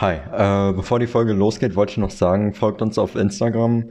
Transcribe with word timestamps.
Hi, 0.00 0.14
äh, 0.14 0.72
bevor 0.72 0.98
die 0.98 1.06
Folge 1.06 1.34
losgeht, 1.34 1.76
wollte 1.76 1.90
ich 1.90 1.98
noch 1.98 2.10
sagen, 2.10 2.54
folgt 2.54 2.80
uns 2.80 2.96
auf 2.96 3.16
Instagram, 3.16 3.90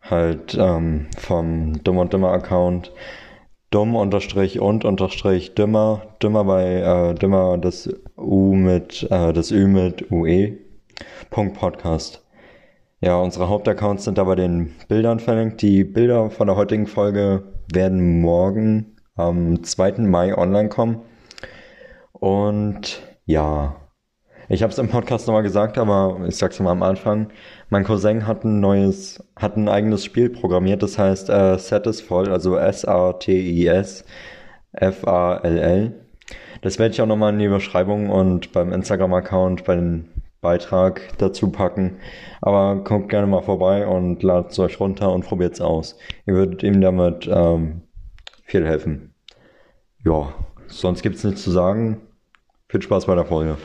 halt 0.00 0.56
ähm, 0.56 1.08
vom 1.18 1.82
Dumm 1.82 1.98
und 1.98 2.12
Dümmer 2.12 2.30
Account, 2.30 2.92
dumm 3.72 3.96
unterstrich 3.96 4.60
und 4.60 4.84
unterstrich 4.84 5.56
dümmer, 5.56 6.02
dümmer 6.22 6.44
bei 6.44 6.76
äh, 6.76 7.14
dümmer 7.16 7.58
das 7.58 7.92
U 8.16 8.54
mit, 8.54 9.08
äh, 9.10 9.32
das 9.32 9.50
Ü 9.50 9.66
mit 9.66 10.12
UE, 10.12 10.52
Punkt 11.30 11.58
Podcast. 11.58 12.24
Ja, 13.00 13.16
unsere 13.16 13.48
Hauptaccounts 13.48 14.04
sind 14.04 14.18
da 14.18 14.22
bei 14.22 14.36
den 14.36 14.72
Bildern 14.86 15.18
verlinkt. 15.18 15.62
Die 15.62 15.82
Bilder 15.82 16.30
von 16.30 16.46
der 16.46 16.54
heutigen 16.54 16.86
Folge 16.86 17.42
werden 17.72 18.20
morgen 18.20 18.94
am 19.16 19.64
2. 19.64 19.94
Mai 20.02 20.32
online 20.38 20.68
kommen. 20.68 21.00
Und 22.12 23.02
ja, 23.26 23.79
ich 24.50 24.62
habe 24.64 24.72
es 24.72 24.78
im 24.78 24.88
Podcast 24.88 25.28
nochmal 25.28 25.44
gesagt, 25.44 25.78
aber 25.78 26.20
ich 26.26 26.36
sag's 26.36 26.58
mal 26.58 26.72
am 26.72 26.82
Anfang. 26.82 27.28
Mein 27.68 27.84
Cousin 27.84 28.26
hat 28.26 28.44
ein 28.44 28.58
neues, 28.58 29.24
hat 29.36 29.56
ein 29.56 29.68
eigenes 29.68 30.04
Spiel 30.04 30.28
programmiert, 30.28 30.82
das 30.82 30.98
heißt 30.98 31.30
äh, 31.30 31.56
Satisfall, 31.56 32.32
also 32.32 32.56
S-A-T-I-S 32.56 34.04
F-A-L-L. 34.72 36.04
Das 36.62 36.78
werde 36.78 36.92
ich 36.92 37.00
auch 37.00 37.06
nochmal 37.06 37.32
in 37.32 37.38
die 37.38 37.48
Beschreibung 37.48 38.10
und 38.10 38.52
beim 38.52 38.72
Instagram-Account, 38.72 39.64
bei 39.64 39.76
den 39.76 40.08
Beitrag 40.40 41.16
dazu 41.18 41.52
packen. 41.52 41.98
Aber 42.40 42.82
kommt 42.82 43.08
gerne 43.08 43.28
mal 43.28 43.42
vorbei 43.42 43.86
und 43.86 44.22
ladet 44.24 44.50
es 44.50 44.58
euch 44.58 44.80
runter 44.80 45.12
und 45.12 45.24
probiert 45.24 45.54
es 45.54 45.60
aus. 45.60 45.96
Ihr 46.26 46.34
würdet 46.34 46.64
ihm 46.64 46.80
damit 46.80 47.28
ähm, 47.32 47.82
viel 48.44 48.66
helfen. 48.66 49.14
Ja, 50.04 50.34
sonst 50.66 51.02
gibt's 51.02 51.22
nichts 51.22 51.42
zu 51.42 51.52
sagen. 51.52 52.00
Viel 52.68 52.82
Spaß 52.82 53.06
bei 53.06 53.14
der 53.14 53.26
Folge. 53.26 53.56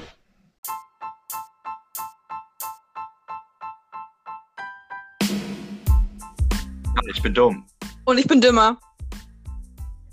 Bin 7.25 7.33
dumm. 7.33 7.65
Und 8.05 8.19
ich 8.19 8.27
bin 8.27 8.39
dümmer. 8.39 8.79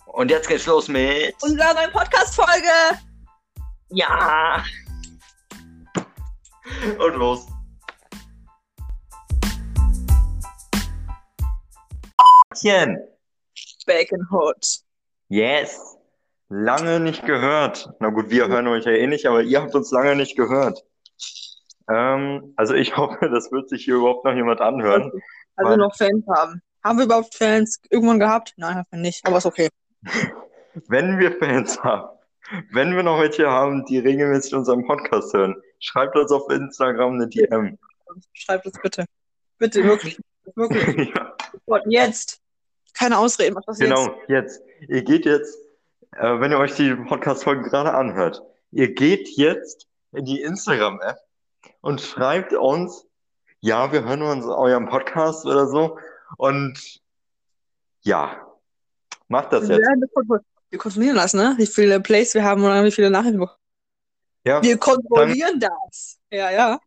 Und 0.06 0.30
jetzt 0.30 0.48
geht's 0.48 0.64
los 0.64 0.88
mit. 0.88 1.34
Unserer 1.42 1.74
neuen 1.74 1.90
Podcast-Folge. 1.90 2.98
Ja! 3.90 4.64
Und 6.98 7.14
los. 7.16 7.46
Bacon 13.86 14.26
Hot. 14.30 14.66
Yes. 15.28 15.98
Lange 16.48 16.98
nicht 16.98 17.26
gehört. 17.26 17.90
Na 18.00 18.08
gut, 18.08 18.30
wir 18.30 18.48
hören 18.48 18.68
euch 18.68 18.86
ja 18.86 18.92
eh 18.92 19.06
nicht, 19.06 19.26
aber 19.26 19.42
ihr 19.42 19.60
habt 19.60 19.74
uns 19.74 19.90
lange 19.90 20.16
nicht 20.16 20.34
gehört. 20.34 20.82
Ähm, 21.90 22.54
also 22.56 22.72
ich 22.72 22.96
hoffe, 22.96 23.28
das 23.28 23.52
wird 23.52 23.68
sich 23.68 23.84
hier 23.84 23.96
überhaupt 23.96 24.24
noch 24.24 24.34
jemand 24.34 24.62
anhören. 24.62 25.12
Also 25.56 25.76
noch 25.76 25.94
Fans 25.94 26.24
haben. 26.34 26.62
Haben 26.84 26.98
wir 26.98 27.04
überhaupt 27.04 27.34
Fans 27.34 27.80
irgendwann 27.90 28.18
gehabt? 28.18 28.54
Nein, 28.56 28.74
haben 28.74 28.86
wir 28.90 28.98
nicht. 28.98 29.24
Aber 29.24 29.38
ist 29.38 29.46
okay. 29.46 29.68
Wenn 30.88 31.18
wir 31.18 31.38
Fans 31.38 31.82
haben, 31.82 32.08
wenn 32.70 32.96
wir 32.96 33.02
noch 33.02 33.20
welche 33.20 33.48
haben, 33.48 33.84
die 33.86 33.98
regelmäßig 33.98 34.54
unseren 34.54 34.86
Podcast 34.86 35.32
hören, 35.32 35.54
schreibt 35.78 36.16
uns 36.16 36.32
auf 36.32 36.50
Instagram 36.50 37.14
eine 37.14 37.28
DM. 37.28 37.78
Schreibt 38.32 38.66
es 38.66 38.72
bitte. 38.82 39.04
Bitte, 39.58 39.84
wirklich. 39.84 40.18
Wirklich. 40.56 41.14
ja. 41.14 41.80
Jetzt. 41.86 42.40
Keine 42.94 43.18
Ausreden. 43.18 43.54
Was 43.54 43.78
jetzt? 43.78 43.88
genau, 43.88 44.14
jetzt. 44.28 44.60
Ihr 44.88 45.02
geht 45.02 45.24
jetzt, 45.24 45.56
äh, 46.16 46.40
wenn 46.40 46.50
ihr 46.50 46.58
euch 46.58 46.74
die 46.74 46.94
Podcast-Folgen 46.94 47.62
gerade 47.62 47.94
anhört, 47.94 48.42
ihr 48.70 48.92
geht 48.92 49.28
jetzt 49.36 49.86
in 50.12 50.24
die 50.24 50.42
Instagram-App 50.42 51.18
und 51.80 52.00
schreibt 52.00 52.52
uns, 52.54 53.06
ja, 53.60 53.92
wir 53.92 54.04
hören 54.04 54.22
uns 54.22 54.46
euren 54.46 54.88
Podcast 54.88 55.46
oder 55.46 55.68
so. 55.68 55.98
Und 56.36 57.00
ja, 58.02 58.46
macht 59.28 59.52
das 59.52 59.68
jetzt. 59.68 59.86
wir 60.70 60.78
kontrollieren 60.78 61.16
das, 61.16 61.34
ne? 61.34 61.54
Wie 61.58 61.66
viele 61.66 62.00
Plays 62.00 62.34
wir 62.34 62.44
haben 62.44 62.64
oder 62.64 62.84
wie 62.84 62.90
viele 62.90 63.10
Nachrichten 63.10 63.40
wir 63.40 63.56
Ja, 64.44 64.62
Wir 64.62 64.78
kontrollieren 64.78 65.60
das. 65.60 66.18
Ja, 66.30 66.50
ja. 66.50 66.80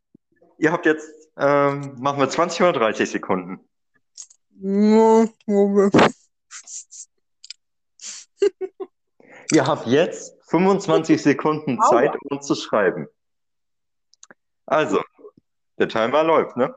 ihr 0.57 0.72
habt 0.72 0.85
jetzt, 0.85 1.09
ähm, 1.38 1.95
machen 2.00 2.19
wir 2.19 2.29
20 2.29 2.61
oder 2.61 2.73
30 2.73 3.09
Sekunden. 3.09 3.59
Ihr 9.51 9.67
habt 9.67 9.85
jetzt 9.88 10.35
25 10.50 11.22
Sekunden. 11.22 11.79
Zeit, 11.81 12.16
uns 12.29 12.47
zu 12.47 12.55
schreiben. 12.55 13.07
Also, 14.66 15.01
der 15.78 15.88
Timer 15.88 16.23
läuft, 16.23 16.57
ne? 16.57 16.73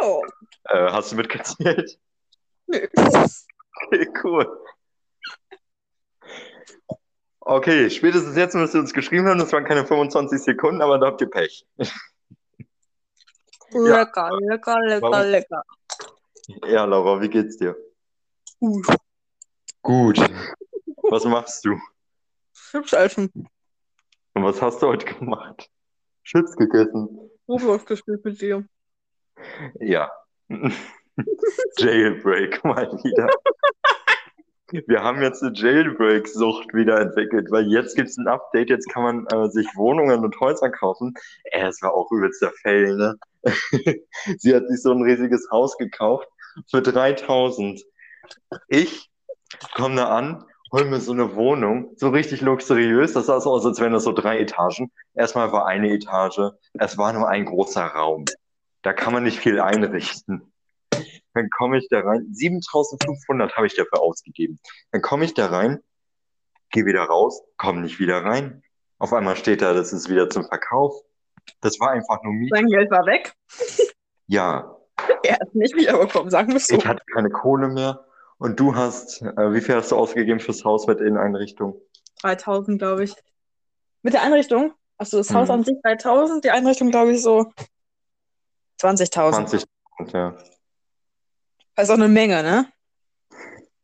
Ja. 0.00 0.20
Äh, 0.68 0.90
hast 0.90 1.12
du 1.12 1.16
mitgezählt? 1.16 1.98
Nö. 2.66 2.86
Okay, 3.88 4.08
cool. 4.24 4.64
Okay, 7.40 7.90
spätestens 7.90 8.36
jetzt 8.36 8.54
müsst 8.54 8.74
ihr 8.74 8.80
uns 8.80 8.92
geschrieben 8.92 9.28
haben, 9.28 9.38
das 9.38 9.52
waren 9.52 9.64
keine 9.64 9.86
25 9.86 10.42
Sekunden, 10.42 10.82
aber 10.82 10.98
da 10.98 11.06
habt 11.06 11.20
ihr 11.20 11.30
Pech. 11.30 11.66
Lecker, 13.70 14.30
lecker, 14.40 14.80
lecker, 14.80 15.02
Warum? 15.02 15.30
lecker. 15.30 15.62
Ja, 16.66 16.84
Laura, 16.84 17.20
wie 17.20 17.28
geht's 17.28 17.56
dir? 17.56 17.76
Gut. 18.60 18.86
Gut. 19.82 20.18
Was 21.10 21.24
machst 21.24 21.64
du? 21.64 21.78
Chips 22.70 22.92
essen. 22.92 23.48
Und 24.34 24.44
was 24.44 24.62
hast 24.62 24.80
du 24.82 24.86
heute 24.86 25.06
gemacht? 25.06 25.68
Chips 26.24 26.56
gegessen. 26.56 27.30
Roblox 27.48 27.84
gespielt 27.84 28.24
mit 28.24 28.40
dir. 28.40 28.64
Ja. 29.80 30.10
Jailbreak 31.78 32.64
mal 32.64 32.90
wieder. 33.02 33.28
Wir 34.86 35.02
haben 35.02 35.22
jetzt 35.22 35.42
eine 35.42 35.52
Jailbreak-Sucht 35.54 36.74
wieder 36.74 37.00
entwickelt, 37.00 37.50
weil 37.50 37.70
jetzt 37.70 37.94
gibt 37.94 38.08
es 38.08 38.16
ein 38.16 38.26
Update, 38.26 38.68
jetzt 38.68 38.88
kann 38.88 39.02
man 39.02 39.26
äh, 39.26 39.48
sich 39.48 39.66
Wohnungen 39.76 40.24
und 40.24 40.38
Häuser 40.40 40.70
kaufen. 40.70 41.14
Äh, 41.44 41.62
das 41.62 41.80
war 41.82 41.94
auch 41.94 42.10
übelst 42.10 42.42
der 42.42 42.52
Fail, 42.62 42.96
ne? 42.96 43.16
Sie 44.38 44.54
hat 44.54 44.66
sich 44.68 44.82
so 44.82 44.90
ein 44.90 45.02
riesiges 45.02 45.48
Haus 45.52 45.76
gekauft 45.78 46.28
für 46.68 46.82
3000. 46.82 47.80
Ich 48.68 49.08
komme 49.74 49.96
da 49.96 50.08
an, 50.08 50.44
hol 50.72 50.84
mir 50.84 51.00
so 51.00 51.12
eine 51.12 51.36
Wohnung, 51.36 51.92
so 51.96 52.08
richtig 52.08 52.40
luxuriös. 52.40 53.12
Das 53.12 53.26
sah 53.26 53.40
so 53.40 53.52
aus, 53.52 53.64
als 53.64 53.80
wären 53.80 53.92
das 53.92 54.02
so 54.04 54.12
drei 54.12 54.40
Etagen. 54.40 54.90
Erstmal 55.14 55.52
war 55.52 55.66
eine 55.66 55.92
Etage, 55.92 56.50
es 56.74 56.98
war 56.98 57.12
nur 57.12 57.28
ein 57.28 57.44
großer 57.44 57.84
Raum. 57.84 58.24
Da 58.86 58.92
kann 58.92 59.12
man 59.12 59.24
nicht 59.24 59.40
viel 59.40 59.58
einrichten. 59.58 60.52
Dann 61.34 61.50
komme 61.50 61.78
ich 61.78 61.88
da 61.90 61.98
rein. 62.02 62.24
7500 62.30 63.56
habe 63.56 63.66
ich 63.66 63.74
dafür 63.74 64.00
ausgegeben. 64.00 64.60
Dann 64.92 65.02
komme 65.02 65.24
ich 65.24 65.34
da 65.34 65.46
rein, 65.46 65.80
gehe 66.70 66.84
wieder 66.86 67.02
raus, 67.02 67.42
komme 67.56 67.80
nicht 67.80 67.98
wieder 67.98 68.24
rein. 68.24 68.62
Auf 69.00 69.12
einmal 69.12 69.34
steht 69.34 69.60
da, 69.60 69.74
das 69.74 69.92
ist 69.92 70.08
wieder 70.08 70.30
zum 70.30 70.44
Verkauf. 70.44 70.94
Das 71.60 71.80
war 71.80 71.90
einfach 71.90 72.22
nur 72.22 72.32
Miet. 72.32 72.52
Sein 72.54 72.68
Geld 72.68 72.88
war 72.92 73.04
weg. 73.06 73.34
Ja, 74.28 74.76
Er 75.24 75.34
hat 75.40 75.52
nicht 75.56 75.74
wiederbekommen, 75.74 76.30
sagen 76.30 76.52
wir 76.52 76.60
so. 76.60 76.76
ich 76.76 76.86
hatte 76.86 77.02
keine 77.12 77.30
Kohle 77.30 77.66
mehr. 77.68 78.04
Und 78.38 78.60
du 78.60 78.76
hast, 78.76 79.20
äh, 79.22 79.52
wie 79.52 79.60
viel 79.62 79.74
hast 79.74 79.90
du 79.90 79.96
ausgegeben 79.96 80.38
fürs 80.38 80.64
Haus 80.64 80.86
mit 80.86 81.00
Inneneinrichtung? 81.00 81.80
3000, 82.22 82.78
glaube 82.78 83.02
ich. 83.02 83.14
Mit 84.02 84.14
der 84.14 84.22
Einrichtung? 84.22 84.74
Achso, 84.96 85.16
das 85.18 85.34
Haus 85.34 85.48
Mhm. 85.48 85.54
an 85.54 85.64
sich 85.64 85.74
3000, 85.82 86.44
die 86.44 86.50
Einrichtung, 86.52 86.90
glaube 86.92 87.12
ich, 87.12 87.22
so 87.22 87.52
20.000. 88.80 89.32
20. 89.32 89.64
Ja. 90.12 90.36
Das 91.74 91.84
ist 91.84 91.90
auch 91.90 91.94
eine 91.94 92.08
Menge, 92.08 92.42
ne? 92.42 92.72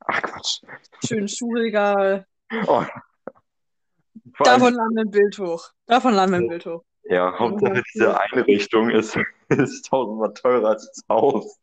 Ach 0.01 0.23
Quatsch. 0.23 0.63
Schön 1.05 1.29
Schuhregal. 1.29 2.27
Oh. 2.67 2.85
Davon 4.41 4.75
laden 4.75 4.95
wir 4.95 5.03
ein 5.03 5.11
Bild 5.11 5.39
hoch. 5.39 5.71
Davon 5.87 6.15
laden 6.15 6.31
wir 6.33 6.39
ein 6.39 6.49
Bild 6.49 6.67
hoch. 6.67 6.85
Ja, 7.05 7.39
Hauptsache 7.39 7.83
diese 7.93 8.19
Einrichtung 8.19 8.91
ist, 8.91 9.19
ist 9.49 9.87
tausendmal 9.87 10.33
teurer 10.35 10.71
als 10.71 10.87
das 10.87 11.05
Haus. 11.09 11.59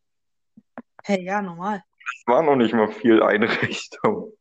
Hey, 1.04 1.24
ja, 1.24 1.42
normal. 1.42 1.84
Es 2.00 2.28
war 2.28 2.44
noch 2.44 2.56
nicht 2.56 2.74
mal 2.74 2.92
viel 2.92 3.22
Einrichtung. 3.24 4.34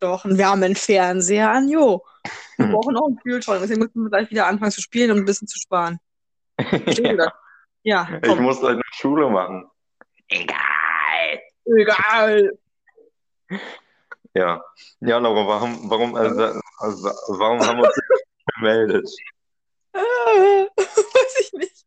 Doch, 0.00 0.24
und 0.24 0.36
wir 0.36 0.48
haben 0.48 0.62
einen 0.62 0.76
Fernseher 0.76 1.50
an, 1.50 1.68
jo. 1.68 2.04
Wir 2.56 2.68
brauchen 2.68 2.96
auch 2.96 3.08
einen 3.08 3.16
Kühlschrank, 3.16 3.60
deswegen 3.62 3.80
müssen 3.80 4.04
wir 4.04 4.10
gleich 4.10 4.30
wieder 4.30 4.46
anfangen 4.46 4.70
zu 4.70 4.80
spielen 4.80 5.10
und 5.10 5.18
ein 5.18 5.24
bisschen 5.24 5.48
zu 5.48 5.58
sparen. 5.58 5.98
Verstehst 6.60 7.18
Ja, 7.84 8.08
Ich 8.22 8.28
komm. 8.28 8.42
muss 8.42 8.60
halt 8.62 8.74
eine 8.74 8.82
Schule 8.92 9.30
machen. 9.30 9.70
Egal. 10.28 11.40
Egal. 11.66 12.58
Ja. 14.34 14.62
Ja, 15.00 15.18
Laura, 15.18 15.46
warum, 15.46 15.90
warum, 15.90 16.14
also, 16.16 16.60
also, 16.78 17.04
warum 17.38 17.60
haben 17.60 17.78
wir 17.78 17.84
uns 17.86 18.00
gemeldet? 18.56 19.08
Weiß 19.94 21.40
ich 21.40 21.52
nicht. 21.52 21.84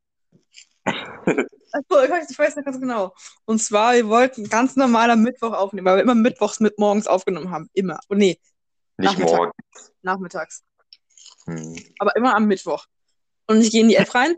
Achso, 0.85 2.03
ich 2.03 2.09
weiß, 2.09 2.29
ich 2.31 2.37
nicht 2.55 2.65
ganz 2.65 2.79
genau. 2.79 3.13
Und 3.45 3.59
zwar, 3.59 3.93
wir 3.95 4.07
wollten 4.07 4.47
ganz 4.47 4.75
normal 4.77 5.11
am 5.11 5.21
Mittwoch 5.21 5.51
aufnehmen, 5.51 5.85
weil 5.85 5.97
wir 5.97 6.03
immer 6.03 6.15
mittwochs 6.15 6.61
mit 6.61 6.79
morgens 6.79 7.07
aufgenommen 7.07 7.51
haben. 7.51 7.69
Immer. 7.73 7.99
Oh, 8.07 8.13
nee, 8.15 8.39
Nicht 8.97 9.11
Nachmittag. 9.11 9.37
morgen. 9.37 9.51
nachmittags. 10.01 10.63
Hm. 11.45 11.75
Aber 11.99 12.15
immer 12.15 12.33
am 12.35 12.45
Mittwoch. 12.45 12.85
Und 13.47 13.61
ich 13.61 13.71
gehe 13.71 13.81
in 13.81 13.89
die 13.89 13.95
App 13.95 14.15
rein. 14.15 14.35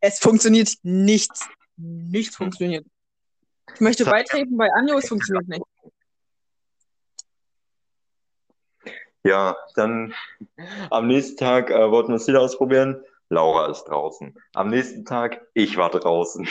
Es 0.00 0.18
funktioniert 0.18 0.72
nichts. 0.82 1.48
Nichts 1.76 2.36
funktioniert. 2.36 2.86
Ich 3.74 3.80
möchte 3.80 4.04
beitreten 4.04 4.56
bei 4.56 4.68
Anjo, 4.72 4.98
es 4.98 5.08
funktioniert 5.08 5.48
nicht. 5.48 5.62
Ja, 9.22 9.56
dann 9.76 10.14
am 10.90 11.06
nächsten 11.06 11.36
Tag 11.36 11.70
äh, 11.70 11.90
wollten 11.90 12.08
wir 12.08 12.16
es 12.16 12.26
wieder 12.26 12.40
ausprobieren. 12.40 13.04
Laura 13.28 13.70
ist 13.70 13.84
draußen. 13.84 14.36
Am 14.54 14.68
nächsten 14.68 15.04
Tag, 15.04 15.46
ich 15.54 15.76
war 15.76 15.90
draußen. 15.90 16.48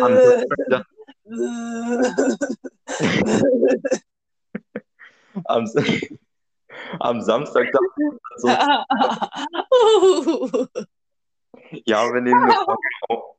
Am 0.00 0.16
Samstag, 0.16 0.86
am, 5.44 5.70
am 7.00 7.20
Samstag 7.22 7.68
dachte 7.72 8.18
so, 8.36 8.48
ja, 11.70 12.12
wir 12.12 12.20
nehmen 12.20 12.42
eine 12.44 12.54
Folge 12.54 12.88
auf. 13.08 13.36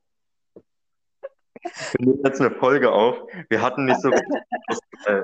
Wir 1.98 2.06
nehmen 2.06 2.22
jetzt 2.24 2.42
eine 2.42 2.52
Folge 2.52 2.92
auf. 2.92 3.18
Wir 3.50 3.62
hatten 3.62 3.86
nicht 3.86 4.02
so 4.02 4.12
äh, 4.12 5.24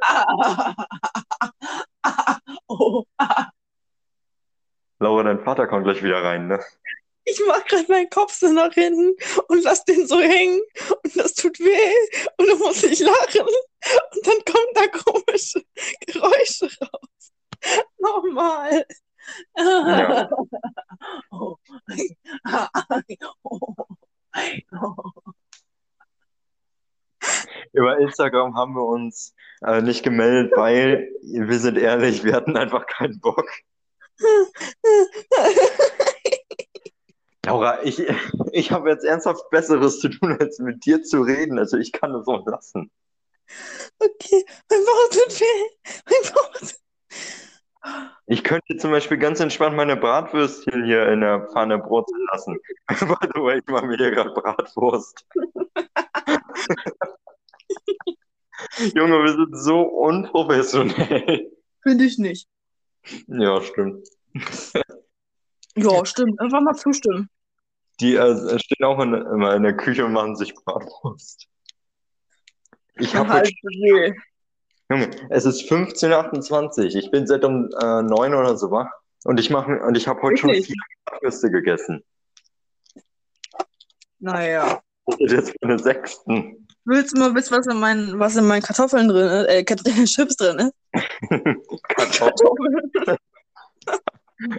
oh. 2.68 3.04
Laura, 5.00 5.24
dein 5.24 5.44
Vater 5.44 5.68
kommt 5.68 5.86
gleich 5.86 6.04
wieder 6.04 6.24
rein, 6.24 6.48
ne? 6.48 6.60
Ich 7.24 7.42
mach 7.48 7.64
gerade 7.66 7.86
meinen 7.88 8.10
Kopf 8.10 8.34
so 8.34 8.52
nach 8.52 8.74
hinten 8.74 9.16
und 9.48 9.64
lass 9.64 9.86
den 9.86 10.08
so 10.08 10.20
hängen 10.20 10.62
und 11.04 11.16
das 11.16 11.34
tut 11.36 11.60
weh 11.60 12.22
und 12.38 12.50
dann 12.50 12.58
muss 12.58 12.84
ich 12.84 13.00
lachen 13.00 13.42
und 13.42 14.28
dann 14.28 14.44
kommen 14.46 14.74
da 14.74 14.88
komische 14.88 15.64
Geräusche 16.08 16.70
raus. 16.82 17.32
Nochmal. 18.00 18.86
Ja. 19.58 20.30
Über 27.74 28.00
Instagram 28.00 28.56
haben 28.56 28.74
wir 28.74 28.86
uns 28.86 29.34
äh, 29.62 29.82
nicht 29.82 30.04
gemeldet, 30.04 30.52
weil 30.56 31.10
wir 31.22 31.60
sind 31.60 31.78
ehrlich, 31.78 32.24
wir 32.24 32.34
hatten 32.34 32.58
einfach 32.58 32.86
keinen 32.86 33.20
Bock. 33.20 33.48
Laura, 37.46 37.84
ich, 37.84 38.04
ich 38.52 38.72
habe 38.72 38.90
jetzt 38.90 39.04
ernsthaft 39.04 39.50
Besseres 39.50 40.00
zu 40.00 40.10
tun, 40.10 40.38
als 40.40 40.60
mit 40.60 40.86
dir 40.86 41.04
zu 41.04 41.22
reden. 41.22 41.58
Also 41.60 41.78
ich 41.78 41.92
kann 41.92 42.14
es 42.14 42.28
auch 42.28 42.46
lassen. 42.46 42.92
Okay, 44.00 44.46
mein 44.70 44.86
Bauch 44.86 45.10
tut 45.10 45.40
weh. 45.40 45.92
Mein 46.06 46.34
Bauch 46.34 46.52
tut 46.60 46.81
Ich 48.28 48.44
könnte 48.44 48.78
zum 48.78 48.92
Beispiel 48.92 49.18
ganz 49.18 49.40
entspannt 49.40 49.76
meine 49.76 49.98
Bratwürstchen 49.98 50.86
hier 50.86 51.08
in 51.08 51.22
der 51.22 51.48
Pfanne 51.48 51.80
brutzeln 51.80 52.24
lassen. 52.32 52.60
By 52.88 53.28
the 53.34 53.42
way, 53.42 53.58
ich 53.60 53.66
mache 53.68 53.88
mir 53.88 53.98
hier 53.98 54.12
gerade 54.12 54.30
Bratwurst. 54.32 55.26
Junge, 58.94 59.24
wir 59.24 59.34
sind 59.34 59.58
so 59.58 59.82
unprofessionell. 59.82 61.52
Finde 61.82 62.06
ich 62.06 62.20
nicht. 62.20 62.48
Ja, 63.28 63.62
stimmt. 63.62 64.08
Ja, 65.74 66.06
stimmt. 66.06 66.38
Einfach 66.42 66.60
mal 66.60 66.76
zustimmen. 66.76 67.30
Die 68.02 68.16
äh, 68.16 68.60
stehen 68.60 68.84
auch 68.84 69.00
in, 69.00 69.14
immer 69.14 69.56
in 69.56 69.64
der 69.64 69.78
Küche 69.78 70.04
und 70.04 70.12
machen 70.12 70.36
sich 70.36 70.54
Bratwurst. 70.54 71.48
Ich 72.96 73.16
habe 73.16 73.30
Halt. 73.30 73.54
Junge, 74.92 75.10
es 75.30 75.46
ist 75.46 75.72
15.28 75.72 76.80
Uhr. 76.80 76.86
Ich 76.96 77.10
bin 77.12 77.26
seit 77.26 77.46
um 77.46 77.70
äh, 77.82 78.02
9 78.02 78.34
oder 78.34 78.58
so 78.58 78.72
wach. 78.72 78.90
Und 79.24 79.40
ich 79.40 79.50
mache 79.50 79.80
und 79.84 79.96
ich 79.96 80.06
habe 80.08 80.22
heute 80.22 80.36
schon 80.38 80.50
vier 80.54 80.76
Bratwürste 81.06 81.50
gegessen. 81.50 82.04
Naja. 84.20 84.82
Das 85.06 85.20
ist 85.20 85.32
jetzt 85.32 85.54
meine 85.62 85.80
sechsten. 85.80 86.68
Willst 86.84 87.16
du 87.16 87.20
mal 87.20 87.34
wissen, 87.36 87.56
was 87.56 87.68
in 87.68 87.80
meinen, 87.80 88.20
was 88.20 88.36
in 88.36 88.46
meinen 88.46 88.64
Kartoffeln 88.64 89.08
drin 89.08 89.28
ist? 89.28 89.48
Äh, 89.48 89.64
Kat- 89.64 89.84
Chips 90.06 90.36
drin 90.36 90.58
ist? 90.60 90.74
Kartoffeln. 91.88 92.92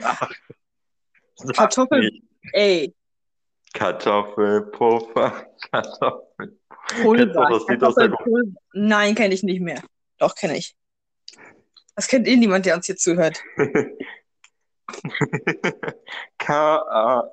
Kartoffeln. 0.00 1.52
Kartoffeln. 1.54 2.10
Ey, 2.52 2.94
Kartoffelpuffer. 3.74 5.46
Kartoffel. 5.70 6.58
Pulver. 7.02 7.60
Kartoffelpulver. 7.66 8.52
Nein, 8.74 9.14
kenne 9.14 9.34
ich 9.34 9.42
nicht 9.42 9.60
mehr. 9.60 9.82
Doch, 10.22 10.36
kenne 10.36 10.56
ich. 10.56 10.76
Das 11.96 12.06
kennt 12.06 12.28
eh 12.28 12.36
niemand, 12.36 12.64
der 12.64 12.76
uns 12.76 12.86
hier 12.86 12.94
zuhört. 12.94 13.42
K-A-R-T-O-F-E-L. 16.38 17.26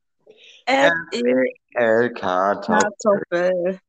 L 1.72 2.12
Kartoffel. 2.12 2.82
Kartoffel. 3.00 3.80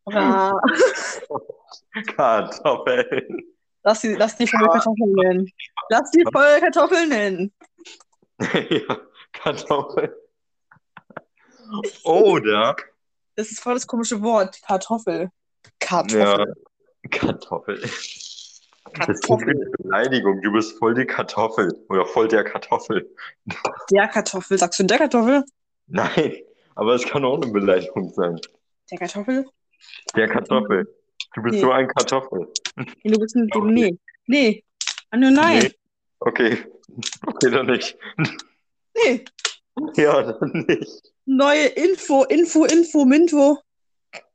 Brat. 0.06 0.54
Kartoffeln. 2.16 3.44
Lass 3.84 4.02
die, 4.02 4.16
lass 4.16 4.36
die 4.38 4.48
Folge 4.48 4.68
Kartoffeln 4.70 5.12
nennen. 5.14 5.52
Lass 5.90 6.10
die 6.12 6.24
Folge 6.34 6.62
Kartoffeln 6.62 7.10
nennen. 7.10 7.54
Ja, 8.70 8.98
Kartoffeln. 9.32 10.12
Oder, 12.04 12.76
Das 13.36 13.50
ist 13.50 13.62
voll 13.62 13.76
das 13.76 13.88
komische 13.88 14.22
Wort. 14.22 14.62
Kartoffel. 14.62 15.30
ja, 15.30 15.32
Kartoffel. 15.80 16.54
Kartoffel. 17.12 17.80
Das 17.82 17.92
ist 17.92 18.62
Kartoffel. 18.94 19.50
eine 19.52 19.70
Beleidigung. 19.78 20.42
Du 20.42 20.52
bist 20.52 20.78
voll 20.78 20.96
die 20.96 21.06
Kartoffel. 21.06 21.72
Oder 21.90 22.06
voll 22.06 22.28
der 22.28 22.44
Kartoffel. 22.44 23.10
Der 23.92 24.08
Kartoffel. 24.10 24.58
Sagst 24.58 24.80
du 24.80 24.84
der 24.84 24.98
Kartoffel? 24.98 25.46
Nein, 25.88 26.36
aber 26.76 26.96
es 26.96 27.06
kann 27.06 27.24
auch 27.26 27.42
eine 27.42 27.52
Beleidigung 27.52 28.12
sein. 28.14 28.40
Der 28.92 28.98
Kartoffel? 29.00 29.46
Der 30.16 30.28
Kartoffel. 30.28 30.88
Du 31.36 31.42
bist 31.44 31.56
Nee. 31.56 31.62
so 31.62 31.72
ein 31.72 31.88
Kartoffel. 31.88 32.48
Nee, 32.76 33.12
du 33.12 33.20
bist 33.20 33.36
ein. 33.36 33.50
Nee. 33.74 33.98
Nee. 34.28 34.64
Ah, 35.12 35.18
nur 35.18 35.32
nein. 35.32 35.60
Nee. 35.64 35.72
Okay. 36.20 36.58
Okay, 37.26 37.52
dann 37.52 37.66
nicht. 37.68 37.98
Nee. 38.96 39.26
Ja, 39.96 40.22
dann 40.34 40.66
nicht. 40.68 41.14
Neue 41.26 41.66
Info, 41.68 42.24
Info, 42.24 42.66
Info, 42.66 43.06
Minfo. 43.06 43.60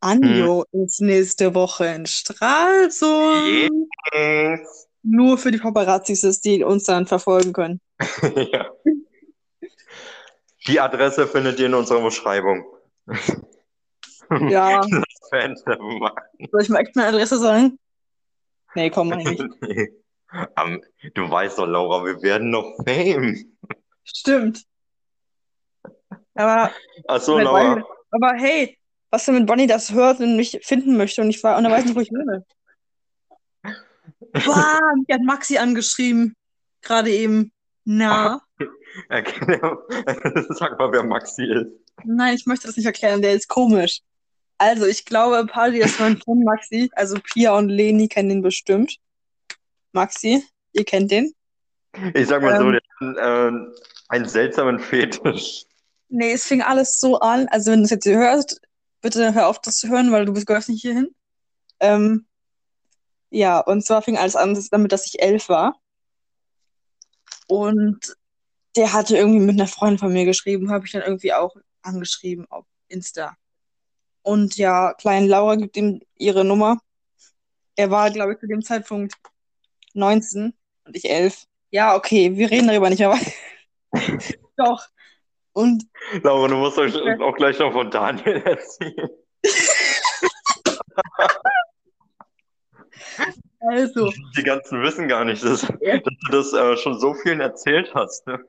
Anjo 0.00 0.64
ist 0.73 1.00
nächste 1.00 1.54
Woche 1.54 1.87
in 1.87 2.04
Stralsund. 2.07 3.71
Yes. 4.12 4.88
Nur 5.02 5.38
für 5.38 5.50
die 5.50 5.59
Paparazzis, 5.59 6.40
die 6.42 6.62
uns 6.62 6.85
dann 6.85 7.07
verfolgen 7.07 7.52
können. 7.52 7.80
Ja. 8.52 8.71
Die 10.67 10.81
Adresse 10.81 11.26
findet 11.26 11.59
ihr 11.59 11.67
in 11.67 11.75
unserer 11.75 12.02
Beschreibung. 12.02 12.64
Ja, 14.49 14.83
soll 15.31 16.62
ich 16.62 16.69
mal 16.69 16.81
echt 16.81 16.97
eine 16.97 17.07
Adresse 17.07 17.38
sagen? 17.38 17.79
Nee, 18.75 18.90
komm 18.90 19.12
eigentlich. 19.12 19.40
Nee. 19.61 19.90
Am- 20.55 20.81
Du 21.14 21.29
weißt 21.29 21.59
doch, 21.59 21.67
Laura, 21.67 22.05
wir 22.05 22.23
werden 22.23 22.50
noch 22.50 22.76
Fame. 22.87 23.57
Stimmt. 24.05 24.62
Aber, 26.35 26.71
Achso, 27.09 27.38
Laura. 27.38 27.83
aber 28.12 28.33
hey, 28.37 28.79
was 29.11 29.26
wenn 29.26 29.45
Bonnie 29.47 29.67
das 29.67 29.90
hört 29.93 30.21
und 30.21 30.37
mich 30.37 30.61
finden 30.62 30.97
möchte 30.97 31.21
und 31.23 31.31
ich 31.31 31.43
war 31.43 31.59
und 31.59 31.64
er 31.64 31.71
weiß 31.73 31.85
nicht, 31.85 31.97
wo 31.97 32.00
ich 32.00 32.11
wohne? 32.11 32.45
Wow, 34.33 34.79
mich 34.97 35.12
hat 35.12 35.23
Maxi 35.23 35.59
angeschrieben. 35.59 36.37
Gerade 36.83 37.11
eben. 37.11 37.50
Na? 37.84 38.40
Erklär, 39.08 39.78
sag 40.50 40.78
mal, 40.78 40.92
wer 40.92 41.02
Maxi 41.02 41.44
ist. 41.44 41.66
Nein, 42.04 42.34
ich 42.34 42.46
möchte 42.46 42.66
das 42.66 42.76
nicht 42.76 42.87
erklären, 42.87 43.22
der 43.22 43.34
ist 43.34 43.49
komisch. 43.49 44.00
Also, 44.58 44.87
ich 44.87 45.04
glaube, 45.04 45.46
das 45.80 45.99
hören, 45.99 46.18
kennen 46.18 46.44
Maxi. 46.44 46.90
Also, 46.94 47.18
Pia 47.22 47.56
und 47.56 47.68
Leni 47.68 48.08
kennen 48.08 48.30
ihn 48.30 48.42
bestimmt. 48.42 48.96
Maxi, 49.92 50.44
ihr 50.72 50.84
kennt 50.84 51.10
den? 51.10 51.32
Ich 52.14 52.28
sag 52.28 52.42
mal 52.42 52.58
so, 52.58 52.70
Ähm. 52.70 52.72
der 52.72 53.16
hat 53.16 53.52
äh, 53.52 53.56
einen 54.08 54.28
seltsamen 54.28 54.78
Fetisch. 54.78 55.64
Nee, 56.08 56.32
es 56.32 56.44
fing 56.44 56.62
alles 56.62 57.00
so 57.00 57.18
an. 57.20 57.49
Also, 57.49 57.70
wenn 57.70 57.80
du 57.80 57.84
es 57.84 57.90
jetzt 57.90 58.04
hier 58.04 58.18
hörst, 58.18 58.60
bitte 59.00 59.34
hör 59.34 59.49
auf, 59.49 59.60
das 59.60 59.78
zu 59.78 59.88
hören, 59.88 60.12
weil 60.12 60.26
du 60.26 60.32
gehörst 60.32 60.68
nicht 60.68 60.82
hierhin. 60.82 61.14
Ähm, 61.80 62.26
ja, 63.30 63.60
und 63.60 63.84
zwar 63.84 64.02
fing 64.02 64.18
alles 64.18 64.37
an 64.37 64.58
damit, 64.70 64.92
dass 64.92 65.06
ich 65.06 65.22
elf 65.22 65.49
war. 65.49 65.80
Und 67.50 68.16
der 68.76 68.92
hatte 68.92 69.16
irgendwie 69.16 69.45
mit 69.45 69.59
einer 69.59 69.66
Freundin 69.66 69.99
von 69.99 70.12
mir 70.12 70.25
geschrieben, 70.25 70.71
habe 70.71 70.87
ich 70.87 70.92
dann 70.92 71.02
irgendwie 71.02 71.33
auch 71.33 71.57
angeschrieben 71.83 72.47
auf 72.49 72.64
Insta. 72.87 73.37
Und 74.23 74.57
ja, 74.57 74.95
kleine 74.95 75.26
Laura 75.26 75.57
gibt 75.57 75.76
ihm 75.76 76.00
ihre 76.16 76.45
Nummer. 76.45 76.78
Er 77.75 77.90
war, 77.90 78.12
glaube 78.12 78.35
ich, 78.35 78.38
zu 78.38 78.47
dem 78.47 78.62
Zeitpunkt 78.62 79.14
19 79.95 80.54
und 80.85 80.97
ich 80.97 81.11
11. 81.11 81.47
Ja, 81.71 81.97
okay, 81.97 82.37
wir 82.37 82.52
reden 82.52 82.69
darüber 82.69 82.88
nicht 82.88 83.00
mehr. 83.00 83.19
Doch. 84.57 84.87
Und 85.52 85.88
Laura, 86.23 86.47
du 86.47 86.57
musst 86.57 86.78
euch 86.78 86.95
auch 87.21 87.35
gleich 87.35 87.59
noch 87.59 87.73
von 87.73 87.90
Daniel 87.90 88.42
erzählen. 88.42 89.11
also, 93.61 94.11
Die 94.37 94.43
ganzen 94.43 94.83
wissen 94.83 95.09
gar 95.09 95.25
nicht, 95.25 95.45
dass, 95.45 95.61
dass 95.61 95.71
du 95.71 96.31
das 96.31 96.52
äh, 96.52 96.76
schon 96.76 96.99
so 96.99 97.14
vielen 97.14 97.40
erzählt 97.40 97.95
hast. 97.95 98.26
Ne? 98.26 98.45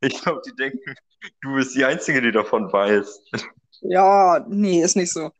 Ich 0.00 0.20
glaube, 0.22 0.40
die 0.46 0.54
denken, 0.54 0.94
du 1.42 1.54
bist 1.54 1.74
die 1.74 1.84
Einzige, 1.84 2.20
die 2.22 2.32
davon 2.32 2.72
weiß. 2.72 3.22
ja, 3.82 4.44
nee, 4.48 4.82
ist 4.82 4.96
nicht 4.96 5.12
so. 5.12 5.30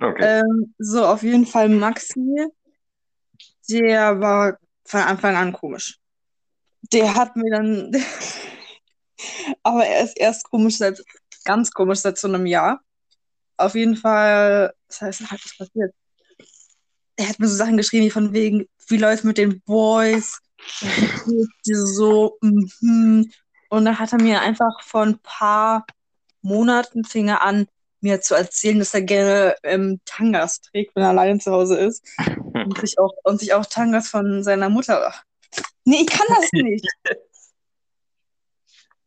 Okay. 0.00 0.40
Ähm, 0.40 0.74
so, 0.78 1.06
auf 1.06 1.22
jeden 1.22 1.46
Fall 1.46 1.68
Maxi, 1.68 2.48
der 3.68 4.20
war 4.20 4.58
von 4.84 5.00
Anfang 5.00 5.36
an 5.36 5.52
komisch. 5.52 5.98
Der 6.92 7.14
hat 7.14 7.36
mir 7.36 7.50
dann, 7.50 7.92
aber 9.62 9.86
er 9.86 10.04
ist 10.04 10.18
erst 10.18 10.50
komisch 10.50 10.78
seit, 10.78 11.02
ganz 11.44 11.70
komisch 11.70 12.00
seit 12.00 12.18
so 12.18 12.28
einem 12.28 12.46
Jahr. 12.46 12.80
Auf 13.56 13.74
jeden 13.76 13.96
Fall, 13.96 14.74
das 14.88 15.00
heißt, 15.00 15.22
was 15.30 15.56
passiert? 15.58 15.94
Er 17.16 17.28
hat 17.28 17.38
mir 17.38 17.48
so 17.48 17.56
Sachen 17.56 17.76
geschrieben, 17.76 18.04
wie 18.06 18.10
von 18.10 18.32
wegen, 18.32 18.66
wie 18.88 18.96
läuft 18.96 19.24
mit 19.24 19.38
den 19.38 19.60
Boys? 19.62 20.38
So, 21.64 22.38
mhm. 22.40 23.30
Und 23.68 23.84
dann 23.84 23.98
hat 23.98 24.12
er 24.12 24.20
mir 24.22 24.40
einfach 24.40 24.82
vor 24.82 25.02
ein 25.02 25.18
paar 25.22 25.84
Monaten 26.42 27.04
fing 27.04 27.28
er 27.28 27.42
an, 27.42 27.66
mir 28.00 28.20
zu 28.20 28.34
erzählen, 28.34 28.78
dass 28.78 28.94
er 28.94 29.02
gerne 29.02 29.56
ähm, 29.62 30.00
Tangas 30.04 30.60
trägt, 30.60 30.94
wenn 30.94 31.02
er 31.02 31.08
alleine 31.10 31.38
zu 31.38 31.50
Hause 31.50 31.76
ist. 31.78 32.06
Und 32.54 32.78
sich 32.78 32.98
auch, 32.98 33.12
und 33.24 33.40
sich 33.40 33.52
auch 33.52 33.66
Tangas 33.66 34.08
von 34.08 34.42
seiner 34.44 34.68
Mutter. 34.68 35.12
Nee, 35.84 36.02
ich 36.02 36.06
kann 36.06 36.26
das 36.28 36.50
nicht. 36.52 36.86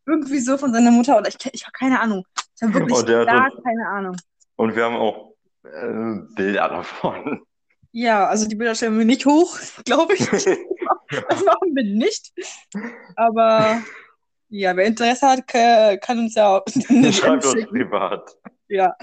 Irgendwie 0.05 0.39
so 0.39 0.57
von 0.57 0.73
seiner 0.73 0.91
Mutter 0.91 1.17
oder 1.17 1.29
ich, 1.29 1.37
ich 1.53 1.63
habe 1.63 1.71
keine 1.71 1.99
Ahnung. 1.99 2.25
Ich 2.55 2.61
habe 2.61 2.73
wirklich 2.73 3.05
gar 3.25 3.51
uns- 3.51 3.63
keine 3.63 3.87
Ahnung. 3.87 4.17
Und 4.57 4.75
wir 4.75 4.83
haben 4.85 4.95
auch 4.95 5.33
äh, 5.63 6.33
Bilder 6.35 6.69
davon. 6.69 7.41
Ja, 7.99 8.27
also 8.27 8.47
die 8.47 8.53
Bilder 8.55 8.75
stellen 8.75 8.95
wir 8.99 9.05
nicht 9.05 9.25
hoch, 9.25 9.57
glaube 9.85 10.13
ich. 10.13 10.19
Das 11.29 11.41
machen 11.45 11.73
wir 11.73 11.83
nicht. 11.85 12.33
Aber 13.15 13.81
ja, 14.49 14.75
wer 14.75 14.85
Interesse 14.85 15.25
hat, 15.25 15.47
ka- 15.47 15.95
kann 15.97 16.19
uns 16.19 16.35
ja 16.35 16.47
auch 16.57 16.65
Schreibt 17.13 17.45
uns 17.45 17.65
privat. 17.65 18.29
Ja. 18.67 18.93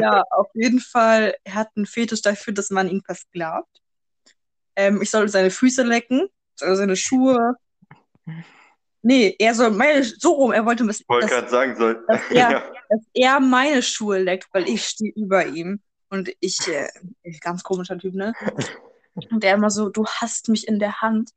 ja, 0.00 0.22
auf 0.30 0.48
jeden 0.54 0.80
Fall, 0.80 1.34
er 1.44 1.54
hat 1.54 1.68
einen 1.76 1.84
Fetisch 1.84 2.22
dafür, 2.22 2.54
dass 2.54 2.70
man 2.70 2.88
ihn 2.88 3.02
versklavt. 3.04 3.68
Ähm, 4.76 5.02
ich 5.02 5.10
soll 5.10 5.28
seine 5.28 5.50
Füße 5.50 5.82
lecken, 5.82 6.26
soll 6.54 6.74
seine 6.76 6.96
Schuhe. 6.96 7.54
Nee, 9.02 9.36
er 9.38 9.54
soll 9.54 9.70
meine, 9.72 10.02
so 10.04 10.32
rum, 10.32 10.52
er 10.52 10.64
wollte, 10.64 10.86
dass, 10.86 11.00
Ich 11.00 11.08
wollte 11.08 11.26
gerade 11.28 11.50
sagen, 11.50 11.76
soll. 11.76 12.02
dass, 12.08 12.22
er, 12.30 12.50
Ja. 12.50 12.72
dass 12.88 13.02
er 13.12 13.40
meine 13.40 13.82
Schuhe 13.82 14.18
leckt, 14.20 14.48
weil 14.52 14.68
ich 14.68 14.84
stehe 14.86 15.12
über 15.14 15.44
ihm. 15.46 15.82
Und 16.10 16.30
ich, 16.40 16.58
äh, 16.68 16.88
ganz 17.40 17.62
komischer 17.62 17.98
Typ, 17.98 18.14
ne? 18.14 18.32
Und 19.30 19.44
er 19.44 19.54
immer 19.54 19.70
so, 19.70 19.88
du 19.88 20.06
hast 20.06 20.48
mich 20.48 20.66
in 20.68 20.78
der 20.78 21.00
Hand, 21.00 21.30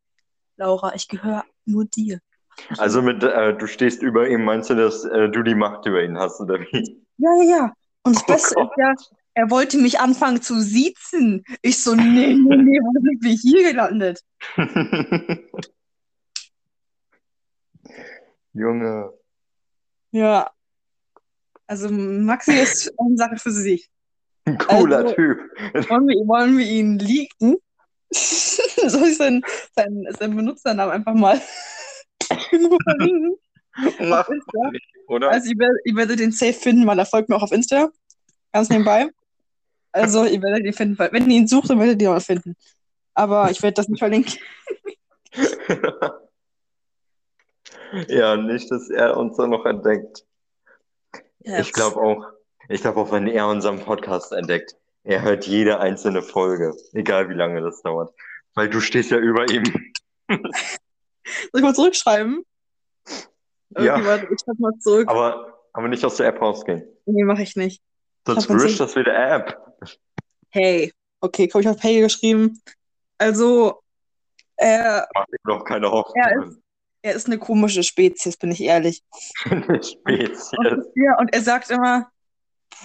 Laura, 0.58 0.94
ich 0.96 1.08
gehöre 1.08 1.44
nur 1.66 1.86
dir. 1.86 2.20
Also 2.78 3.02
mit 3.02 3.24
äh, 3.24 3.58
du 3.58 3.66
stehst 3.68 4.02
über 4.02 4.28
ihm, 4.30 4.44
meinst 4.44 4.70
du, 4.70 4.76
dass 4.76 5.04
äh, 5.06 5.30
du 5.30 5.42
die 5.42 5.56
Macht 5.56 5.86
über 5.88 6.04
ihn 6.04 6.18
hast, 6.18 6.40
oder 6.42 6.60
wie? 6.60 7.02
Ja, 7.18 7.36
ja, 7.38 7.44
ja. 7.44 7.74
Und 8.04 8.16
das 8.16 8.24
Oh 8.24 8.28
Beste 8.28 8.56
Gott. 8.56 8.72
ist 8.72 8.78
ja, 8.78 8.94
er 9.34 9.50
wollte 9.50 9.78
mich 9.78 10.00
anfangen 10.00 10.42
zu 10.42 10.60
siezen. 10.62 11.44
Ich 11.62 11.82
so, 11.84 11.96
nee, 11.96 12.04
nee, 12.04 12.58
nee, 12.58 12.80
wo 12.80 12.92
sind 13.02 13.24
wir 13.24 13.32
hier 13.34 13.72
gelandet? 13.72 14.22
Junge. 18.54 19.14
Ja. 20.12 20.52
Also 21.68 21.90
Maxi 21.90 22.54
ist 22.54 22.94
eine 23.00 23.18
Sache 23.18 23.38
für 23.38 23.52
sich. 23.52 23.90
Ein 24.46 24.58
cooler 24.58 25.00
Also- 25.00 25.14
Typ. 25.16 25.38
Wollen 25.90 26.08
wir, 26.08 26.28
wollen 26.28 26.58
wir 26.58 26.66
ihn 26.66 27.00
leaken? 27.00 27.58
Soll 28.14 29.08
ich 29.08 29.18
seinen, 29.18 29.44
seinen, 29.76 30.12
seinen 30.14 30.36
Benutzernamen 30.36 30.94
einfach 30.94 31.14
mal 31.14 31.40
irgendwo 32.52 32.78
verlinken? 32.84 33.36
Mach 34.00 34.28
nicht, 34.28 34.44
oder? 35.08 35.32
Also 35.32 35.50
ihr 35.52 35.58
werdet, 35.60 35.78
ihr 35.86 35.96
werdet 35.96 36.20
den 36.20 36.32
safe 36.32 36.54
finden, 36.54 36.86
weil 36.88 37.00
er 37.00 37.06
folgt 37.06 37.30
mir 37.30 37.36
auch 37.38 37.44
auf 37.44 37.52
Insta. 37.54 37.90
Ganz 38.52 38.70
nebenbei. 38.70 39.08
Also 39.94 40.26
ihr 40.26 40.42
werdet 40.42 40.66
ihn 40.66 40.74
finden. 40.74 40.98
Wenn 41.00 41.30
ihr 41.30 41.38
ihn 41.38 41.48
sucht, 41.48 41.70
dann 41.70 41.80
werdet 41.80 42.02
ihr 42.02 42.10
ihn 42.10 42.16
auch 42.16 42.22
finden. 42.22 42.56
Aber 43.14 43.50
ich 43.52 43.62
werde 43.62 43.76
das 43.76 43.88
nicht 43.88 44.00
verlinken. 44.00 44.34
ja, 48.08 48.36
nicht, 48.38 48.72
dass 48.72 48.90
er 48.90 49.18
uns 49.18 49.38
dann 49.38 49.50
noch 49.52 49.66
entdeckt. 49.66 50.26
Ich 51.44 51.74
glaube 51.74 51.98
auch, 51.98 52.26
ich 52.72 52.82
glaube 52.82 53.00
auch, 53.00 53.12
wenn 53.12 53.28
er 53.28 53.48
unseren 53.48 53.80
Podcast 53.80 54.32
entdeckt, 54.32 54.76
er 55.04 55.22
hört 55.22 55.46
jede 55.48 55.80
einzelne 55.80 56.22
Folge, 56.22 56.76
egal 56.94 57.30
wie 57.30 57.34
lange 57.34 57.62
das 57.62 57.82
dauert. 57.82 58.14
Weil 58.54 58.70
du 58.70 58.80
stehst 58.80 59.12
ja 59.12 59.18
über 59.18 59.50
ihm. 59.50 59.64
Soll 60.28 60.40
ich 61.56 61.62
mal 61.62 61.76
zurückschreiben? 61.76 62.44
Ja. 63.78 63.98
Ich 63.98 64.42
schreib 64.44 64.60
mal 64.60 64.78
zurück. 64.80 65.10
Aber, 65.10 65.60
aber 65.74 65.88
nicht 65.88 66.04
aus 66.04 66.18
der 66.18 66.28
App 66.28 66.42
rausgehen. 66.42 66.86
Nee, 67.06 67.24
mache 67.24 67.44
ich 67.44 67.56
nicht. 67.56 67.82
Sonst 68.28 68.50
löscht 68.50 68.80
das 68.80 68.96
wieder 68.96 69.16
App. 69.16 69.58
Hey. 70.50 70.92
Okay, 71.22 71.48
komm, 71.48 71.62
ich 71.62 71.68
habe 71.68 71.80
Hey 71.80 72.02
geschrieben. 72.02 72.62
Also, 73.18 73.80
er, 74.58 75.08
Macht 75.14 75.30
ihm 75.30 75.38
doch 75.46 75.64
keine 75.64 75.90
Hoffnung. 75.90 76.16
Er 76.16 76.52
er 77.02 77.16
ist 77.16 77.28
eine 77.28 77.40
komische 77.40 77.84
Spezies, 77.84 78.38
bin 78.38 78.52
ich 78.52 78.62
ehrlich. 78.62 79.04
Eine 79.50 79.82
Spezies. 79.82 80.52
Und, 80.58 80.86
ja, 80.96 81.18
und 81.20 81.34
er 81.34 81.42
sagt 81.42 81.72
immer, 81.72 82.12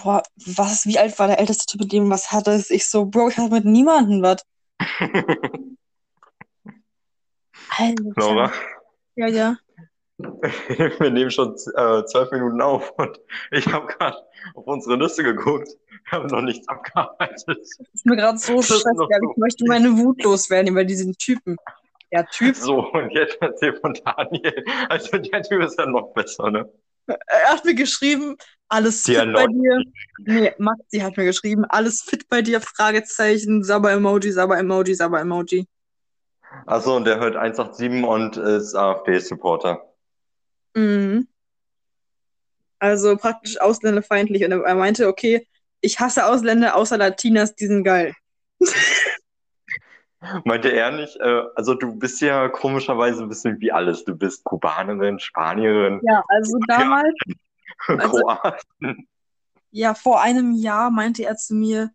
boah, 0.01 0.23
was, 0.45 0.85
wie 0.85 0.99
alt 0.99 1.17
war 1.19 1.27
der 1.27 1.39
älteste 1.39 1.65
Typ, 1.65 1.81
mit 1.81 1.91
dem 1.91 2.09
was 2.09 2.31
hatte? 2.31 2.63
Ich 2.69 2.87
so, 2.87 3.05
Bro, 3.05 3.29
ich 3.29 3.37
hatte 3.37 3.53
mit 3.53 3.65
niemandem 3.65 4.21
was. 4.21 4.43
Alter. 7.77 8.03
Laura, 8.15 8.51
Ja, 9.15 9.27
ja. 9.27 9.57
wir 10.19 11.11
nehmen 11.11 11.29
schon 11.29 11.53
äh, 11.75 12.03
zwölf 12.05 12.31
Minuten 12.31 12.59
auf 12.59 12.91
und 12.97 13.19
ich 13.51 13.67
habe 13.67 13.85
gerade 13.85 14.17
auf 14.55 14.65
unsere 14.65 14.95
Liste 14.95 15.23
geguckt. 15.23 15.69
Wir 16.09 16.11
haben 16.11 16.27
noch 16.27 16.41
nichts 16.41 16.67
abgearbeitet. 16.67 17.45
Das 17.47 17.79
ist 17.93 18.05
mir 18.05 18.15
gerade 18.15 18.39
so 18.39 18.53
aber 18.53 18.63
so. 18.63 19.07
Ich 19.11 19.37
möchte 19.37 19.65
meine 19.67 19.95
Wut 19.97 20.23
loswerden 20.23 20.71
über 20.71 20.85
diesen 20.85 21.13
Typen. 21.17 21.57
Der 22.11 22.25
Typ, 22.27 22.55
So, 22.55 22.91
und 22.91 23.11
jetzt 23.11 23.37
erzähl 23.41 23.75
von 23.79 23.93
Daniel. 23.93 24.65
Also 24.89 25.17
der 25.17 25.43
Typ 25.43 25.61
ist 25.61 25.77
ja 25.77 25.85
noch 25.85 26.13
besser, 26.13 26.49
ne? 26.49 26.67
Er 27.07 27.49
hat 27.49 27.65
mir 27.65 27.75
geschrieben, 27.75 28.35
alles 28.69 29.03
Die 29.03 29.13
fit 29.15 29.19
bei 29.33 29.43
erneut- 29.43 29.49
dir. 29.51 29.83
Nee, 30.25 30.53
Maxi 30.57 30.99
hat 30.99 31.15
mir 31.17 31.25
geschrieben, 31.25 31.65
alles 31.65 32.01
fit 32.01 32.27
bei 32.29 32.41
dir, 32.41 32.59
Fragezeichen, 32.61 33.63
Sabber-Emoji, 33.63 34.31
Sabber-Emoji, 34.31 34.93
Sabber-Emoji. 34.95 35.67
Achso, 36.65 36.95
und 36.97 37.05
der 37.05 37.19
hört 37.19 37.35
187 37.35 38.03
und 38.03 38.37
ist 38.37 38.75
AfD-Supporter. 38.75 39.83
Mhm. 40.75 41.27
Also 42.79 43.15
praktisch 43.17 43.59
ausländerfeindlich. 43.59 44.43
Und 44.45 44.51
er 44.51 44.75
meinte, 44.75 45.07
okay, 45.07 45.47
ich 45.81 45.99
hasse 45.99 46.25
Ausländer 46.25 46.75
außer 46.75 46.97
Latinas, 46.97 47.55
die 47.55 47.67
sind 47.67 47.83
geil. 47.83 48.13
Meinte 50.45 50.69
er 50.71 50.91
nicht, 50.91 51.15
äh, 51.17 51.43
also 51.55 51.73
du 51.75 51.93
bist 51.93 52.21
ja 52.21 52.49
komischerweise 52.49 53.21
ein 53.21 53.29
bisschen 53.29 53.59
wie 53.59 53.71
alles. 53.71 54.03
Du 54.03 54.15
bist 54.15 54.43
Kubanerin, 54.43 55.19
Spanierin, 55.19 55.99
Ja, 56.03 56.23
also 56.27 56.57
damals, 56.67 57.13
Also- 57.87 58.21
Kroatin. 58.21 59.07
ja, 59.71 59.93
vor 59.93 60.21
einem 60.21 60.53
Jahr 60.53 60.89
meinte 60.89 61.23
er 61.23 61.35
zu 61.37 61.53
mir, 61.53 61.91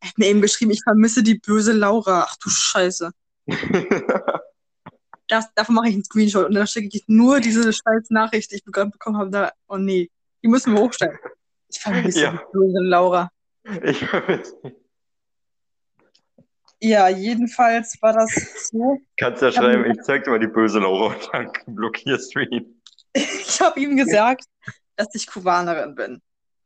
er 0.00 0.08
hat 0.08 0.18
mir 0.18 0.26
eben 0.26 0.42
geschrieben, 0.42 0.72
ich 0.72 0.82
vermisse 0.82 1.22
die 1.22 1.38
böse 1.38 1.72
Laura. 1.72 2.26
Ach 2.28 2.36
du 2.42 2.50
Scheiße. 2.50 3.12
Das, 5.26 5.50
davon 5.54 5.74
mache 5.76 5.88
ich 5.88 5.94
einen 5.94 6.04
Screenshot 6.04 6.44
und 6.46 6.54
dann 6.54 6.66
schicke 6.66 6.94
ich 6.94 7.04
nur 7.06 7.40
diese 7.40 7.72
scheiß 7.72 8.10
Nachricht, 8.10 8.50
die 8.50 8.56
ich 8.56 8.64
gerade 8.66 8.90
bekommen 8.90 9.16
habe. 9.16 9.30
Da, 9.30 9.52
oh 9.68 9.78
nee, 9.78 10.10
die 10.42 10.48
müssen 10.48 10.74
wir 10.74 10.82
hochstellen. 10.82 11.18
Ich 11.68 11.80
vermisse 11.80 12.20
Ja. 12.20 12.32
die 12.32 12.38
böse 12.52 12.78
Laura. 12.82 13.30
ich 13.84 14.04
vermisse 14.04 14.54
Ja, 16.84 17.08
jedenfalls 17.08 17.96
war 18.02 18.12
das 18.12 18.68
so. 18.70 19.00
Kannst 19.16 19.40
ja 19.40 19.50
schreiben, 19.50 19.90
ich 19.90 20.02
zeig 20.02 20.24
dir 20.24 20.30
mal 20.32 20.38
die 20.38 20.46
böse 20.48 20.80
Laura 20.80 21.14
und 21.14 21.28
dann 21.32 21.50
blockierst 21.74 22.34
du 22.34 22.40
ihn. 22.40 22.80
Ich 23.16 23.60
habe 23.60 23.78
ihm 23.80 23.96
gesagt, 23.96 24.44
dass 24.96 25.14
ich 25.14 25.28
Kubanerin 25.28 25.94
bin 25.94 26.20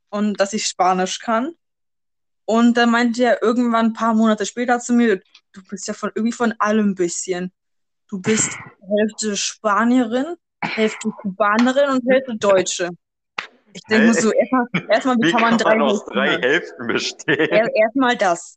und 0.08 0.40
dass 0.40 0.54
ich 0.54 0.66
Spanisch 0.66 1.18
kann. 1.20 1.52
Und 2.46 2.78
dann 2.78 2.90
meinte 2.90 3.22
er 3.22 3.42
irgendwann 3.42 3.86
ein 3.86 3.92
paar 3.92 4.14
Monate 4.14 4.46
später 4.46 4.80
zu 4.80 4.94
mir, 4.94 5.20
du 5.52 5.62
bist 5.68 5.86
ja 5.86 5.92
von 5.94 6.10
irgendwie 6.14 6.32
von 6.32 6.54
allem 6.58 6.90
ein 6.90 6.94
bisschen. 6.94 7.52
Du 8.08 8.18
bist 8.20 8.56
Hälfte 8.96 9.36
Spanierin, 9.36 10.36
Hälfte 10.64 11.10
Kubanerin 11.10 11.90
und 11.90 12.10
Hälfte 12.10 12.34
Deutsche. 12.38 12.88
Ich 13.74 13.82
denke 13.82 14.14
so, 14.14 14.32
erstmal, 14.32 14.66
erstmal 14.88 15.16
wie, 15.16 15.26
Wie 15.26 15.30
kann 15.30 15.42
man 15.42 15.58
drei 15.58 15.78
aus 15.80 15.98
Hälften 16.00 16.14
drei? 16.14 16.38
Hälften 16.40 16.86
bestehen? 16.86 17.50
Er- 17.50 17.74
Erstmal 17.76 18.16
das. 18.16 18.56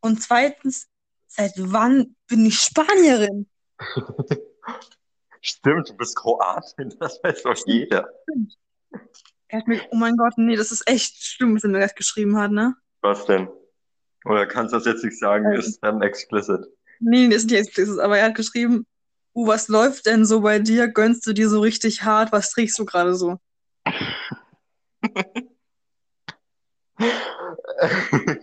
Und 0.00 0.20
zweitens, 0.22 0.86
seit 1.30 1.52
wann 1.56 2.16
bin 2.28 2.44
ich 2.44 2.60
Spanierin? 2.60 3.48
Stimmt, 5.40 5.88
du 5.88 5.96
bist 5.96 6.16
Kroatin, 6.16 6.94
das 7.00 7.18
weiß 7.22 7.42
doch 7.44 7.56
jeder. 7.66 8.10
Er 9.48 9.60
hat 9.60 9.68
mir, 9.68 9.80
oh 9.90 9.96
mein 9.96 10.16
Gott, 10.16 10.34
nee, 10.36 10.56
das 10.56 10.70
ist 10.70 10.86
echt 10.86 11.24
schlimm, 11.24 11.56
was 11.56 11.64
er 11.64 11.70
mir 11.70 11.78
gerade 11.78 11.94
geschrieben 11.94 12.36
hat, 12.36 12.52
ne? 12.52 12.74
Was 13.00 13.24
denn? 13.24 13.48
Oder 14.26 14.44
kannst 14.46 14.74
du 14.74 14.78
das 14.78 14.86
jetzt 14.86 15.02
nicht 15.02 15.18
sagen, 15.18 15.46
Ähm. 15.46 15.58
ist 15.58 15.80
dann 15.80 16.02
explicit. 16.02 16.66
Nee, 16.98 17.28
das 17.28 17.38
ist 17.38 17.50
nicht 17.50 17.60
explizit, 17.60 17.98
aber 18.00 18.18
er 18.18 18.26
hat 18.26 18.34
geschrieben, 18.34 18.86
uh, 19.34 19.46
was 19.46 19.68
läuft 19.68 20.04
denn 20.06 20.26
so 20.26 20.40
bei 20.42 20.58
dir? 20.58 20.88
Gönnst 20.88 21.26
du 21.26 21.32
dir 21.32 21.48
so 21.48 21.60
richtig 21.60 22.02
hart? 22.02 22.32
Was 22.32 22.50
trägst 22.50 22.78
du 22.78 22.84
gerade 22.84 23.14
so? 23.14 23.38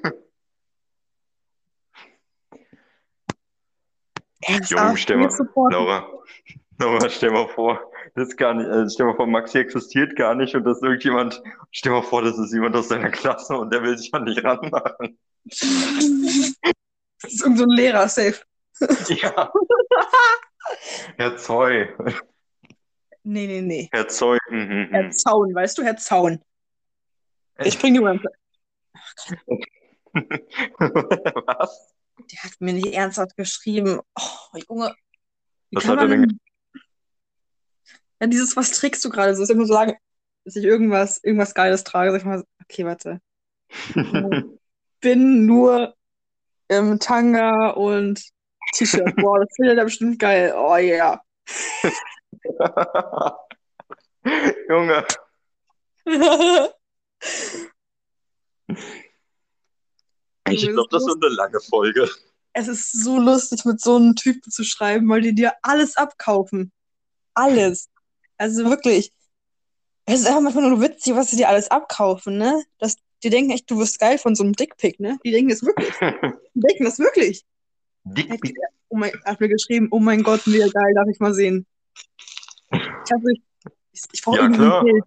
Junge, 4.65 4.91
auch 4.91 4.97
stell 4.97 5.17
mal. 5.17 5.29
Laura, 5.71 6.07
Laura, 6.79 7.09
stell 7.09 7.31
mal 7.31 7.47
vor, 7.47 7.91
das 8.15 8.29
ist 8.29 8.37
gar 8.37 8.53
nicht, 8.53 8.67
äh, 8.67 8.89
stell 8.89 9.05
mal 9.05 9.15
vor, 9.15 9.27
Maxi 9.27 9.57
existiert 9.57 10.15
gar 10.15 10.35
nicht 10.35 10.55
und 10.55 10.63
das 10.63 10.77
ist 10.77 10.83
irgendjemand, 10.83 11.41
stell 11.71 11.91
mal 11.91 12.03
vor, 12.03 12.21
das 12.21 12.37
ist 12.37 12.53
jemand 12.53 12.75
aus 12.75 12.87
deiner 12.87 13.09
Klasse 13.09 13.57
und 13.57 13.73
der 13.73 13.81
will 13.83 13.97
sich 13.97 14.13
an 14.13 14.25
dich 14.25 14.43
ranmachen. 14.43 15.17
Das 15.43 15.61
ist 17.33 17.41
irgend 17.41 17.57
so 17.57 17.63
ein 17.63 17.69
Lehrer, 17.69 18.07
safe. 18.07 18.41
Ja. 19.09 19.51
Herr 21.17 21.37
Zoy, 21.37 21.87
Nee, 23.29 23.47
nee, 23.47 23.61
nee. 23.61 23.89
Herr 23.91 24.07
Zoy, 24.07 24.37
mhm, 24.49 24.87
Herr 24.89 25.03
mhm. 25.03 25.11
Zaun, 25.11 25.53
weißt 25.53 25.77
du, 25.77 25.83
Herr 25.83 25.97
Zaun. 25.97 26.41
Ich 27.59 27.77
bring 27.77 27.93
dir 27.93 28.01
mal. 28.01 28.21
Was? 30.13 31.93
Der 32.19 32.43
hat 32.43 32.53
mir 32.59 32.73
nicht 32.73 32.93
ernsthaft 32.93 33.37
geschrieben. 33.37 33.99
Oh, 34.19 34.57
Junge. 34.69 34.95
Was 35.71 35.85
hat 35.85 35.99
er 35.99 36.07
man 36.07 36.21
denn 36.21 36.39
Ja, 38.19 38.27
dieses, 38.27 38.55
was 38.55 38.71
trägst 38.71 39.03
du 39.05 39.09
gerade 39.09 39.35
so? 39.35 39.43
Ist 39.43 39.49
immer 39.49 39.65
so 39.65 39.73
sagen, 39.73 39.93
dass 40.45 40.55
ich 40.55 40.63
irgendwas, 40.63 41.23
irgendwas 41.23 41.53
Geiles 41.53 41.83
trage. 41.83 42.11
Sag 42.11 42.19
ich 42.19 42.25
mal, 42.25 42.43
okay, 42.63 42.85
warte. 42.85 43.21
Bin 45.01 45.45
nur 45.45 45.95
im 46.67 46.99
Tanga 46.99 47.69
und 47.69 48.21
T-Shirt. 48.73 49.15
Boah, 49.17 49.39
das 49.39 49.49
findet 49.55 49.77
er 49.77 49.85
bestimmt 49.85 50.19
geil. 50.19 50.53
Oh 50.55 50.75
ja. 50.75 51.21
Junge, 54.69 55.05
ich 60.51 60.67
glaube, 60.69 60.89
das 60.91 61.03
ist 61.05 61.17
eine 61.21 61.33
lange 61.35 61.59
Folge. 61.61 62.09
es 62.53 62.67
ist 62.67 63.03
so 63.03 63.19
lustig, 63.19 63.65
mit 63.65 63.81
so 63.81 63.95
einem 63.95 64.15
Typen 64.15 64.51
zu 64.51 64.63
schreiben, 64.63 65.07
weil 65.09 65.21
die 65.21 65.35
dir 65.35 65.53
alles 65.61 65.97
abkaufen. 65.97 66.71
Alles. 67.33 67.89
Also 68.37 68.65
wirklich. 68.65 69.11
Es 70.05 70.21
ist 70.21 70.27
einfach 70.27 70.41
manchmal 70.41 70.69
nur 70.69 70.81
witzig, 70.81 71.15
was 71.15 71.31
sie 71.31 71.37
dir 71.37 71.49
alles 71.49 71.69
abkaufen, 71.69 72.37
ne? 72.37 72.63
Das, 72.79 72.95
die 73.23 73.29
denken 73.29 73.51
echt, 73.51 73.69
du 73.69 73.77
wirst 73.77 73.99
geil 73.99 74.17
von 74.17 74.35
so 74.35 74.43
einem 74.43 74.53
Dickpick, 74.53 74.99
ne? 74.99 75.17
Die 75.25 75.31
denken 75.31 75.49
das 75.49 75.63
wirklich. 75.63 75.89
Die 76.53 76.59
denken 76.61 76.85
das 76.85 76.97
wirklich. 76.99 77.45
Dick, 78.05 78.31
Oh 78.89 78.95
mein, 78.95 79.11
er 79.25 79.31
hat 79.33 79.41
mir 79.41 79.49
geschrieben, 79.49 79.89
oh 79.91 79.99
mein 79.99 80.23
Gott, 80.23 80.47
mega 80.47 80.67
geil, 80.67 80.93
darf 80.95 81.07
ich 81.11 81.19
mal 81.19 81.33
sehen. 81.33 81.67
Ich 82.71 82.79
hab 82.79 83.19
ich, 83.31 83.41
ich, 83.91 84.01
ich 84.13 84.21
brauche 84.21 84.37
Ja, 84.37 84.45
ein 84.45 84.53
Bild. 84.53 85.03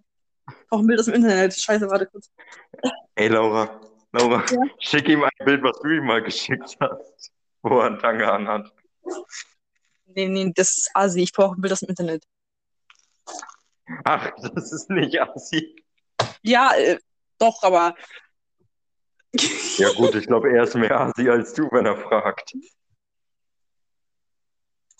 Ich 0.47 0.67
brauche 0.69 0.83
ein 0.83 0.87
Bild 0.87 0.99
aus 0.99 1.05
dem 1.05 1.15
Internet. 1.15 1.53
Scheiße, 1.55 1.89
warte 1.89 2.05
kurz. 2.05 2.29
Ey, 3.15 3.27
Laura, 3.29 3.81
Laura, 4.13 4.43
Ja? 4.51 4.61
schick 4.79 5.07
ihm 5.07 5.23
ein 5.23 5.29
Bild, 5.45 5.63
was 5.63 5.79
du 5.79 5.89
ihm 5.89 6.05
mal 6.05 6.21
geschickt 6.21 6.77
hast, 6.79 7.31
wo 7.61 7.79
er 7.79 7.87
einen 7.87 7.99
Tanga 7.99 8.35
anhat. 8.35 8.71
Nee, 10.05 10.27
nee, 10.27 10.51
das 10.53 10.77
ist 10.77 10.91
Asi. 10.93 11.21
Ich 11.21 11.31
brauche 11.31 11.55
ein 11.57 11.61
Bild 11.61 11.71
aus 11.73 11.79
dem 11.79 11.89
Internet. 11.89 12.25
Ach, 14.03 14.31
das 14.53 14.71
ist 14.71 14.89
nicht 14.89 15.19
assi. 15.21 15.75
Ja, 16.43 16.73
äh, 16.75 16.97
doch, 17.39 17.61
aber 17.63 17.95
Ja 19.33 19.91
gut, 19.93 20.15
ich 20.15 20.27
glaube, 20.27 20.49
er 20.51 20.63
ist 20.63 20.75
mehr 20.75 20.99
assi 20.99 21.29
als 21.29 21.53
du, 21.53 21.69
wenn 21.71 21.85
er 21.85 21.97
fragt. 21.97 22.53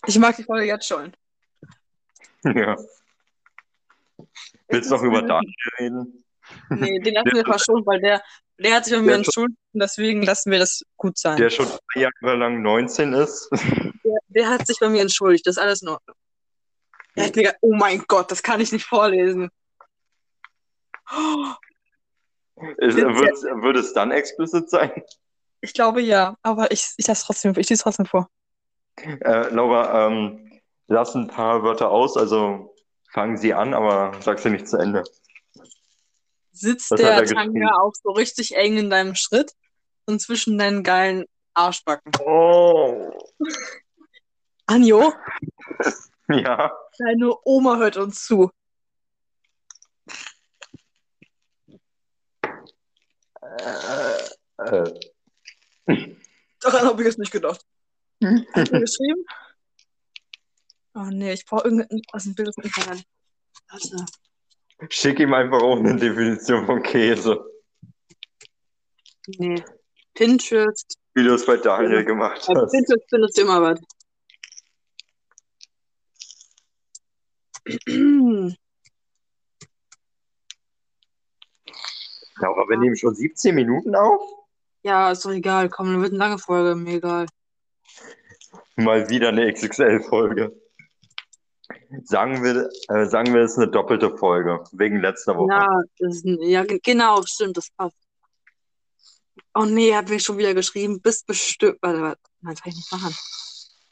ich 0.07 0.17
mag 0.19 0.35
die 0.35 0.43
Folge 0.43 0.65
jetzt 0.67 0.87
schon. 0.87 1.13
Ja. 2.43 2.75
Willst 4.69 4.89
du 4.89 4.95
noch 4.95 5.03
über 5.03 5.21
Daniel 5.21 5.53
reden? 5.79 6.23
Nee, 6.69 6.99
den 6.99 7.13
lassen 7.13 7.31
wir 7.33 7.45
verschont, 7.45 7.85
weil 7.85 8.01
der, 8.01 8.21
der 8.61 8.75
hat 8.75 8.85
sich 8.85 8.93
bei 8.93 9.01
mir 9.01 9.15
entschuldigt 9.15 9.61
deswegen 9.73 10.21
lassen 10.21 10.51
wir 10.51 10.59
das 10.59 10.83
gut 10.97 11.17
sein. 11.17 11.37
Der 11.37 11.49
schon 11.49 11.67
drei 11.93 12.01
Jahre 12.01 12.37
lang 12.37 12.61
19 12.61 13.13
ist. 13.13 13.49
Der, 14.03 14.19
der 14.29 14.49
hat 14.49 14.67
sich 14.67 14.77
bei 14.79 14.89
mir 14.89 15.01
entschuldigt, 15.01 15.45
das 15.45 15.57
ist 15.57 15.61
alles 15.61 15.81
in 15.81 15.89
Ordnung. 15.89 16.15
Er 17.15 17.25
hat 17.25 17.35
mir 17.35 17.43
gesagt, 17.43 17.59
oh 17.61 17.73
mein 17.73 18.03
Gott, 18.07 18.31
das 18.31 18.41
kann 18.41 18.59
ich 18.61 18.71
nicht 18.71 18.85
vorlesen. 18.85 19.49
Oh, 21.13 21.53
Ist, 22.77 22.97
wird, 22.97 23.63
wird 23.63 23.77
es 23.77 23.93
dann 23.93 24.11
explicit 24.11 24.69
sein? 24.69 25.03
Ich 25.61 25.73
glaube 25.73 26.01
ja, 26.01 26.35
aber 26.41 26.71
ich, 26.71 26.93
ich 26.97 27.07
lasse 27.07 27.25
trotzdem, 27.25 27.53
ich 27.57 27.69
lese 27.69 27.83
trotzdem 27.83 28.05
vor. 28.05 28.29
Äh, 28.97 29.49
Laura, 29.49 30.07
ähm, 30.07 30.61
lass 30.87 31.15
ein 31.15 31.27
paar 31.27 31.63
Wörter 31.63 31.89
aus, 31.89 32.17
also 32.17 32.73
fangen 33.11 33.37
sie 33.37 33.53
an, 33.53 33.73
aber 33.73 34.13
sag 34.21 34.39
sie 34.39 34.49
nicht 34.49 34.67
zu 34.67 34.77
Ende. 34.77 35.03
Sitzt 36.61 36.91
Was 36.91 37.01
der 37.01 37.11
er? 37.13 37.25
Tanga 37.25 37.75
auch 37.81 37.93
so 38.03 38.11
richtig 38.11 38.55
eng 38.55 38.77
in 38.77 38.91
deinem 38.91 39.15
Schritt 39.15 39.53
und 40.05 40.21
zwischen 40.21 40.59
deinen 40.59 40.83
geilen 40.83 41.25
Arschbacken. 41.55 42.11
Oh. 42.23 43.11
Anjo, 44.67 45.11
Ja. 46.29 46.71
deine 46.99 47.33
Oma 47.45 47.77
hört 47.77 47.97
uns 47.97 48.23
zu. 48.25 48.51
Äh, 53.41 54.85
äh. 55.87 56.15
Daran 56.59 56.85
habe 56.85 57.01
ich 57.01 57.07
jetzt 57.07 57.17
nicht 57.17 57.31
gedacht. 57.31 57.65
Hat 58.23 58.71
er 58.71 58.79
geschrieben? 58.79 59.25
Oh 60.93 61.09
nee, 61.09 61.33
ich 61.33 61.45
brauche 61.45 61.63
irgendein 61.63 62.01
aus 62.13 62.23
dem 62.23 62.35
Bild. 62.35 62.53
Warte. 62.55 64.05
Schick 64.89 65.19
ihm 65.19 65.33
einfach 65.33 65.61
auch 65.61 65.77
eine 65.77 65.95
Definition 65.95 66.65
von 66.65 66.81
Käse, 66.81 67.39
Nee. 69.37 69.63
Pinterest. 70.13 70.97
wie 71.13 71.23
du 71.23 71.33
es 71.35 71.45
bei 71.45 71.57
Daniel 71.57 72.03
gemacht 72.03 72.43
Bei 72.47 72.61
hast. 72.61 72.71
Pinterest 72.71 73.05
findest 73.09 73.37
du 73.37 73.41
immer 73.43 73.61
was. 73.61 73.79
Laura, 82.39 82.67
wir 82.69 82.77
nehmen 82.77 82.95
schon 82.97 83.13
17 83.15 83.53
Minuten 83.55 83.95
auf? 83.95 84.21
Ja, 84.83 85.11
ist 85.11 85.23
doch 85.25 85.31
egal. 85.31 85.69
Komm, 85.69 85.87
dann 85.93 86.01
wird 86.01 86.11
eine 86.11 86.19
lange 86.19 86.39
Folge. 86.39 86.75
Mir 86.75 86.95
egal. 86.95 87.27
Mal 88.75 89.09
wieder 89.09 89.29
eine 89.29 89.51
XXL-Folge. 89.51 90.59
Sagen 92.03 92.43
wir, 92.43 92.69
äh, 92.89 93.05
sagen 93.07 93.33
wir, 93.33 93.41
es 93.41 93.51
ist 93.51 93.57
eine 93.57 93.69
doppelte 93.69 94.15
Folge, 94.17 94.63
wegen 94.71 95.01
letzter 95.01 95.35
Woche. 95.37 95.51
Ja, 95.51 95.67
ein, 96.01 96.41
ja, 96.41 96.63
ge- 96.63 96.79
genau, 96.83 97.21
stimmt, 97.25 97.57
das 97.57 97.69
passt. 97.77 97.95
Oh 99.53 99.65
nee, 99.65 99.89
er 99.89 99.97
hat 99.97 100.09
mir 100.09 100.19
schon 100.19 100.37
wieder 100.37 100.53
geschrieben, 100.53 101.01
bist 101.01 101.27
bestimmt. 101.27 101.77
Warte, 101.81 102.01
warte. 102.01 102.21
Nein, 102.41 102.55
kann 102.55 102.69
ich 102.69 102.75
nicht 102.75 102.91
machen. 102.91 103.13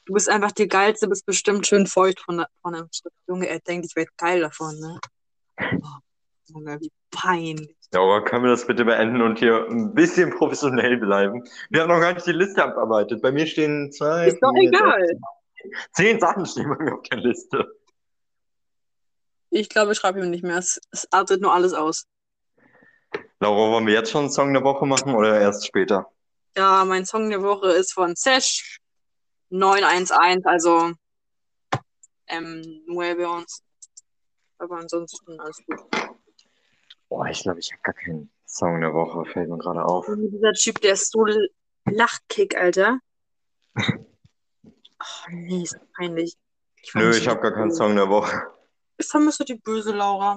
Du 0.05 0.13
bist 0.13 0.29
einfach 0.29 0.51
die 0.53 0.67
geilste, 0.67 1.07
bist 1.07 1.25
bestimmt 1.25 1.67
schön 1.67 1.85
feucht 1.85 2.21
von, 2.21 2.45
von 2.61 2.75
einem 2.75 2.87
Schritt. 2.91 3.13
Junge, 3.27 3.47
er 3.47 3.59
denkt, 3.59 3.85
ich 3.85 3.95
werde 3.95 4.11
geil 4.17 4.39
davon, 4.39 4.79
ne? 4.79 4.99
Oh, 5.59 5.99
Junge, 6.47 6.79
wie 6.79 6.91
peinlich. 7.11 7.75
Laura, 7.91 8.21
können 8.21 8.43
wir 8.43 8.51
das 8.51 8.65
bitte 8.65 8.85
beenden 8.85 9.21
und 9.21 9.39
hier 9.39 9.67
ein 9.69 9.93
bisschen 9.93 10.29
professionell 10.29 10.97
bleiben? 10.97 11.43
Wir 11.69 11.81
haben 11.81 11.89
noch 11.89 11.99
gar 11.99 12.13
nicht 12.13 12.25
die 12.25 12.31
Liste 12.31 12.63
abarbeitet. 12.63 13.21
Bei 13.21 13.31
mir 13.31 13.45
stehen 13.45 13.91
zwei. 13.91 14.27
Ist 14.27 14.39
doch 14.41 14.53
egal. 14.55 15.19
Zehn 15.91 16.19
Sachen 16.19 16.45
stehen 16.45 16.69
bei 16.69 16.83
mir 16.83 16.93
auf 16.93 17.01
der 17.03 17.17
Liste. 17.17 17.78
Ich 19.51 19.69
glaube, 19.69 19.93
ich 19.93 19.97
schreibe 19.97 20.19
ihm 20.19 20.29
nicht 20.29 20.43
mehr. 20.43 20.57
Es, 20.57 20.79
es 20.91 21.07
artet 21.11 21.41
nur 21.41 21.53
alles 21.53 21.73
aus. 21.73 22.05
Laura, 23.39 23.71
wollen 23.71 23.87
wir 23.87 23.93
jetzt 23.93 24.11
schon 24.11 24.21
einen 24.21 24.31
Song 24.31 24.53
der 24.53 24.63
Woche 24.63 24.85
machen 24.85 25.15
oder 25.15 25.39
erst 25.39 25.65
später? 25.65 26.11
Ja, 26.57 26.83
mein 26.85 27.05
Song 27.05 27.29
der 27.29 27.41
Woche 27.41 27.71
ist 27.71 27.93
von 27.93 28.15
Sesh 28.15 28.79
911, 29.49 30.45
also 30.45 30.91
ähm, 32.27 32.83
Nueve 32.85 33.29
uns. 33.29 33.63
Aber 34.57 34.77
ansonsten 34.77 35.39
alles 35.39 35.57
gut. 35.65 35.79
Boah, 37.07 37.27
ich 37.27 37.41
glaube, 37.41 37.59
ich 37.59 37.71
habe 37.71 37.81
gar 37.81 37.93
keinen 37.95 38.29
Song 38.45 38.81
der 38.81 38.93
Woche, 38.93 39.25
fällt 39.31 39.49
mir 39.49 39.57
gerade 39.57 39.83
auf. 39.83 40.07
Und 40.07 40.29
dieser 40.31 40.51
Typ, 40.53 40.81
der 40.81 40.93
ist 40.93 41.11
so 41.11 41.25
Lachkick, 41.85 42.57
Alter. 42.57 42.99
Oh, 45.01 45.31
nee, 45.31 45.63
ist 45.63 45.79
peinlich. 45.95 46.35
Ich 46.81 46.93
Nö, 46.93 47.11
ich 47.11 47.25
habe 47.25 47.39
gar 47.39 47.53
keinen. 47.53 47.71
Song 47.71 47.95
der 47.95 48.09
Woche. 48.09 48.51
Ich 48.99 49.07
vermisse 49.07 49.45
die 49.45 49.55
böse 49.55 49.93
Laura. 49.93 50.35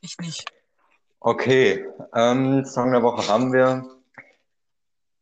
Ich 0.00 0.16
nicht. 0.18 0.50
Okay, 1.20 1.86
ähm, 2.14 2.64
Song 2.64 2.92
der 2.92 3.02
Woche 3.02 3.28
haben 3.28 3.52
wir. 3.52 3.84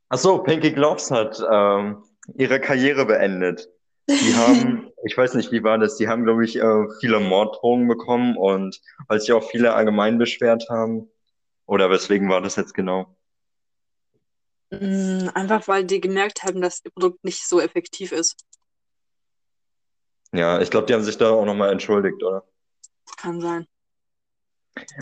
Achso, 0.08 0.38
Pinky 0.38 0.72
Gloves 0.72 1.10
hat 1.10 1.42
ähm, 1.50 2.04
ihre 2.36 2.60
Karriere 2.60 3.04
beendet. 3.04 3.68
Die 4.08 4.34
haben, 4.36 4.92
ich 5.04 5.16
weiß 5.16 5.34
nicht, 5.34 5.50
wie 5.50 5.64
war 5.64 5.78
das, 5.78 5.96
die 5.96 6.06
haben, 6.06 6.24
glaube 6.24 6.44
ich, 6.44 6.56
äh, 6.56 6.84
viele 7.00 7.18
Morddrohungen 7.18 7.88
bekommen 7.88 8.36
und 8.36 8.80
weil 9.08 9.18
sich 9.18 9.32
auch 9.32 9.42
viele 9.50 9.74
allgemein 9.74 10.16
beschwert 10.18 10.68
haben. 10.70 11.10
Oder 11.66 11.90
weswegen 11.90 12.28
war 12.28 12.40
das 12.40 12.54
jetzt 12.56 12.74
genau? 12.74 13.16
Mm, 14.70 15.30
Einfach 15.34 15.66
weil 15.66 15.84
die 15.84 16.00
gemerkt 16.00 16.44
haben, 16.44 16.60
dass 16.60 16.82
ihr 16.84 16.92
Produkt 16.92 17.24
nicht 17.24 17.44
so 17.48 17.60
effektiv 17.60 18.12
ist. 18.12 18.36
Ja, 20.34 20.60
ich 20.60 20.70
glaube, 20.70 20.86
die 20.86 20.94
haben 20.94 21.04
sich 21.04 21.16
da 21.16 21.30
auch 21.30 21.44
nochmal 21.44 21.70
entschuldigt, 21.70 22.20
oder? 22.22 22.42
Kann 23.18 23.40
sein. 23.40 23.66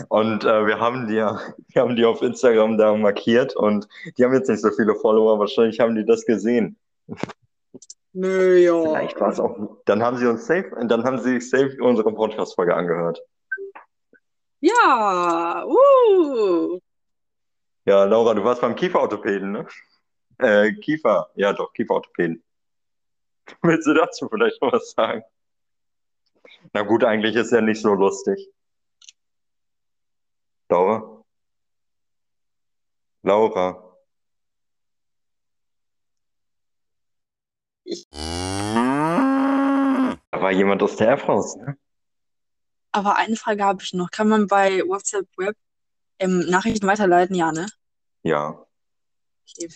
Und 0.09 0.43
äh, 0.43 0.67
wir 0.67 0.79
haben 0.79 1.07
die 1.07 1.15
ja, 1.15 1.39
wir 1.69 1.81
haben 1.81 1.95
die 1.95 2.05
auf 2.05 2.21
Instagram 2.21 2.77
da 2.77 2.95
markiert 2.95 3.55
und 3.55 3.87
die 4.17 4.23
haben 4.23 4.33
jetzt 4.33 4.47
nicht 4.47 4.61
so 4.61 4.69
viele 4.69 4.93
Follower, 4.93 5.39
wahrscheinlich 5.39 5.79
haben 5.79 5.95
die 5.95 6.05
das 6.05 6.23
gesehen. 6.25 6.77
Nö, 8.13 8.57
ja. 8.57 8.79
Vielleicht 8.79 9.19
war 9.19 9.29
es 9.29 9.39
auch. 9.39 9.57
Dann 9.85 10.03
haben 10.03 10.17
sie 10.17 10.27
uns 10.27 10.45
safe, 10.45 10.69
dann 10.87 11.03
haben 11.03 11.17
sie 11.17 11.41
safe 11.41 11.75
unsere 11.81 12.13
Podcast-Folge 12.13 12.75
angehört. 12.75 13.19
Ja, 14.59 15.65
uh. 15.65 16.79
Ja, 17.85 18.03
Laura, 18.05 18.35
du 18.35 18.43
warst 18.43 18.61
beim 18.61 18.75
Kieferorthopäden, 18.75 19.51
ne? 19.51 19.67
Äh, 20.37 20.73
Kiefer, 20.73 21.31
ja 21.35 21.53
doch, 21.53 21.73
Kieferorthopäden. 21.73 22.43
Willst 23.61 23.87
du 23.87 23.93
dazu 23.93 24.27
vielleicht 24.29 24.61
noch 24.61 24.71
was 24.73 24.91
sagen? 24.91 25.23
Na 26.73 26.81
gut, 26.81 27.03
eigentlich 27.03 27.35
ist 27.35 27.51
ja 27.51 27.61
nicht 27.61 27.81
so 27.81 27.93
lustig. 27.93 28.49
Laura? 30.69 31.23
Laura? 33.23 33.95
Ich- 37.85 38.07
Da 40.31 40.41
war 40.41 40.51
jemand 40.51 40.81
aus 40.83 40.95
der 40.95 41.11
App 41.11 41.27
raus, 41.27 41.55
ne? 41.57 41.77
Aber 42.91 43.15
eine 43.15 43.35
Frage 43.35 43.63
habe 43.63 43.81
ich 43.83 43.93
noch. 43.93 44.09
Kann 44.11 44.29
man 44.29 44.47
bei 44.47 44.81
WhatsApp 44.81 45.27
Web 45.37 45.55
ähm, 46.19 46.39
Nachrichten 46.49 46.85
weiterleiten? 46.87 47.35
Ja, 47.35 47.51
ne? 47.51 47.65
Ja. 48.23 48.65
Okay. 49.47 49.69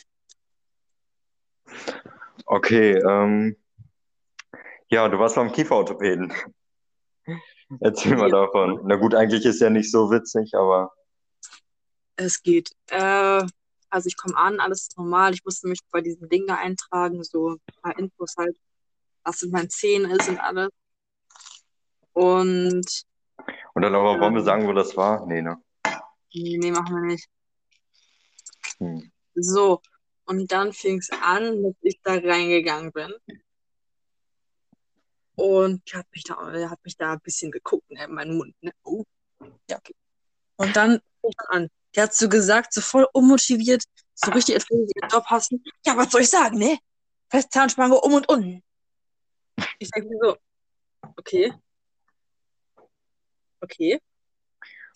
Okay, 2.47 2.93
ähm, 2.93 3.57
ja, 4.89 5.07
du 5.09 5.19
warst 5.19 5.35
beim 5.35 5.51
Kieferorthopäden. 5.51 6.33
Erzähl 7.81 8.15
mal 8.15 8.29
Ja. 8.29 8.45
davon. 8.45 8.79
Na 8.85 8.95
gut, 8.95 9.13
eigentlich 9.13 9.43
ist 9.45 9.59
ja 9.59 9.69
nicht 9.69 9.91
so 9.91 10.09
witzig, 10.09 10.53
aber 10.55 10.93
Es 12.15 12.41
geht. 12.41 12.71
Äh, 12.87 13.45
also 13.89 14.07
ich 14.07 14.15
komme 14.15 14.37
an, 14.37 14.61
alles 14.61 14.83
ist 14.83 14.97
normal. 14.97 15.33
Ich 15.33 15.43
musste 15.43 15.67
mich 15.67 15.79
bei 15.91 15.99
diesem 16.01 16.29
Ding 16.29 16.47
da 16.47 16.55
eintragen, 16.55 17.21
so 17.23 17.51
ein 17.51 17.59
paar 17.81 17.99
Infos 17.99 18.35
halt, 18.37 18.57
was 19.23 19.41
in 19.43 19.51
meinen 19.51 19.69
Zähnen 19.69 20.09
ist 20.11 20.29
und 20.29 20.39
alles. 20.39 20.69
Und 22.13 23.03
und 23.73 23.81
dann 23.81 23.93
aber 23.93 24.19
wollen 24.19 24.33
wir 24.33 24.41
sagen, 24.41 24.65
wo 24.67 24.73
das 24.73 24.95
war? 24.97 25.25
Nee, 25.27 25.41
ne? 25.41 25.57
nee, 26.33 26.57
nee, 26.57 26.71
machen 26.71 26.95
wir 26.95 27.13
nicht. 27.13 27.27
Hm. 28.79 29.11
So, 29.35 29.81
und 30.27 30.51
dann 30.51 30.73
fing 30.73 30.99
es 30.99 31.09
an, 31.09 31.63
dass 31.63 31.73
ich 31.81 31.99
da 32.03 32.13
reingegangen 32.13 32.91
bin. 32.91 33.13
Und 35.35 35.81
ich 35.85 35.95
habe 35.95 36.07
mich 36.11 36.23
da, 36.23 36.51
er 36.51 36.69
hat 36.69 36.83
mich 36.83 36.97
da 36.97 37.13
ein 37.13 37.21
bisschen 37.21 37.51
geguckt, 37.51 37.89
ne, 37.89 38.03
in 38.03 38.13
meinen 38.13 38.37
Mund. 38.37 38.55
Ne? 38.61 38.71
Oh, 38.83 39.03
ja, 39.69 39.77
okay. 39.77 39.95
Und 40.57 40.75
dann 40.75 40.99
fing 41.21 41.31
er 41.37 41.51
an. 41.51 41.69
Der 41.95 42.03
hat 42.03 42.13
so 42.13 42.27
gesagt, 42.27 42.73
so 42.73 42.81
voll 42.81 43.07
unmotiviert, 43.13 43.83
so 44.15 44.31
richtig, 44.31 44.55
als 44.55 44.69
würde 44.69 44.87
sie 44.87 44.93
ihren 44.95 45.09
Job 45.09 45.25
hassen. 45.27 45.63
Ja, 45.85 45.95
was 45.95 46.11
soll 46.11 46.21
ich 46.21 46.29
sagen, 46.29 46.57
ne? 46.57 46.77
Fest 47.29 47.51
Zahnspange 47.51 47.95
um 47.95 48.13
und 48.13 48.27
unten. 48.29 48.63
Ich 49.79 49.89
denke 49.91 50.09
mir 50.09 50.19
so, 50.21 50.37
okay. 51.15 51.53
Okay. 53.61 54.01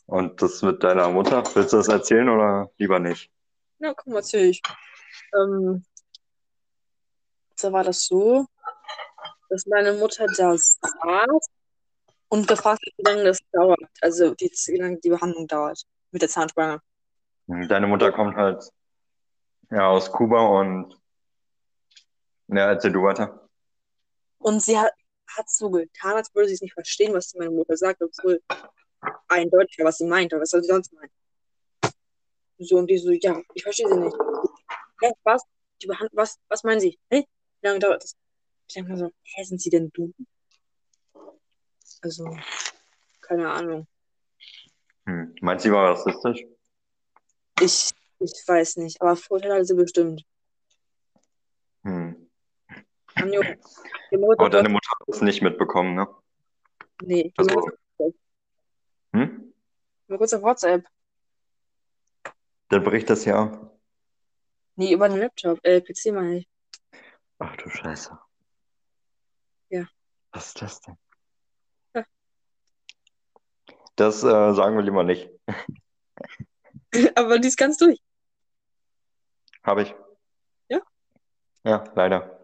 Und 0.08 0.42
das 0.42 0.62
mit 0.62 0.84
deiner 0.84 1.10
Mutter, 1.10 1.44
willst 1.56 1.72
du 1.74 1.78
das 1.78 1.88
erzählen 1.88 2.28
oder 2.28 2.70
lieber 2.78 3.00
nicht? 3.00 3.32
Ja, 3.80 3.94
komm, 3.94 4.14
erzähl 4.16 4.50
ich. 4.50 4.62
Ähm, 5.34 5.84
da 7.62 7.72
war 7.72 7.84
das 7.84 8.06
so, 8.06 8.46
dass 9.50 9.66
meine 9.66 9.94
Mutter 9.94 10.26
da 10.38 10.56
saß 10.58 11.48
und 12.30 12.48
gefragt 12.48 12.82
hat, 12.86 12.94
wie 12.98 13.04
lange 13.04 13.24
das 13.26 13.40
dauert. 13.52 13.80
Also, 14.02 14.34
die, 14.36 14.50
wie 14.50 14.78
lange 14.78 14.98
die 15.00 15.10
Behandlung 15.10 15.48
dauert 15.48 15.84
mit 16.12 16.22
der 16.22 16.30
Zahnspange. 16.30 16.82
Deine 17.48 17.88
Mutter 17.88 18.12
kommt 18.12 18.36
halt 18.36 18.64
ja 19.70 19.88
aus 19.88 20.12
Kuba 20.12 20.42
und 20.60 20.96
ja, 22.48 22.72
erzähl 22.72 22.92
du 22.92 23.04
weiter. 23.04 23.48
Und 24.40 24.62
sie 24.62 24.78
hat, 24.78 24.92
hat 25.38 25.50
so 25.50 25.70
getan, 25.70 26.16
als 26.16 26.34
würde 26.34 26.50
sie 26.50 26.56
es 26.56 26.62
nicht 26.62 26.74
verstehen, 26.74 27.14
was 27.14 27.34
meine 27.36 27.52
Mutter 27.52 27.78
sagt, 27.78 28.02
obwohl 28.02 28.42
eindeutig 29.28 29.78
war, 29.80 29.86
was 29.86 29.98
sie 29.98 30.06
meint, 30.06 30.34
aber 30.34 30.42
was 30.42 30.50
soll 30.50 30.62
sie 30.62 30.70
sonst 30.70 30.94
meinen? 30.94 31.12
So, 32.58 32.78
und 32.78 32.88
die 32.88 32.98
so, 32.98 33.12
ja, 33.12 33.42
ich 33.54 33.64
verstehe 33.64 33.88
sie 33.88 34.00
nicht. 34.00 34.16
Ja, 35.02 35.12
was? 35.24 35.44
Die 35.82 35.88
Behand 35.88 36.12
was, 36.14 36.40
was 36.48 36.64
meinen 36.64 36.80
Sie? 36.80 37.00
Hä? 37.10 37.26
Wie 37.62 37.68
lange 37.68 37.80
dauert 37.80 38.04
das? 38.04 38.16
Ich 38.68 38.76
denke 38.76 38.92
mir 38.92 38.98
so, 38.98 39.12
hä, 39.24 39.44
sind 39.44 39.62
Sie 39.62 39.70
denn 39.70 39.92
dumm? 39.94 40.14
Also, 42.02 42.38
keine 43.22 43.52
Ahnung. 43.52 43.88
Hm. 45.06 45.36
Meinst 45.42 45.66
du, 45.66 45.70
sie 45.70 45.74
war 45.74 45.92
rassistisch? 45.92 46.46
Ich, 47.60 47.92
ich 48.20 48.44
weiß 48.48 48.78
nicht, 48.78 49.02
aber 49.02 49.16
Vorteile 49.16 49.56
hat 49.56 49.68
sie 49.68 49.76
bestimmt. 49.76 50.24
Hm. 51.84 52.30
Anjo, 53.16 53.42
Aber 54.12 54.50
deine 54.50 54.70
Mutter 54.70 54.90
hat 55.00 55.08
es 55.10 55.22
nicht 55.22 55.42
mitbekommen, 55.42 55.96
ne? 55.96 56.08
Nee, 57.02 57.34
Also, 57.36 57.72
hm? 59.14 59.54
mal 60.08 60.18
kurz 60.18 60.34
auf 60.34 60.42
WhatsApp. 60.44 60.86
Dann 62.70 62.84
bricht 62.84 63.10
das 63.10 63.26
ja. 63.26 63.71
Nee, 64.76 64.94
über 64.94 65.10
den 65.10 65.20
Laptop, 65.20 65.60
äh, 65.64 65.82
PC 65.82 66.14
meine 66.14 66.40
ich. 66.40 66.50
Ach 67.40 67.56
du 67.58 67.70
Scheiße. 67.70 68.18
Ja. 69.70 69.88
Was 70.32 70.48
ist 70.48 70.62
das 70.62 70.82
denn? 70.82 70.98
Ja. 71.96 72.06
Das 73.96 74.24
äh, 74.24 74.54
sagen 74.54 74.76
wir 74.76 74.84
lieber 74.84 75.04
nicht. 75.04 75.30
aber 77.16 77.40
die 77.40 77.48
ist 77.48 77.58
ganz 77.58 77.78
durch. 77.78 78.02
Habe 79.64 79.84
ich. 79.84 79.96
Ja? 80.70 80.82
Ja, 81.64 81.84
leider. 81.96 82.44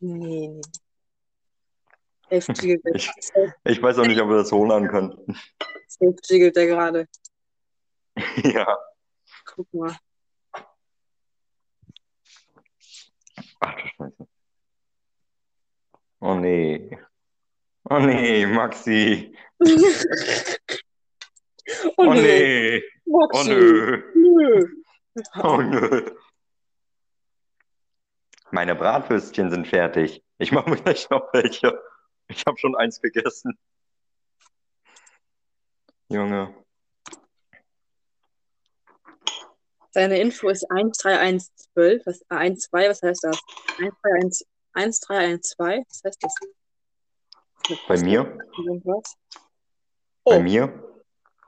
Nee, 0.00 0.48
nee. 0.48 0.60
Der, 2.30 2.40
Ich, 2.94 3.10
ich 3.64 3.82
weiß 3.82 3.98
auch 3.98 4.06
nicht, 4.06 4.20
ob 4.20 4.28
wir 4.28 4.36
das 4.36 4.52
holen 4.52 4.88
können. 4.88 5.12
safe 5.88 6.16
jiggelt 6.24 6.56
der 6.56 6.66
gerade. 6.66 7.08
ja. 8.44 8.78
Guck 9.44 9.72
mal. 9.74 9.96
Ach 13.60 13.74
du 13.76 13.88
Scheiße. 13.88 14.26
Oh 16.20 16.34
nee. 16.34 16.98
Oh 17.88 17.98
nee, 17.98 18.46
Maxi. 18.46 19.34
oh, 19.60 19.64
Oh 21.96 22.04
nö. 22.14 22.22
nee. 22.22 22.82
Oh 23.06 23.18
Maxi. 23.32 23.48
nö. 23.50 24.02
Nö. 24.14 24.66
Oh 25.42 25.56
nö. 25.60 26.14
Meine 28.50 28.74
Bratwürstchen 28.74 29.50
sind 29.50 29.66
fertig. 29.68 30.22
Ich 30.38 30.52
mache 30.52 30.70
mir 30.70 30.76
gleich 30.76 31.08
noch 31.10 31.32
welche. 31.32 31.80
Ich 32.28 32.44
habe 32.46 32.58
schon 32.58 32.76
eins 32.76 33.00
gegessen. 33.00 33.58
Junge. 36.08 36.54
Seine 39.92 40.18
Info 40.20 40.48
ist 40.48 40.64
13112. 40.70 42.06
Was, 42.06 42.20
äh, 42.30 42.54
12, 42.54 42.90
was 42.90 43.02
heißt 43.02 43.24
das? 43.24 43.38
131, 43.78 44.46
1312, 44.74 45.84
was 45.88 46.02
heißt 46.04 46.22
das? 46.22 46.34
Bei 47.86 47.98
mir? 47.98 48.38
Irgendwas? 48.56 49.16
Bei 50.24 50.38
Oh, 50.38 50.42
mir? 50.42 51.02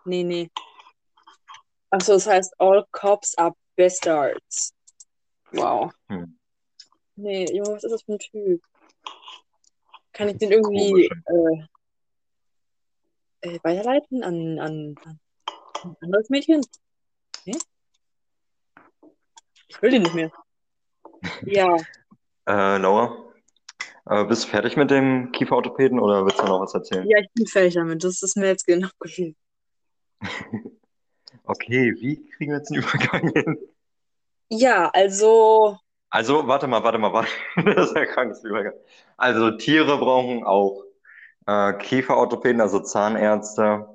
nee, 0.05 0.23
nee. 0.25 0.51
Achso, 1.91 2.15
das 2.15 2.27
heißt 2.27 2.55
All 2.59 2.85
Cops 2.91 3.37
are 3.37 3.55
Bastards. 3.77 4.75
Wow. 5.53 5.93
Hm. 6.09 6.39
Nee, 7.17 7.45
Junge, 7.55 7.75
was 7.75 7.85
ist 7.85 7.93
das 7.93 8.03
für 8.03 8.15
ein 8.15 8.19
Typ? 8.19 8.63
Kann 10.13 10.29
ich 10.29 10.39
den 10.39 10.53
irgendwie 10.53 11.07
äh, 11.07 11.67
äh, 13.43 13.59
weiterleiten 13.63 14.23
an, 14.23 14.59
an, 14.59 14.95
an 15.05 15.21
ein 15.85 15.97
anderes 16.01 16.29
Mädchen? 16.31 16.63
Nee? 17.45 17.59
Ich 19.73 19.83
will 19.83 19.91
den 19.91 20.03
nicht 20.03 20.15
mehr. 20.15 20.31
Ja, 21.45 21.77
Äh, 22.49 22.79
Laura, 22.79 23.17
äh, 24.07 24.25
bist 24.25 24.45
du 24.45 24.49
fertig 24.49 24.77
mit 24.77 24.91
dem 24.91 25.33
Kieferorthopäden 25.33 26.01
oder 26.01 26.25
willst 26.27 26.41
du 26.43 26.47
noch 26.47 26.61
was 26.61 26.75
erzählen? 26.75 27.09
ja, 27.09 27.19
ich 27.21 27.31
bin 27.35 27.47
fertig 27.47 27.75
damit. 27.75 28.03
Das 28.05 28.23
ist 28.23 28.37
mir 28.37 28.47
jetzt 28.49 28.67
genau 28.67 28.89
genug. 29.01 29.37
Okay, 31.45 31.95
wie 32.01 32.29
kriegen 32.31 32.53
wir 32.53 32.59
jetzt 32.59 32.73
einen 32.73 32.83
Übergang 32.83 33.33
hin? 33.35 33.59
Ja, 34.51 34.89
also, 34.95 35.79
Also, 36.11 36.47
warte 36.47 36.67
mal, 36.69 36.83
warte 36.85 36.99
mal, 36.99 37.13
warte. 37.13 37.31
Das 37.77 37.89
ist 37.91 37.97
ja 37.97 38.07
krankes 38.07 38.45
Übergang. 38.45 38.75
Also, 39.17 39.51
Tiere 39.53 39.99
brauchen 39.99 40.45
auch 40.45 40.85
äh, 41.47 41.75
Kieferorthopäden, 41.75 42.61
also 42.61 42.81
Zahnärzte. 42.81 43.89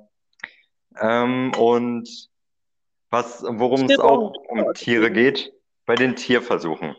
Ähm, 1.00 1.52
und 1.58 2.08
was, 3.10 3.42
worum 3.42 3.86
es 3.86 3.98
auch 3.98 4.32
um 4.48 4.74
Tiere 4.74 5.10
geht, 5.10 5.52
bei 5.88 5.94
den 5.96 6.14
Tierversuchen. 6.14 6.94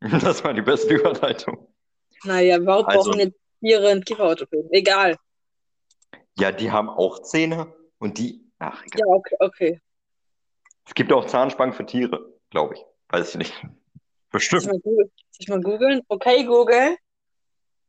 Das 0.20 0.42
war 0.42 0.52
die 0.52 0.62
beste 0.62 0.94
Überleitung. 0.94 1.68
naja, 2.24 2.58
warum 2.64 2.86
Also- 2.86 3.10
brauchen 3.10 3.20
jetzt 3.20 3.38
Tiere 3.60 3.88
einen 3.90 4.04
Kieferorthopäden? 4.04 4.68
Egal. 4.72 5.16
Ja, 6.38 6.50
die 6.50 6.72
haben 6.72 6.88
auch 6.88 7.22
Zähne 7.22 7.72
und 7.98 8.18
die, 8.18 8.44
ach, 8.58 8.82
egal. 8.84 9.00
Ja, 9.00 9.06
okay, 9.14 9.36
okay. 9.38 9.80
Es 10.86 10.94
gibt 10.94 11.12
auch 11.12 11.24
Zahnspangen 11.26 11.72
für 11.72 11.86
Tiere, 11.86 12.32
glaube 12.50 12.74
ich. 12.74 12.80
Weiß 13.10 13.30
ich 13.30 13.36
nicht. 13.36 13.52
Soll 13.60 13.70
ich 14.40 14.50
Bestimmt. 14.50 14.66
mal 14.84 15.10
ich 15.38 15.48
mal 15.48 15.60
googeln? 15.60 16.00
Okay, 16.08 16.44
Google. 16.44 16.96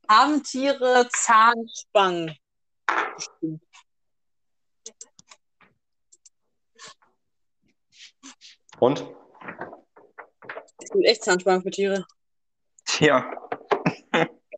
Haben 0.08 0.44
Tiere 0.44 1.08
Zahnspangen? 1.12 2.36
Bestimmt. 3.16 3.63
Und? 8.80 9.04
Es 10.82 10.90
gibt 10.90 11.06
echt 11.06 11.24
Zahnspangen 11.24 11.62
für 11.62 11.72
Tiere. 11.72 12.06
Tja, 12.86 13.44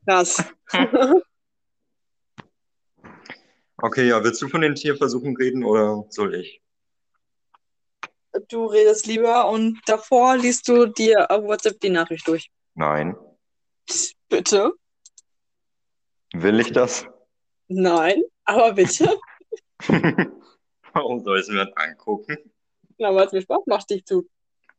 Krass. 0.06 0.44
okay, 3.78 4.08
ja, 4.08 4.24
willst 4.24 4.42
du 4.42 4.48
von 4.48 4.62
den 4.62 4.76
Tierversuchen 4.76 5.36
reden 5.36 5.64
oder 5.64 6.06
soll 6.10 6.36
ich? 6.36 6.62
Du 8.50 8.66
redest 8.66 9.08
lieber 9.08 9.50
und 9.50 9.82
davor 9.88 10.38
liest 10.38 10.68
du 10.68 10.86
dir 10.88 11.32
auf 11.32 11.44
WhatsApp 11.46 11.80
die 11.80 11.90
Nachricht 11.90 12.28
durch. 12.28 12.52
Nein. 12.76 13.16
Bitte? 14.30 14.74
Will 16.34 16.60
ich 16.60 16.72
das? 16.72 17.08
Nein, 17.68 18.22
aber 18.44 18.74
bitte. 18.74 19.18
Warum 20.94 21.24
soll 21.24 21.40
ich 21.40 21.44
es 21.44 21.50
mir 21.50 21.66
das 21.66 21.76
angucken? 21.78 22.38
Na, 22.98 23.16
weil 23.16 23.26
es 23.26 23.32
mir 23.32 23.42
Spaß 23.42 23.66
macht, 23.66 23.90
dich 23.90 24.06
zu 24.06 24.28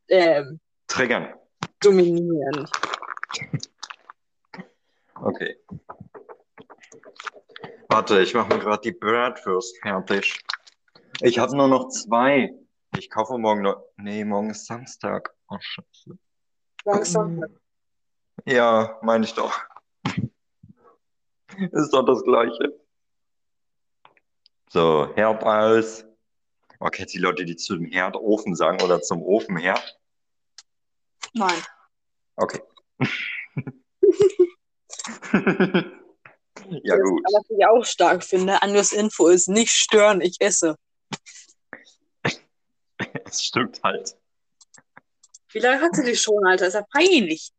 ähm, 0.08 0.60
Triggern. 0.86 1.34
dominieren. 1.80 2.68
Okay. 5.14 5.56
Warte, 7.88 8.20
ich 8.20 8.34
mache 8.34 8.54
mir 8.54 8.58
gerade 8.60 8.82
die 8.82 8.92
Bratwurst 8.92 9.78
fertig. 9.80 10.38
Ich 11.22 11.38
habe 11.38 11.56
nur 11.56 11.68
noch 11.68 11.88
zwei. 11.88 12.52
Ich 12.96 13.10
kaufe 13.10 13.38
morgen 13.38 13.62
noch. 13.62 13.82
Nee, 13.96 14.24
morgen 14.24 14.50
ist 14.50 14.66
Samstag. 14.66 15.34
Oh, 15.48 15.56
Scheiße. 15.58 16.18
Langsam. 16.84 17.44
Ja, 18.44 18.98
meine 19.02 19.24
ich 19.24 19.34
doch. 19.34 19.58
Ist 21.72 21.90
doch 21.90 22.04
das 22.04 22.22
Gleiche. 22.22 22.78
So, 24.68 25.10
Herd 25.14 25.42
aus. 25.42 26.04
Oh, 26.80 26.88
kennst 26.88 27.14
du 27.14 27.18
die 27.18 27.22
Leute, 27.22 27.44
die 27.44 27.56
zu 27.56 27.76
dem 27.76 27.86
Herdofen 27.86 28.54
sagen 28.54 28.82
oder 28.82 29.00
zum 29.00 29.22
Ofenherd? 29.22 29.98
Nein. 31.34 31.62
Okay. 32.36 32.60
Ja, 36.82 36.96
gut. 36.96 37.22
Was 37.32 37.50
ich 37.50 37.66
auch 37.66 37.84
stark 37.84 38.24
finde, 38.24 38.60
Anjos 38.62 38.92
Info 38.92 39.28
ist 39.28 39.48
nicht 39.48 39.70
stören, 39.70 40.20
ich 40.20 40.36
esse. 40.40 40.76
Es 43.24 43.42
stimmt 43.42 43.80
halt. 43.82 44.16
Wie 45.50 45.58
lange 45.58 45.80
hat 45.80 45.94
sie 45.94 46.04
die 46.04 46.16
schon, 46.16 46.44
Alter? 46.46 46.66
Ist 46.66 46.74
ja 46.74 46.82
peinlich. 46.92 47.52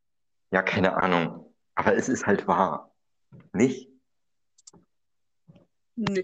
Ja, 0.51 0.61
keine 0.61 0.95
Ahnung. 1.01 1.53
Aber 1.75 1.95
es 1.95 2.09
ist 2.09 2.25
halt 2.25 2.47
wahr. 2.47 2.95
Nicht? 3.53 3.89
Nö. 5.95 6.21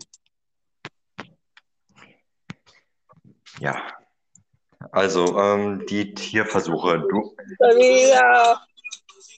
Ja. 3.59 3.81
Also, 4.91 5.37
ähm, 5.39 5.85
die 5.87 6.13
Tierversuche. 6.13 6.99
Du, 7.09 7.35
La 7.59 7.69
vida. 7.69 8.61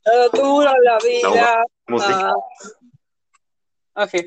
Eh, 0.06 0.30
tú, 0.32 0.62
la, 0.62 0.98
vida. 1.00 1.64
Musik. 1.88 2.16
Ah. 2.16 2.34
Okay. 3.96 4.26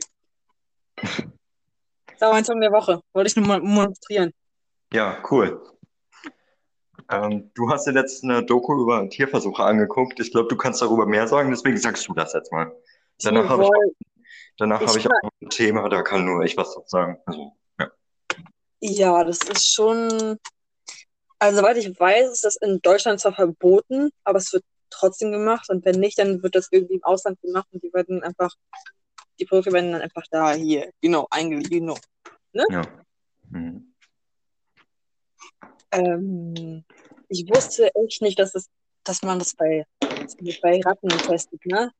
Das 0.96 2.20
war 2.20 2.32
mein 2.32 2.44
Song 2.44 2.60
der 2.60 2.72
Woche. 2.72 3.00
Wollte 3.12 3.28
ich 3.28 3.36
nur 3.36 3.46
mal 3.46 3.60
demonstrieren. 3.60 4.32
Ja, 4.92 5.22
cool. 5.30 5.62
Ähm, 7.10 7.50
du 7.54 7.70
hast 7.70 7.86
dir 7.86 7.92
letztens 7.92 8.30
eine 8.30 8.44
Doku 8.44 8.80
über 8.82 9.08
Tierversuche 9.08 9.62
angeguckt. 9.62 10.20
Ich 10.20 10.30
glaube, 10.30 10.48
du 10.48 10.56
kannst 10.56 10.82
darüber 10.82 11.06
mehr 11.06 11.26
sagen, 11.26 11.50
deswegen 11.50 11.76
sagst 11.76 12.08
du 12.08 12.14
das 12.14 12.32
jetzt 12.32 12.52
mal. 12.52 12.72
Danach 13.22 13.48
habe 13.48 13.64
ich, 13.64 13.70
danach 14.58 14.80
Ich 14.80 14.88
habe 14.88 14.98
ich 14.98 15.06
auch 15.06 15.22
noch 15.22 15.30
ein 15.40 15.50
Thema, 15.50 15.88
da 15.88 16.02
kann 16.02 16.24
nur 16.24 16.42
ich 16.44 16.56
was 16.56 16.74
dazu 16.74 16.88
sagen. 16.88 17.18
Also, 17.26 17.52
ja. 18.80 19.24
Das 19.24 19.38
ist 19.38 19.72
schon. 19.72 20.38
Also, 21.40 21.58
soweit 21.58 21.76
ich 21.76 21.98
weiß, 21.98 22.32
ist 22.32 22.44
das 22.44 22.56
in 22.56 22.80
Deutschland 22.82 23.20
zwar 23.20 23.34
verboten, 23.34 24.10
aber 24.24 24.38
es 24.38 24.52
wird 24.52 24.64
trotzdem 24.90 25.32
gemacht. 25.32 25.68
Und 25.70 25.84
wenn 25.84 26.00
nicht, 26.00 26.18
dann 26.18 26.42
wird 26.42 26.54
das 26.54 26.68
irgendwie 26.70 26.94
im 26.94 27.04
Ausland 27.04 27.40
gemacht 27.42 27.68
und 27.72 27.82
die 27.82 27.92
werden 27.92 28.22
einfach, 28.22 28.54
die 29.38 29.44
Produkte 29.44 29.72
werden 29.72 29.92
dann 29.92 30.02
einfach 30.02 30.24
da, 30.30 30.52
hier, 30.52 30.90
genau, 31.00 31.26
eingelegt, 31.30 31.70
genau. 31.70 31.96
ja. 32.70 32.82
Mhm. 33.50 33.94
Ähm, 35.92 36.84
ich 37.28 37.48
wusste 37.48 37.94
echt 37.94 38.22
nicht, 38.22 38.38
dass, 38.38 38.54
es, 38.54 38.68
dass 39.04 39.22
man 39.22 39.38
das 39.38 39.54
bei, 39.54 39.84
bei 40.62 40.80
Ratten 40.80 41.08
testet, 41.08 41.64
ne? 41.66 41.92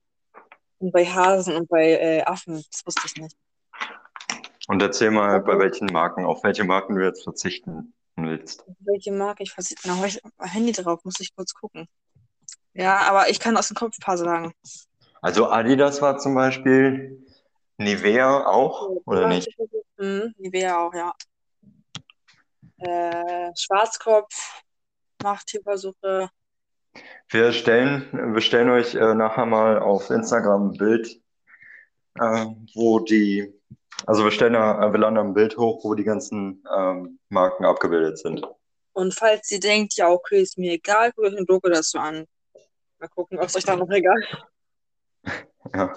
Und 0.78 0.92
bei 0.92 1.04
Hasen 1.04 1.56
und 1.56 1.68
bei 1.68 1.92
äh, 1.92 2.22
Affen, 2.22 2.64
das 2.70 2.86
wusste 2.86 3.02
ich 3.06 3.16
nicht. 3.16 3.36
Und 4.68 4.82
erzähl 4.82 5.10
mal, 5.10 5.40
bei 5.40 5.58
welchen 5.58 5.86
Marken, 5.86 6.26
auf 6.26 6.44
welche 6.44 6.62
Marken 6.62 6.94
du 6.94 7.02
jetzt 7.02 7.24
verzichten 7.24 7.94
willst. 8.16 8.64
Welche 8.80 9.12
Marke 9.12 9.42
ich 9.42 9.56
weiß, 9.56 9.74
na, 9.84 9.96
habe 9.96 10.08
ich 10.08 10.20
mein 10.36 10.48
Handy 10.48 10.72
drauf, 10.72 11.02
muss 11.04 11.18
ich 11.20 11.34
kurz 11.34 11.54
gucken. 11.54 11.88
Ja, 12.74 12.98
aber 13.08 13.30
ich 13.30 13.40
kann 13.40 13.56
aus 13.56 13.68
dem 13.68 13.76
Kopf 13.76 13.96
ein 13.98 14.04
paar 14.04 14.18
sagen. 14.18 14.52
Also 15.22 15.48
Adidas 15.48 16.02
war 16.02 16.18
zum 16.18 16.34
Beispiel, 16.34 17.26
Nivea 17.78 18.46
auch, 18.46 18.90
oder 19.06 19.26
nicht? 19.26 19.48
Mhm, 19.96 20.34
Nivea 20.36 20.78
auch, 20.78 20.92
ja. 20.92 21.14
Äh, 22.78 23.50
Schwarzkopf 23.56 24.62
macht 25.22 25.46
Tierversuche. 25.46 26.28
Wir 27.30 27.52
stellen, 27.52 28.34
wir 28.34 28.40
stellen 28.42 28.68
euch 28.68 28.94
äh, 28.94 29.14
nachher 29.14 29.46
mal 29.46 29.78
auf 29.78 30.10
Instagram 30.10 30.70
ein 30.70 30.76
Bild, 30.76 31.20
äh, 32.16 32.46
wo 32.74 33.00
die, 33.00 33.57
also 34.06 34.24
wir 34.24 34.30
stellen 34.30 34.54
da, 34.54 34.86
äh, 34.86 34.92
wir 34.92 34.98
laden 34.98 35.16
da 35.16 35.22
ein 35.22 35.34
Bild 35.34 35.56
hoch, 35.56 35.84
wo 35.84 35.94
die 35.94 36.04
ganzen 36.04 36.64
ähm, 36.76 37.18
Marken 37.28 37.64
abgebildet 37.64 38.18
sind. 38.18 38.46
Und 38.92 39.14
falls 39.14 39.50
ihr 39.50 39.60
denkt, 39.60 39.94
ja, 39.94 40.10
okay, 40.10 40.42
ist 40.42 40.58
mir 40.58 40.72
egal, 40.72 41.12
guckt 41.12 41.28
euch 41.28 41.36
eine 41.36 41.46
Doku 41.46 41.68
dazu 41.68 41.98
an. 41.98 42.26
Mal 42.98 43.08
gucken, 43.08 43.38
ob 43.38 43.44
es 43.44 43.56
euch 43.56 43.64
da 43.64 43.76
noch 43.76 43.90
egal 43.90 44.16
Ja. 45.74 45.92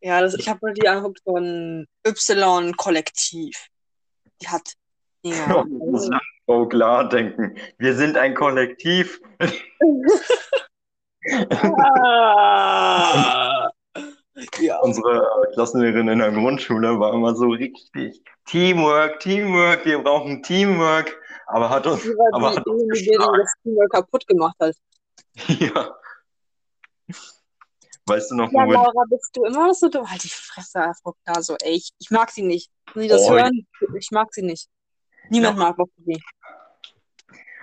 Ja, 0.00 0.20
das, 0.20 0.34
ich 0.34 0.48
habe 0.48 0.60
mir 0.62 0.74
die 0.74 0.86
angeguckt 0.86 1.20
von 1.24 1.86
Y-Kollektiv. 2.06 3.66
Die 4.42 4.48
hat. 4.48 4.72
Ja. 5.24 5.64
so 6.46 6.68
klar 6.68 7.08
denken. 7.08 7.58
Wir 7.78 7.96
sind 7.96 8.16
ein 8.16 8.34
Kollektiv. 8.34 9.20
Ah. 11.50 13.55
Ja. 14.60 14.78
Unsere 14.80 15.18
äh, 15.18 15.52
Klassenlehrerin 15.54 16.08
in 16.08 16.18
der 16.18 16.32
Grundschule 16.32 16.98
war 17.00 17.12
immer 17.14 17.34
so 17.34 17.48
richtig 17.48 18.22
Teamwork, 18.46 19.20
Teamwork, 19.20 19.84
wir 19.84 19.98
brauchen 20.02 20.42
Teamwork. 20.42 21.16
Aber 21.48 21.70
hat 21.70 21.86
uns, 21.86 22.02
Die 22.02 22.12
aber 22.32 22.50
die, 22.50 22.56
hat 22.56 22.66
uns 22.66 22.82
die 22.82 22.88
geschlagen. 23.06 23.38
das 23.38 23.52
Team 23.62 23.76
kaputt 23.90 24.26
gemacht 24.26 24.56
hat. 24.60 24.74
Ja. 25.60 25.94
Weißt 28.08 28.30
du 28.30 28.36
noch, 28.36 28.52
Ja, 28.52 28.62
wo 28.64 28.68
wir 28.68 28.74
Laura, 28.74 29.04
bist 29.10 29.30
du 29.36 29.44
immer 29.44 29.66
noch 29.66 29.74
so 29.74 29.88
dumm? 29.88 30.08
Halt 30.08 30.22
die 30.22 30.28
Fresse, 30.28 30.92
Frau 31.02 31.14
Knaso, 31.24 31.56
ey. 31.60 31.72
Ich, 31.74 31.90
ich 31.98 32.10
mag 32.10 32.30
sie 32.30 32.42
nicht. 32.42 32.70
Wenn 32.94 33.02
Sie 33.02 33.08
das 33.08 33.22
Oh, 33.22 33.32
hören, 33.32 33.66
ich 33.98 34.10
mag 34.12 34.32
sie 34.32 34.42
nicht. 34.42 34.68
Niemand 35.28 35.58
Ja. 35.58 35.64
mag 35.64 35.76
Bob 35.76 35.90
sie. 36.04 36.22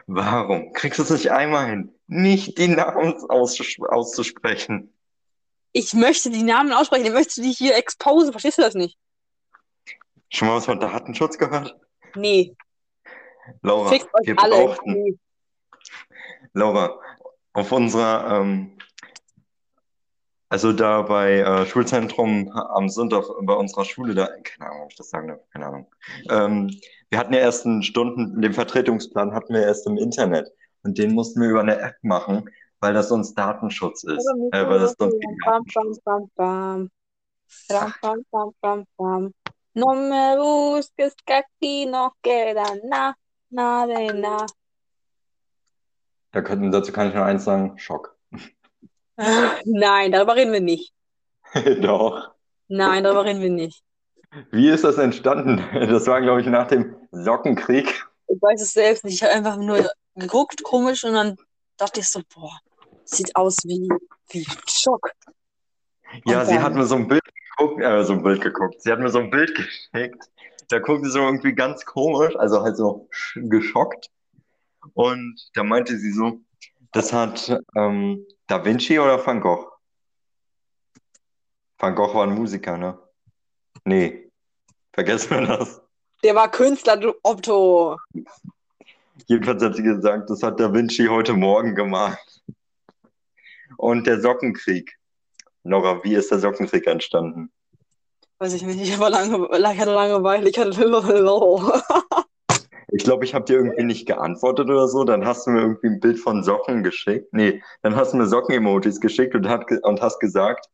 Warum 0.07 0.73
kriegst 0.73 0.99
du 0.99 1.03
es 1.03 1.09
nicht 1.11 1.31
einmal 1.31 1.67
hin, 1.67 1.95
nicht 2.07 2.57
die 2.57 2.67
Namen 2.67 3.15
auszus 3.29 3.77
auszusprechen? 3.87 4.93
Ich 5.73 5.93
möchte 5.93 6.29
die 6.29 6.43
Namen 6.43 6.71
aussprechen, 6.71 7.05
ich 7.05 7.11
möchte 7.11 7.41
die 7.41 7.51
hier 7.51 7.75
exposen. 7.75 8.31
Verstehst 8.31 8.59
du 8.59 8.61
das 8.61 8.75
nicht? 8.75 8.97
Schon 10.29 10.47
mal 10.47 10.57
was 10.57 10.65
von 10.65 10.79
Datenschutz 10.79 11.37
gehört? 11.37 11.75
Nee. 12.15 12.55
Laura, 13.61 13.91
wir 13.91 14.39
alle. 14.39 14.55
brauchten, 14.55 14.93
Nee. 14.93 15.17
Laura, 16.53 16.99
auf 17.53 17.71
unserer, 17.71 18.39
ähm, 18.39 18.77
Also 20.49 20.71
da 20.71 21.01
bei 21.01 21.39
äh, 21.39 21.65
Schulzentrum 21.65 22.47
am 22.49 22.87
Sonntag 22.87 23.25
bei 23.41 23.53
unserer 23.55 23.85
Schule, 23.85 24.13
da, 24.13 24.27
keine 24.43 24.69
Ahnung, 24.69 24.83
ob 24.83 24.91
ich 24.91 24.97
das 24.97 25.09
sagen 25.09 25.27
darf, 25.29 25.39
keine 25.51 25.65
Ahnung. 25.65 25.87
Ähm, 26.29 26.69
wir 27.09 27.17
hatten 27.17 27.33
ja 27.33 27.39
erst 27.39 27.65
einen 27.65 27.81
Stunden, 27.81 28.39
den 28.39 28.53
Vertretungsplan 28.53 29.33
hatten 29.33 29.53
wir 29.55 29.61
erst 29.63 29.87
im 29.87 29.97
Internet 29.97 30.51
und 30.83 30.99
den 30.99 31.13
mussten 31.13 31.41
wir 31.41 31.49
über 31.49 31.61
eine 31.61 31.79
App 31.79 31.95
machen, 32.03 32.49
weil 32.83 32.93
das 32.93 33.07
sonst 33.07 33.33
Datenschutz 33.35 34.03
ist. 34.03 34.27
Äh, 34.51 34.67
weil 34.67 34.79
das 34.79 34.93
sonst 34.99 35.17
bam, 36.03 36.29
bam. 36.35 36.91
Bam, 37.69 37.93
bam, 38.01 38.25
bam, 38.29 38.51
bam, 38.61 38.85
bam. 38.97 39.33
No 39.73 39.93
me 39.93 40.35
busques 40.37 41.15
que 41.25 41.33
aquí 41.33 41.85
no 41.85 42.11
queda 42.21 42.65
na, 42.83 43.15
na 43.49 43.87
de 43.87 44.13
na. 44.13 44.45
Da 46.33 46.41
könnten, 46.41 46.71
dazu 46.71 46.91
kann 46.91 47.07
ich 47.07 47.15
nur 47.15 47.23
eins 47.23 47.45
sagen, 47.45 47.77
Schock. 47.77 48.17
Nein, 49.65 50.11
darüber 50.11 50.35
reden 50.35 50.51
wir 50.51 50.61
nicht. 50.61 50.93
Doch. 51.81 52.33
Nein, 52.67 53.05
darüber 53.05 53.23
reden 53.23 53.41
wir 53.41 53.49
nicht. 53.49 53.81
Wie 54.51 54.69
ist 54.69 54.83
das 54.83 54.97
entstanden? 54.97 55.63
Das 55.89 56.05
war, 56.07 56.21
glaube 56.21 56.41
ich, 56.41 56.47
nach 56.47 56.67
dem 56.67 56.95
Sockenkrieg. 57.11 57.87
Ich 58.27 58.41
weiß 58.41 58.61
es 58.61 58.73
selbst 58.73 59.05
nicht. 59.05 59.15
Ich 59.15 59.23
habe 59.23 59.33
einfach 59.33 59.55
nur 59.55 59.89
geguckt, 60.15 60.63
komisch, 60.63 61.05
und 61.05 61.13
dann 61.13 61.37
dachte 61.77 62.01
ich 62.01 62.09
so, 62.09 62.21
boah, 62.33 62.59
sieht 63.05 63.35
aus 63.35 63.57
wie, 63.65 63.87
wie 64.29 64.45
Schock. 64.67 65.11
Ja, 66.25 66.41
Und 66.41 66.45
sie 66.47 66.53
dann- 66.55 66.63
hat 66.63 66.73
mir 66.75 66.85
so 66.85 66.95
ein 66.95 67.07
Bild 67.07 67.23
geguckt, 67.57 67.81
äh, 67.81 68.03
so 68.03 68.13
ein 68.13 68.23
Bild 68.23 68.41
geguckt. 68.41 68.81
Sie 68.81 68.91
hat 68.91 68.99
mir 68.99 69.09
so 69.09 69.19
ein 69.19 69.29
Bild 69.29 69.55
geschickt. 69.55 70.29
Da 70.69 70.79
guckte 70.79 71.05
sie 71.05 71.11
so 71.11 71.19
irgendwie 71.19 71.53
ganz 71.53 71.85
komisch, 71.85 72.35
also 72.37 72.61
halt 72.61 72.77
so 72.77 73.07
sch- 73.11 73.49
geschockt. 73.49 74.09
Und 74.93 75.35
da 75.53 75.63
meinte 75.63 75.97
sie 75.97 76.11
so, 76.11 76.39
das 76.91 77.11
hat 77.13 77.57
ähm, 77.75 78.25
Da 78.47 78.63
Vinci 78.63 78.99
oder 78.99 79.23
Van 79.25 79.39
Gogh? 79.41 79.67
Van 81.79 81.95
Gogh 81.95 82.13
war 82.13 82.23
ein 82.27 82.33
Musiker, 82.35 82.77
ne? 82.77 82.97
Nee, 83.85 84.29
vergessen 84.93 85.31
wir 85.31 85.47
das. 85.57 85.81
Der 86.23 86.35
war 86.35 86.49
Künstler, 86.49 86.95
du 86.97 87.13
Otto. 87.23 87.97
Jedenfalls 89.27 89.61
hat 89.63 89.75
sie 89.75 89.83
gesagt, 89.83 90.29
das 90.29 90.41
hat 90.43 90.59
Da 90.59 90.71
Vinci 90.73 91.07
heute 91.07 91.33
Morgen 91.33 91.75
gemacht. 91.75 92.32
Und 93.77 94.07
der 94.07 94.21
Sockenkrieg. 94.21 94.97
Nora, 95.63 96.03
wie 96.03 96.15
ist 96.15 96.31
der 96.31 96.39
Sockenkrieg 96.39 96.87
entstanden? 96.87 97.51
Weiß 98.39 98.53
ich 98.53 98.63
nicht, 98.63 98.81
ich, 98.81 98.99
war 98.99 99.09
lange, 99.09 99.47
ich 99.57 99.79
hatte 99.79 99.93
Langeweile, 99.93 100.49
ich 100.49 100.57
hatte 100.57 100.71
Ich 102.95 103.03
glaube, 103.03 103.25
ich 103.25 103.33
habe 103.33 103.45
dir 103.45 103.55
irgendwie 103.55 103.83
nicht 103.83 104.05
geantwortet 104.05 104.69
oder 104.69 104.87
so. 104.87 105.03
Dann 105.03 105.25
hast 105.25 105.47
du 105.47 105.51
mir 105.51 105.61
irgendwie 105.61 105.87
ein 105.87 105.99
Bild 105.99 106.19
von 106.19 106.43
Socken 106.43 106.83
geschickt. 106.83 107.33
Nee, 107.33 107.63
dann 107.81 107.95
hast 107.95 108.13
du 108.13 108.17
mir 108.17 108.27
Socken-Emojis 108.27 108.99
geschickt 108.99 109.33
und, 109.33 109.47
hat, 109.47 109.65
und 109.81 110.01
hast 110.01 110.19
gesagt, 110.19 110.69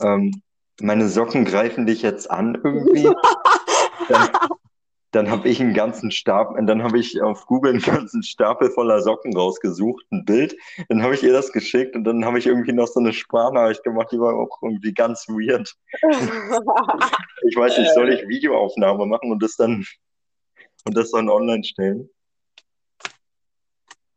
ähm, 0.00 0.42
meine 0.80 1.08
Socken 1.08 1.44
greifen 1.44 1.86
dich 1.86 2.02
jetzt 2.02 2.30
an 2.30 2.58
irgendwie. 2.62 3.04
Dann, 4.08 4.28
dann 5.16 5.30
habe 5.30 5.48
ich 5.48 5.60
einen 5.60 5.72
ganzen 5.72 6.10
Stapel, 6.10 6.64
dann 6.66 6.82
habe 6.82 6.98
ich 6.98 7.22
auf 7.22 7.46
Google 7.46 7.72
einen 7.72 7.80
ganzen 7.82 8.22
Stapel 8.22 8.70
voller 8.70 9.00
Socken 9.00 9.34
rausgesucht, 9.34 10.04
ein 10.12 10.26
Bild. 10.26 10.54
Dann 10.88 11.02
habe 11.02 11.14
ich 11.14 11.22
ihr 11.22 11.32
das 11.32 11.52
geschickt 11.52 11.96
und 11.96 12.04
dann 12.04 12.24
habe 12.24 12.38
ich 12.38 12.46
irgendwie 12.46 12.72
noch 12.72 12.86
so 12.86 13.00
eine 13.00 13.14
Sprachnachricht 13.14 13.82
gemacht, 13.82 14.08
die 14.12 14.20
war 14.20 14.34
auch 14.34 14.62
irgendwie 14.62 14.92
ganz 14.92 15.26
weird. 15.28 15.74
Ich 17.48 17.54
weiß 17.54 17.78
nicht, 17.78 17.94
soll 17.94 18.12
ich 18.12 18.26
Videoaufnahme 18.26 19.06
machen 19.06 19.30
und 19.30 19.40
das 19.40 19.56
dann 19.56 19.86
und 20.84 20.96
das 20.96 21.12
dann 21.12 21.28
online 21.28 21.62
stellen? 21.62 22.10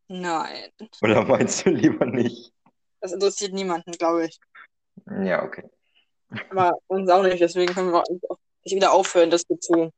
Nein, 0.08 0.72
Oder 1.02 1.24
meinst 1.24 1.66
du 1.66 1.70
lieber 1.70 2.06
nicht? 2.06 2.52
das 3.02 3.14
interessiert 3.14 3.54
niemanden, 3.54 3.92
glaube 3.92 4.26
ich. 4.26 4.40
Ja, 5.24 5.44
okay. 5.44 5.70
Aber 6.50 6.74
uns 6.88 7.10
auch 7.10 7.24
nicht, 7.24 7.40
deswegen 7.40 7.74
können 7.74 7.92
wir 7.92 8.02
auch 8.02 8.38
nicht 8.64 8.76
wieder 8.76 8.92
aufhören, 8.92 9.30
das 9.30 9.44
zu 9.44 9.60
tun. 9.60 9.92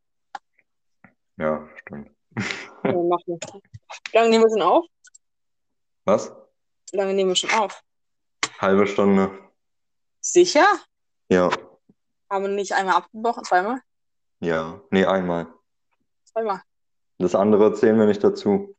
Ja, 1.38 1.68
stimmt. 1.82 2.10
Ja, 2.84 2.92
machen. 2.94 3.40
Wie 4.12 4.18
lange 4.18 4.30
nehmen 4.30 4.44
wir 4.46 4.50
schon 4.50 4.62
auf? 4.62 4.86
Was? 6.06 6.32
Wie 6.92 6.98
lange 6.98 7.14
nehmen 7.14 7.30
wir 7.30 7.36
schon 7.36 7.52
auf? 7.52 7.82
Halbe 8.60 8.88
Stunde. 8.88 9.32
Sicher? 10.20 10.68
Ja, 11.30 11.50
Haben 12.30 12.44
wir 12.46 12.50
nicht 12.52 12.74
einmal 12.74 12.96
abgebrochen? 12.96 13.44
Zweimal? 13.44 13.82
ja. 14.40 14.82
Nee, 14.92 15.06
einmal. 15.06 15.48
Zweimal. 16.26 16.62
Das 17.18 17.36
andere 17.36 17.74
zählen 17.74 17.98
wir 18.00 18.06
nicht 18.06 18.24
dazu. 18.24 18.76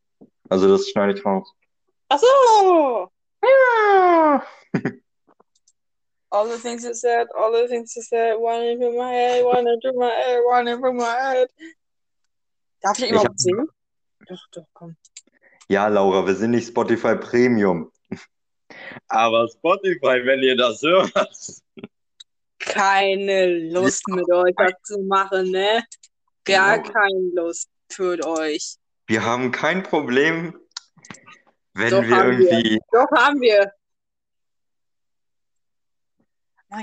Also 0.48 0.68
das 0.68 0.88
schneide 0.88 1.18
ich 1.18 1.24
raus. 1.24 1.52
Ach 2.08 2.18
so! 2.18 3.10
All 6.30 6.48
the 6.48 6.56
things 6.58 6.82
you 6.84 6.94
said, 6.94 7.28
all 7.36 7.52
the 7.52 7.68
things 7.68 7.94
you 7.94 8.02
said, 8.02 8.36
one 8.38 8.62
in 8.62 8.78
my 8.96 9.12
head, 9.12 9.44
one 9.44 9.66
in 9.68 9.98
my 9.98 10.08
head, 10.08 10.40
one 10.46 10.66
in 10.66 10.80
my 10.96 11.04
head. 11.04 11.48
Darf 12.82 12.98
ich 12.98 13.04
Ich 13.04 13.10
überhaupt 13.10 13.28
hab- 13.30 13.38
singen? 13.38 13.68
Doch, 14.28 14.46
doch, 14.52 14.66
komm. 14.72 14.96
Ja, 15.68 15.88
Laura, 15.88 16.26
wir 16.26 16.34
sind 16.34 16.50
nicht 16.52 16.68
Spotify 16.68 17.16
Premium. 17.16 17.90
Aber 19.08 19.48
Spotify, 19.48 20.20
wenn 20.24 20.40
ihr 20.42 20.56
das 20.56 20.82
hört. 20.82 21.12
Keine 22.58 23.70
Lust 23.70 24.06
mit 24.08 24.30
euch 24.32 24.54
das 24.56 24.72
zu 24.84 25.00
machen, 25.02 25.50
ne? 25.50 25.82
Gar 26.44 26.76
Ja. 26.76 26.82
keine 26.82 27.30
Lust 27.34 27.68
für 27.90 28.18
euch. 28.26 28.76
Wir 29.06 29.24
haben 29.24 29.50
kein 29.50 29.82
Problem, 29.82 30.58
wenn 31.74 31.90
Doch, 31.90 32.02
wir 32.02 32.16
haben 32.16 32.38
wir. 32.38 32.50
irgendwie. 32.50 32.80
Doch, 32.92 33.06
haben 33.16 33.40
wir. 33.40 33.72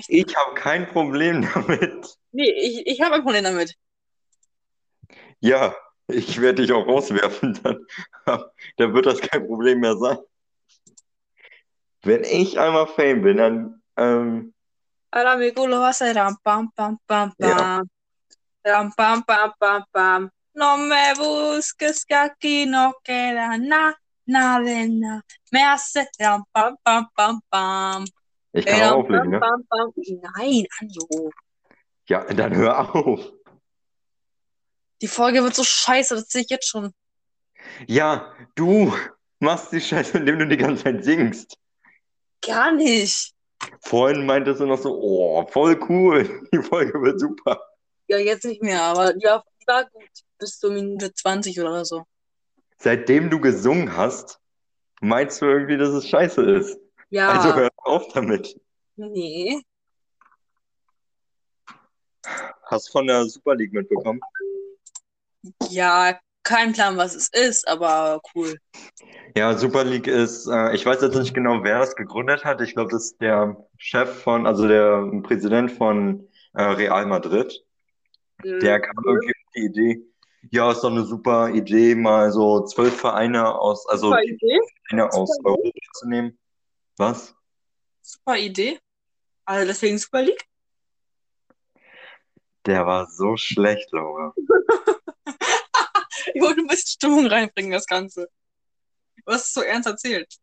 Ich. 0.08 0.28
Ich 0.28 0.36
habe 0.36 0.54
kein 0.56 0.88
Problem 0.88 1.48
damit. 1.54 2.18
Nee, 2.32 2.52
ich, 2.52 2.86
ich 2.86 3.02
habe 3.02 3.16
ein 3.16 3.24
Problem 3.24 3.44
damit. 3.44 3.76
Ja, 5.40 5.76
ich 6.10 6.40
werde 6.42 6.62
dich 6.62 6.72
auch 6.72 6.88
rauswerfen, 6.88 7.60
dann, 7.64 7.86
dann 8.78 8.94
wird 8.94 9.06
das 9.06 9.20
kein 9.22 9.46
Problem 9.46 9.80
mehr 9.80 9.96
sein. 9.98 10.18
Wenn 12.04 12.24
ich 12.24 12.58
einmal 12.60 12.88
Fame 12.88 13.22
bin, 13.22 13.38
dann 13.38 13.82
ähm, 13.98 14.54
Ahora 15.12 15.38
mi 15.38 15.52
culo 15.52 15.80
va 15.82 15.90
a 15.90 15.94
ser 15.94 16.16
ram, 16.16 16.38
pam, 16.44 16.70
pam, 16.76 16.98
pam, 17.08 17.34
Ja. 17.40 17.56
pam. 17.56 17.90
Ram, 18.64 18.92
pam, 18.96 19.24
pam, 19.24 19.54
pam, 19.60 19.84
pam. 19.92 20.30
No 20.54 20.78
me 20.78 21.16
busques 21.18 22.06
que 22.06 22.16
aquí 22.16 22.66
no 22.66 22.94
queda 23.04 23.58
na, 23.58 23.94
nada 24.28 24.64
de 24.64 24.88
na. 24.88 25.22
Me 25.52 25.64
hace 25.64 26.06
ram, 26.20 26.44
pam, 26.54 26.78
pam, 26.84 27.08
pam, 27.16 27.42
pam. 27.50 28.06
ich 28.54 28.66
kann 28.66 28.82
Ram, 28.82 28.94
auflegen, 29.00 29.32
ne? 29.32 29.40
pam, 29.40 29.64
pam, 29.68 29.92
pam. 29.94 30.20
Nein, 30.36 30.66
Anjo. 30.80 31.32
Ja, 32.08 32.24
dann 32.34 32.56
hör 32.56 32.96
auf. 32.96 33.32
Die 35.02 35.08
Folge 35.08 35.44
wird 35.44 35.56
so 35.56 35.64
scheiße, 35.64 36.16
das 36.16 36.30
sehe 36.30 36.42
ich 36.42 36.50
jetzt 36.50 36.68
schon. 36.68 36.94
Ja, 37.88 38.34
du 38.56 38.94
machst 39.40 39.72
die 39.72 39.82
Scheiße, 39.82 40.18
indem 40.18 40.40
du 40.40 40.48
die 40.48 40.58
ganze 40.58 40.84
Zeit 40.84 41.04
singst. 41.04 41.58
Gar 42.46 42.74
nicht. 42.74 43.34
Vorhin 43.82 44.26
meintest 44.26 44.62
du 44.62 44.66
noch 44.66 44.78
so, 44.78 44.98
oh, 44.98 45.46
voll 45.48 45.80
cool, 45.90 46.48
die 46.54 46.62
Folge 46.62 47.02
wird 47.02 47.20
super. 47.20 47.62
Ja, 48.08 48.18
jetzt 48.18 48.46
nicht 48.46 48.62
mehr, 48.62 48.82
aber 48.82 49.14
die 49.14 49.26
war, 49.26 49.44
die 49.62 49.68
war 49.68 49.86
gut. 49.90 50.10
Bis 50.38 50.58
zur 50.58 50.72
Minute 50.72 51.14
20 51.14 51.60
oder 51.60 51.84
so. 51.84 52.06
Seitdem 52.78 53.30
du 53.30 53.42
gesungen 53.42 53.96
hast, 53.98 54.40
meinst 55.02 55.42
du 55.42 55.46
irgendwie, 55.46 55.78
dass 55.78 55.90
es 55.90 56.08
scheiße 56.08 56.42
ist. 56.42 56.80
Ja, 57.10 57.30
Also 57.30 57.54
hör 57.56 57.70
auf 57.78 58.08
damit. 58.14 58.56
nee. 58.96 59.62
Hast 62.66 62.92
von 62.92 63.08
der 63.08 63.26
Super 63.26 63.56
League 63.56 63.74
mitbekommen? 63.74 64.20
Ja, 65.70 66.20
kein 66.44 66.74
Plan, 66.74 66.98
was 66.98 67.16
es 67.16 67.30
ist, 67.30 67.68
aber 67.68 68.22
cool. 68.34 68.58
Ja, 69.36 69.58
Super 69.58 69.84
League 69.84 70.08
ist, 70.08 70.48
äh, 70.48 70.74
ich 70.74 70.86
weiß 70.86 71.02
jetzt 71.02 71.16
nicht 71.16 71.34
genau, 71.34 71.64
wer 71.64 71.80
das 71.80 71.96
gegründet 71.96 72.44
hat. 72.44 72.62
Ich 72.62 72.74
glaube, 72.74 72.92
das 72.92 73.06
ist 73.06 73.22
der 73.22 73.56
Chef 73.78 74.22
von, 74.24 74.48
also 74.48 74.68
der 74.68 75.10
Präsident 75.24 75.72
von 75.72 76.28
äh, 76.54 76.64
Real 76.64 77.06
Madrid. 77.06 77.64
Der 78.44 78.80
kam 78.80 79.04
irgendwie 79.06 79.34
auf 79.34 79.52
die 79.56 79.66
Idee, 79.66 80.10
ja, 80.52 80.72
ist 80.72 80.82
doch 80.82 80.92
eine 80.92 81.04
super 81.04 81.50
Idee, 81.50 81.96
mal 81.96 82.32
so 82.32 82.64
zwölf 82.66 82.98
Vereine 82.98 83.60
aus, 83.60 83.88
also 83.90 84.16
Idee. 84.16 84.60
Vereine 84.88 85.12
aus 85.12 85.36
Super 85.36 85.50
Europa 85.50 85.80
zu 85.94 86.08
nehmen. 86.08 86.38
Was? 86.98 87.36
Super 88.02 88.38
Idee. 88.38 88.80
Also 89.46 89.68
deswegen 89.68 89.98
Super 89.98 90.22
League. 90.22 90.46
Der 92.66 92.86
war 92.86 93.08
so 93.08 93.36
schlecht, 93.36 93.92
Laura. 93.92 94.34
Ich 96.34 96.42
wollte 96.42 96.62
ein 96.62 96.68
bisschen 96.68 96.88
Stimmung 96.88 97.28
reinbringen, 97.28 97.72
das 97.72 97.86
Ganze. 97.86 98.30
Du 99.26 99.32
hast 99.34 99.48
es 99.48 99.54
so 99.54 99.62
ernst 99.62 99.88
erzählt. 99.88 100.34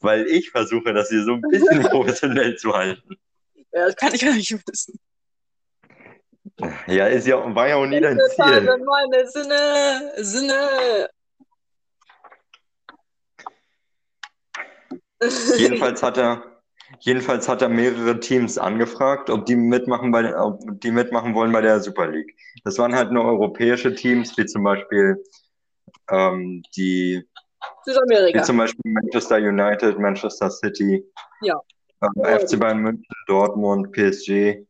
Weil 0.00 0.26
ich 0.26 0.50
versuche, 0.50 0.92
das 0.94 1.10
hier 1.10 1.24
so 1.24 1.34
ein 1.34 1.42
bisschen 1.42 1.82
professionell 1.90 2.56
zu 2.56 2.72
halten. 2.72 3.16
Ja, 3.72 3.86
das 3.86 3.96
kann 3.96 4.14
ich 4.14 4.22
ja 4.22 4.32
nicht 4.32 4.52
wissen. 4.66 4.98
Ja, 6.86 7.06
ist 7.06 7.26
ja, 7.26 7.54
war 7.54 7.68
ja 7.68 7.76
auch 7.76 7.86
nie 7.86 8.00
dein 8.00 8.18
Ziel. 8.34 8.78
meine 8.84 9.28
Sinne, 9.28 10.12
Sinne. 10.16 11.08
Jedenfalls 15.58 16.02
hat 16.02 16.16
er, 16.16 16.49
jedenfalls 16.98 17.48
hat 17.48 17.62
er 17.62 17.68
mehrere 17.68 18.18
Teams 18.20 18.58
angefragt, 18.58 19.30
ob 19.30 19.46
die 19.46 19.56
mitmachen 19.56 20.10
bei, 20.10 20.36
ob 20.38 20.60
die 20.80 20.90
mitmachen 20.90 21.34
wollen 21.34 21.52
bei 21.52 21.60
der 21.60 21.80
Super 21.80 22.08
League. 22.08 22.36
Das 22.64 22.78
waren 22.78 22.94
halt 22.94 23.12
nur 23.12 23.24
europäische 23.24 23.94
Teams, 23.94 24.36
wie 24.36 24.46
zum 24.46 24.64
Beispiel 24.64 25.22
ähm, 26.10 26.62
die, 26.76 27.22
Südamerika. 27.84 28.38
wie 28.38 28.42
zum 28.42 28.58
Beispiel 28.58 28.92
Manchester 28.92 29.36
United, 29.36 29.98
Manchester 29.98 30.50
City, 30.50 31.04
Ja. 31.42 31.58
ähm, 32.02 32.38
FC 32.40 32.58
Bayern 32.58 32.78
München, 32.78 33.04
Dortmund, 33.26 33.92
PSG, 33.92 34.66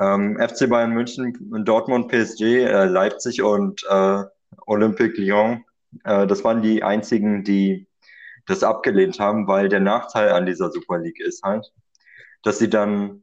ähm, 0.00 0.38
FC 0.38 0.68
Bayern 0.68 0.92
München, 0.92 1.64
Dortmund, 1.64 2.08
PSG, 2.08 2.64
äh, 2.64 2.84
Leipzig 2.84 3.42
und 3.42 3.82
äh, 3.88 4.22
Olympique 4.66 5.20
Lyon. 5.20 5.64
Äh, 6.04 6.26
das 6.26 6.44
waren 6.44 6.62
die 6.62 6.82
einzigen, 6.82 7.44
die 7.44 7.85
das 8.46 8.62
abgelehnt 8.62 9.18
haben, 9.18 9.46
weil 9.46 9.68
der 9.68 9.80
Nachteil 9.80 10.30
an 10.30 10.46
dieser 10.46 10.70
Super 10.70 10.98
League 10.98 11.20
ist 11.20 11.42
halt, 11.42 11.72
dass 12.42 12.58
sie 12.58 12.70
dann 12.70 13.22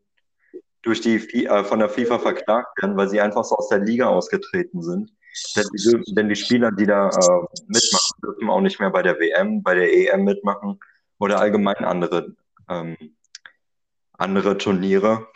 durch 0.81 1.01
die 1.01 1.45
äh, 1.45 1.63
von 1.63 1.79
der 1.79 1.89
FIFA 1.89 2.19
verklagt 2.19 2.81
werden, 2.81 2.97
weil 2.97 3.09
sie 3.09 3.21
einfach 3.21 3.45
so 3.45 3.55
aus 3.55 3.69
der 3.69 3.79
Liga 3.79 4.07
ausgetreten 4.07 4.83
sind. 4.83 5.11
Denn 5.55 5.65
die, 5.73 6.13
denn 6.13 6.29
die 6.29 6.35
Spieler, 6.35 6.71
die 6.71 6.85
da 6.85 7.09
äh, 7.09 7.61
mitmachen, 7.67 8.21
dürfen 8.23 8.49
auch 8.49 8.61
nicht 8.61 8.79
mehr 8.79 8.91
bei 8.91 9.01
der 9.01 9.17
WM, 9.19 9.63
bei 9.63 9.73
der 9.73 9.91
EM 9.91 10.25
mitmachen 10.25 10.79
oder 11.17 11.39
allgemein 11.39 11.77
andere, 11.77 12.35
ähm, 12.69 12.97
andere 14.13 14.57
Turniere. 14.57 15.27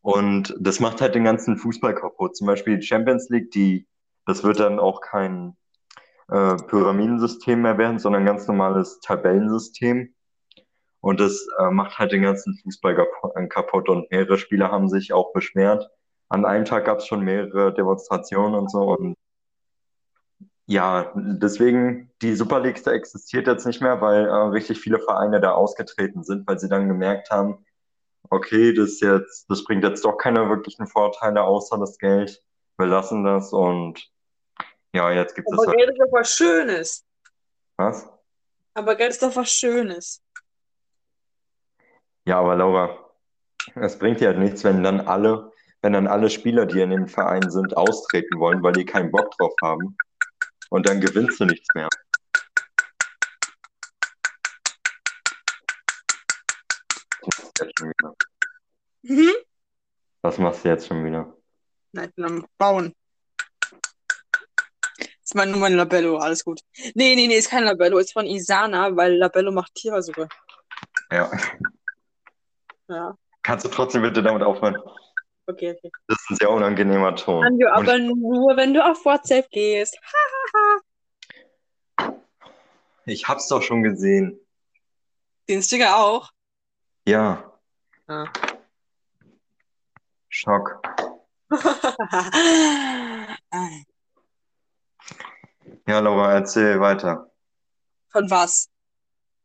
Und 0.00 0.54
das 0.58 0.80
macht 0.80 1.00
halt 1.00 1.14
den 1.14 1.24
ganzen 1.24 1.56
Fußball 1.56 1.94
kaputt. 1.94 2.36
Zum 2.36 2.46
Beispiel 2.46 2.78
die 2.78 2.86
Champions 2.86 3.28
League, 3.28 3.50
die, 3.50 3.86
das 4.26 4.44
wird 4.44 4.60
dann 4.60 4.78
auch 4.78 5.00
kein 5.00 5.56
äh, 6.28 6.56
Pyramidensystem 6.56 7.62
mehr 7.62 7.78
werden, 7.78 7.98
sondern 7.98 8.22
ein 8.22 8.26
ganz 8.26 8.46
normales 8.46 9.00
Tabellensystem. 9.00 10.14
Und 11.00 11.20
das 11.20 11.46
äh, 11.58 11.70
macht 11.70 11.98
halt 11.98 12.12
den 12.12 12.22
ganzen 12.22 12.56
Fußball 12.62 12.96
äh, 13.34 13.46
kaputt. 13.48 13.88
Und 13.88 14.10
mehrere 14.10 14.38
Spieler 14.38 14.70
haben 14.70 14.88
sich 14.88 15.12
auch 15.12 15.32
beschwert. 15.32 15.90
An 16.28 16.46
einem 16.46 16.64
Tag 16.64 16.86
gab 16.86 16.98
es 16.98 17.06
schon 17.06 17.20
mehrere 17.20 17.74
Demonstrationen 17.74 18.54
und 18.54 18.70
so. 18.70 18.96
Und 18.96 19.16
ja, 20.66 21.12
deswegen, 21.14 22.10
die 22.22 22.34
Super 22.34 22.60
League 22.60 22.86
existiert 22.86 23.46
jetzt 23.46 23.66
nicht 23.66 23.82
mehr, 23.82 24.00
weil 24.00 24.26
äh, 24.26 24.32
richtig 24.32 24.80
viele 24.80 24.98
Vereine 24.98 25.40
da 25.40 25.52
ausgetreten 25.52 26.24
sind, 26.24 26.46
weil 26.46 26.58
sie 26.58 26.70
dann 26.70 26.88
gemerkt 26.88 27.30
haben, 27.30 27.58
okay, 28.30 28.72
das 28.72 29.00
jetzt, 29.00 29.50
das 29.50 29.64
bringt 29.64 29.84
jetzt 29.84 30.04
doch 30.04 30.16
keine 30.16 30.48
wirklichen 30.48 30.86
Vorteile 30.86 31.42
außer 31.42 31.78
das 31.78 31.98
Geld. 31.98 32.42
Wir 32.78 32.86
lassen 32.86 33.24
das 33.24 33.52
und 33.52 34.10
ja, 34.94 35.10
jetzt 35.10 35.34
gibt 35.34 35.48
es 35.50 35.58
Aber 35.58 35.66
halt 35.66 35.76
Geld 35.78 35.90
ist 35.90 35.98
doch 35.98 36.12
was 36.12 36.30
Schönes. 36.36 37.04
was. 37.76 38.08
Aber 38.74 38.94
Geld 38.96 39.10
ist 39.10 39.22
doch 39.22 39.34
was 39.36 39.50
Schönes. 39.50 40.22
Ja, 42.26 42.38
aber 42.40 42.56
Laura, 42.56 43.10
es 43.74 43.98
bringt 43.98 44.20
dir 44.20 44.28
halt 44.28 44.38
nichts, 44.38 44.64
wenn 44.64 44.82
dann 44.82 45.00
alle, 45.02 45.52
wenn 45.82 45.92
dann 45.92 46.06
alle 46.06 46.30
Spieler, 46.30 46.64
die 46.64 46.80
in 46.80 46.90
dem 46.90 47.06
Verein 47.08 47.50
sind, 47.50 47.76
austreten 47.76 48.38
wollen, 48.38 48.62
weil 48.62 48.72
die 48.72 48.84
keinen 48.84 49.10
Bock 49.10 49.30
drauf 49.36 49.52
haben. 49.62 49.96
Und 50.70 50.88
dann 50.88 51.00
gewinnst 51.00 51.38
du 51.40 51.44
nichts 51.44 51.68
mehr. 51.74 51.88
Mhm. 59.02 59.32
Was 60.22 60.38
machst 60.38 60.64
du 60.64 60.68
jetzt 60.68 60.86
schon 60.86 61.04
wieder? 61.04 61.36
Nein, 61.92 62.08
ich 62.08 62.14
bin 62.14 62.24
am 62.24 62.46
Bauen. 62.58 62.94
Das 65.24 65.30
ist 65.30 65.34
mein, 65.36 65.50
nur 65.50 65.60
mein 65.60 65.72
Labello, 65.74 66.18
alles 66.18 66.44
gut. 66.44 66.60
Nee, 66.94 67.14
nee, 67.16 67.26
nee, 67.26 67.36
ist 67.36 67.48
kein 67.48 67.64
Labello, 67.64 67.96
ist 67.96 68.12
von 68.12 68.26
Isana, 68.26 68.94
weil 68.94 69.16
Labello 69.16 69.50
macht 69.52 69.74
Tierversuche. 69.74 70.28
Ja. 71.10 71.30
Ja, 72.88 73.16
Kannst 73.42 73.64
du 73.64 73.70
trotzdem 73.70 74.02
bitte 74.02 74.22
damit 74.22 74.42
aufhören? 74.42 74.76
okay, 75.46 75.70
okay. 75.72 75.90
Das 76.08 76.18
ist 76.20 76.30
ein 76.30 76.36
sehr 76.36 76.50
unangenehmer 76.50 77.16
Ton. 77.16 77.42
Anjo, 77.42 77.68
Und 77.68 77.72
aber 77.74 77.98
nur, 77.98 78.54
wenn 78.58 78.74
du 78.74 78.84
auf 78.84 79.02
WhatsApp 79.06 79.48
gehst. 79.50 79.98
ich 83.06 83.26
hab's 83.26 83.48
doch 83.48 83.62
schon 83.62 83.82
gesehen. 83.82 84.38
Den 85.48 85.62
Sticker 85.62 85.96
auch. 85.96 86.30
Ja, 87.06 87.50
Ja. 88.08 88.30
Schock. 90.28 90.82
Ja, 95.86 95.98
Laura, 95.98 96.32
erzähl 96.32 96.80
weiter. 96.80 97.30
Von 98.10 98.30
was? 98.30 98.70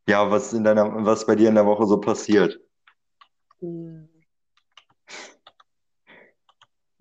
Ja, 0.07 0.31
was 0.31 0.53
in 0.53 0.63
deiner, 0.63 1.05
was 1.05 1.25
bei 1.25 1.35
dir 1.35 1.49
in 1.49 1.55
der 1.55 1.65
Woche 1.65 1.85
so 1.85 1.99
passiert? 1.99 2.59
Hm. 3.59 4.07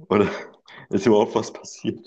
Oder 0.08 0.30
ist 0.90 1.06
überhaupt 1.06 1.34
was 1.34 1.52
passiert? 1.52 2.06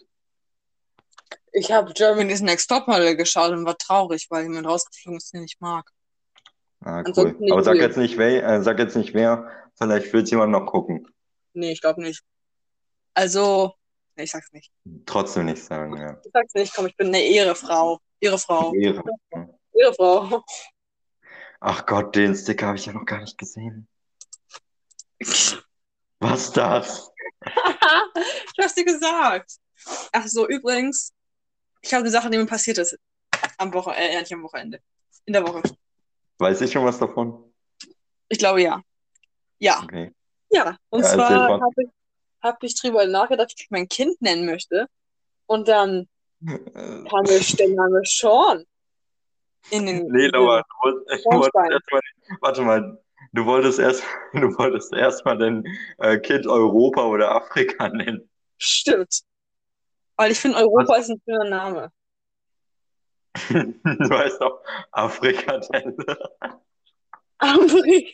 Ich 1.53 1.71
habe 1.71 1.93
Germany's 1.93 2.41
Next 2.41 2.69
Topmodel 2.69 3.15
geschaut 3.15 3.51
und 3.51 3.65
war 3.65 3.77
traurig, 3.77 4.27
weil 4.29 4.43
jemand 4.43 4.67
rausgeflogen 4.67 5.17
ist, 5.17 5.33
den 5.33 5.43
ich 5.43 5.59
mag. 5.59 5.91
Ah, 6.79 7.03
cool. 7.15 7.37
Aber 7.51 7.63
sag 7.63 7.77
jetzt 7.77 7.97
nicht 7.97 8.17
wer, 8.17 8.43
äh, 8.43 8.61
sag 8.63 8.79
jetzt 8.79 8.95
nicht 8.95 9.13
wer, 9.13 9.49
vielleicht 9.75 10.11
will 10.13 10.23
es 10.23 10.31
jemand 10.31 10.51
noch 10.51 10.65
gucken. 10.65 11.07
Nee, 11.53 11.71
ich 11.71 11.81
glaube 11.81 12.01
nicht. 12.01 12.23
Also, 13.13 13.73
ich 14.15 14.31
sag's 14.31 14.51
nicht. 14.51 14.71
Trotzdem 15.05 15.45
nicht 15.45 15.63
sagen, 15.63 15.95
ja. 15.97 16.19
Ich 16.23 16.31
sag's 16.31 16.53
nicht, 16.53 16.75
komm, 16.75 16.87
ich 16.87 16.95
bin 16.95 17.07
eine 17.07 17.21
Ehrefrau. 17.21 17.99
Ehrefrau. 18.19 18.73
Ehre. 18.73 19.03
Ehrefrau. 19.73 20.43
Ach 21.59 21.85
Gott, 21.85 22.15
den 22.15 22.35
Sticker 22.35 22.67
habe 22.67 22.77
ich 22.77 22.85
ja 22.85 22.93
noch 22.93 23.05
gar 23.05 23.19
nicht 23.19 23.37
gesehen. 23.37 23.87
Was 26.19 26.51
das? 26.51 27.11
ich 27.45 28.63
hab's 28.63 28.75
dir 28.75 28.85
gesagt. 28.85 29.51
Ach 30.11 30.27
so, 30.27 30.47
übrigens, 30.47 31.13
ich 31.81 31.93
habe 31.93 32.01
eine 32.01 32.11
Sache, 32.11 32.29
die 32.29 32.37
mir 32.37 32.45
passiert 32.45 32.77
ist. 32.77 32.97
Am 33.57 33.73
Wochenende, 33.73 34.09
äh, 34.09 34.19
nicht 34.19 34.33
am 34.33 34.43
Wochenende. 34.43 34.81
In 35.25 35.33
der 35.33 35.47
Woche. 35.47 35.61
Weiß 36.37 36.61
ich 36.61 36.71
schon 36.71 36.85
was 36.85 36.97
davon? 36.99 37.53
Ich 38.29 38.39
glaube 38.39 38.61
ja. 38.61 38.81
Ja. 39.59 39.81
Okay. 39.83 40.13
Ja. 40.49 40.77
Und 40.89 41.01
Ja, 41.01 41.09
zwar 41.09 41.49
habe 41.59 41.73
ich, 41.77 41.89
hab 42.41 42.63
ich 42.63 42.75
drüber 42.79 43.05
nachgedacht, 43.05 43.51
wie 43.57 43.63
ich 43.63 43.71
mein 43.71 43.87
Kind 43.87 44.21
nennen 44.21 44.45
möchte. 44.45 44.87
Und 45.45 45.67
dann 45.67 46.07
Äh, 46.45 46.57
kam 47.09 47.23
mir 47.23 47.39
der 47.39 47.69
Name 47.69 48.01
Sean 48.05 48.65
in 49.69 49.85
den 49.85 50.07
Nee, 50.07 50.27
Laura, 50.27 50.61
du 50.61 50.75
wolltest, 50.81 51.25
du 51.25 51.31
wolltest 51.39 51.53
Schornstein. 51.53 51.71
erstmal, 51.71 52.01
warte 52.41 52.61
mal, 52.63 53.03
du 53.33 53.45
wolltest 53.45 53.79
erst, 53.79 54.03
du 54.33 54.57
wolltest 54.57 54.93
erstmal 54.93 55.37
dein 55.37 55.63
äh, 55.99 56.17
Kind 56.19 56.47
Europa 56.47 57.05
oder 57.05 57.35
Afrika 57.35 57.87
nennen. 57.93 58.29
Stimmt. 58.57 59.21
Weil 60.17 60.31
ich 60.31 60.39
finde, 60.39 60.57
Europa 60.57 60.95
ist 60.97 61.09
ein 61.09 61.21
schöner 61.27 61.49
Name. 61.49 61.91
Du 63.83 64.09
heißt 64.17 64.41
doch 64.41 64.61
Afrikadelle. 64.91 66.17
Ambri. 67.39 68.13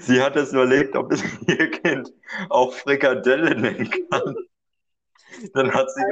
Sie 0.00 0.20
hat 0.20 0.36
es 0.36 0.52
überlegt, 0.52 0.96
ob 0.96 1.12
es 1.12 1.22
ihr 1.46 1.70
Kind 1.70 2.12
auch 2.48 2.72
Frikadelle 2.72 3.54
nennen 3.54 3.90
kann. 4.10 4.36
Dann 5.54 5.72
hat 5.72 5.90
sie 5.90 6.02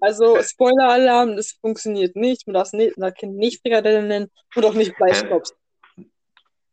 Also, 0.00 0.34
also 0.34 0.42
Spoiler-Alarm, 0.42 1.36
das 1.36 1.52
funktioniert 1.60 2.16
nicht. 2.16 2.46
Man 2.46 2.54
darf 2.54 2.72
nicht, 2.72 2.94
das 2.96 3.14
Kind 3.14 3.36
nicht 3.36 3.60
Frikadelle 3.60 4.02
nennen 4.02 4.30
und 4.54 4.64
auch 4.64 4.74
nicht 4.74 4.94
Fleischklops. 4.96 5.54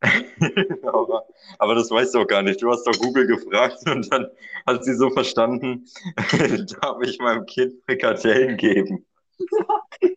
aber, 0.83 1.25
aber 1.57 1.75
das 1.75 1.89
weißt 1.89 2.13
du 2.13 2.19
auch 2.19 2.27
gar 2.27 2.43
nicht. 2.43 2.61
Du 2.61 2.69
hast 2.69 2.85
doch 2.85 2.97
Google 2.99 3.27
gefragt 3.27 3.79
und 3.87 4.11
dann 4.11 4.27
hat 4.65 4.83
sie 4.83 4.95
so 4.95 5.09
verstanden, 5.09 5.85
darf 6.81 7.01
ich 7.01 7.19
meinem 7.19 7.45
Kind 7.45 7.73
Frikadellen 7.85 8.57
geben. 8.57 9.05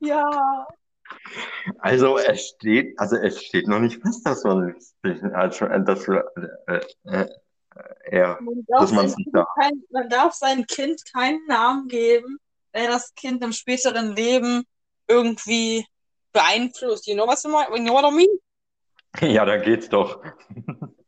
Ja. 0.00 0.66
Also 1.78 2.18
es 2.18 2.48
steht, 2.48 2.98
also 2.98 3.16
es 3.16 3.42
steht 3.42 3.68
noch 3.68 3.80
nicht 3.80 4.00
fest, 4.02 4.26
dass 4.26 4.44
man 4.44 4.74
also, 5.34 5.66
dass 5.66 6.08
wir, 6.08 6.24
äh, 6.66 6.80
äh, 7.04 7.28
äh, 8.10 8.18
ja, 8.18 8.38
Man 8.40 8.64
dass 8.68 8.90
darf, 8.90 9.14
kind 9.14 9.28
darf. 9.34 9.48
kein, 9.60 9.82
man 9.90 10.08
darf 10.08 10.34
seinem 10.34 10.66
Kind 10.66 11.02
keinen 11.12 11.44
Namen 11.46 11.88
geben, 11.88 12.38
der 12.74 12.88
das 12.88 13.14
Kind 13.14 13.42
im 13.44 13.52
späteren 13.52 14.16
Leben 14.16 14.64
irgendwie 15.06 15.86
beeinflusst. 16.32 17.06
You 17.06 17.14
know 17.14 17.26
what 17.26 17.44
I 17.44 17.48
mean? 17.48 17.86
You 17.86 17.92
know 17.92 17.94
what 17.94 18.12
I 18.12 18.14
mean? 18.14 18.38
Ja, 19.34 19.44
da 19.44 19.56
geht's 19.56 19.88
doch. 19.88 20.22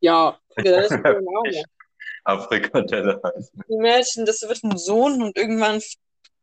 Ja, 0.00 0.38
Frikadelle 0.54 1.24
ist. 1.48 1.64
Afrikadelle 2.24 3.20
heißt. 3.24 3.52
Imagine, 3.68 4.26
das 4.26 4.42
wird 4.42 4.62
ein 4.62 4.78
Sohn 4.78 5.22
und 5.22 5.36
irgendwann, 5.36 5.80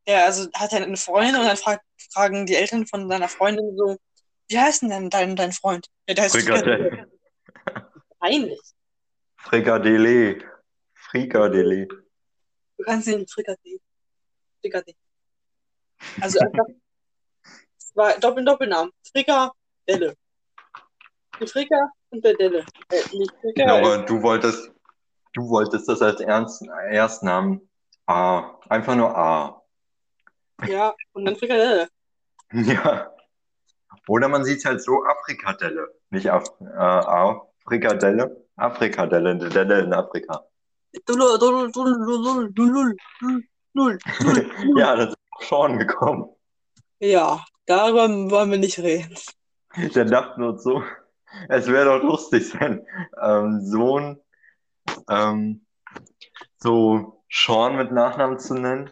ja, 0.07 0.25
also 0.25 0.49
hat 0.53 0.73
er 0.73 0.83
eine 0.83 0.97
Freundin 0.97 1.35
und 1.35 1.45
dann 1.45 1.57
frag, 1.57 1.81
fragen 2.11 2.45
die 2.45 2.55
Eltern 2.55 2.85
von 2.87 3.09
seiner 3.09 3.27
Freundin 3.27 3.75
so, 3.77 3.97
wie 4.49 4.59
heißt 4.59 4.83
denn 4.83 4.89
dein, 4.89 5.09
dein, 5.09 5.35
dein 5.35 5.51
Freund? 5.51 5.87
Ja, 6.07 6.13
der 6.13 6.25
heißt 6.25 6.35
Frikadelle. 6.35 7.09
Peinlich. 8.19 8.61
Frikadelle. 9.37 10.37
Frikadelle. 10.93 11.87
Du 11.87 12.83
kannst 12.83 13.07
ihn 13.07 13.27
Frikadelle. 13.27 13.79
Frikadelle. 14.61 14.97
Also 16.21 16.39
einfach 16.39 16.65
Zwei 17.95 18.17
Doppel 18.19 18.43
Doppelnamen. 18.43 18.91
Frikadelle. 19.09 20.15
Die 21.39 21.47
Frika 21.47 21.91
und 22.09 22.23
der 22.23 22.33
Delle. 22.33 22.65
Äh, 22.89 23.17
nicht 23.17 23.33
Frika, 23.41 23.63
Ja, 23.63 23.77
äh, 23.77 23.79
aber 23.79 23.97
du 24.05 24.21
wolltest, 24.21 24.71
du 25.33 25.49
wolltest 25.49 25.87
das 25.87 26.01
als 26.01 26.19
Ernst, 26.19 26.61
Erstnamen 26.89 27.69
A. 28.05 28.59
Einfach 28.69 28.95
nur 28.95 29.15
A. 29.17 29.61
ja, 30.67 30.93
und 31.13 31.25
dann 31.25 31.35
Frikadelle. 31.35 31.89
Ja. 32.53 33.11
Oder 34.07 34.27
man 34.27 34.45
sieht 34.45 34.59
es 34.59 34.65
halt 34.65 34.81
so, 34.81 35.03
Afrikadelle. 35.03 35.87
Nicht 36.11 36.29
Af 36.29 36.45
äh, 36.61 36.65
Afrikadelle, 37.65 38.45
Afrikadelle, 38.55 39.31
eine 39.31 39.49
Delle 39.49 39.79
in 39.79 39.93
Afrika. 39.93 40.45
Ja, 44.77 44.95
da 44.95 45.07
sind 45.07 45.17
auch 45.31 45.41
Sean 45.41 45.79
gekommen. 45.79 46.29
Ja, 46.99 47.43
darüber 47.65 48.07
wollen 48.31 48.51
wir 48.51 48.57
nicht 48.57 48.79
reden. 48.79 49.15
Der 49.75 50.05
dachte 50.05 50.39
nur 50.39 50.57
so, 50.57 50.83
es 51.49 51.67
wäre 51.67 51.85
doch 51.85 52.03
lustig, 52.03 52.47
sein 52.47 52.85
ähm, 53.21 53.59
Sohn 53.61 54.21
ähm, 55.09 55.65
so 56.57 57.23
Sean 57.29 57.75
mit 57.75 57.91
Nachnamen 57.91 58.39
zu 58.39 58.53
nennen, 58.53 58.91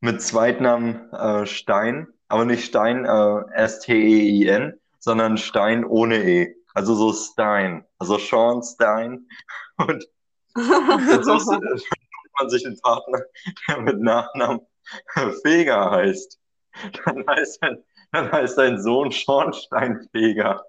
mit 0.00 0.22
Zweitnamen 0.22 1.12
äh, 1.12 1.46
Stein, 1.46 2.08
aber 2.28 2.44
nicht 2.44 2.64
Stein 2.64 3.04
äh, 3.04 3.40
S-T-E-I-N, 3.54 4.78
sondern 4.98 5.38
Stein 5.38 5.84
ohne 5.84 6.16
E. 6.22 6.54
Also 6.74 6.94
so 6.94 7.12
Stein. 7.12 7.86
Also 7.98 8.18
Sean 8.18 8.62
Stein. 8.62 9.28
Und 9.78 10.06
dann 10.54 11.24
sucht 11.24 11.60
man 12.38 12.50
sich 12.50 12.66
einen 12.66 12.80
Partner, 12.80 13.20
der 13.68 13.80
mit 13.80 14.00
Nachnamen 14.00 14.60
Feger 15.42 15.90
heißt. 15.90 16.38
Dann 17.04 17.26
heißt, 17.26 17.62
ein, 17.62 17.82
dann 18.12 18.30
heißt 18.30 18.58
dein 18.58 18.80
Sohn 18.82 19.10
Schornsteinfeger. 19.10 20.62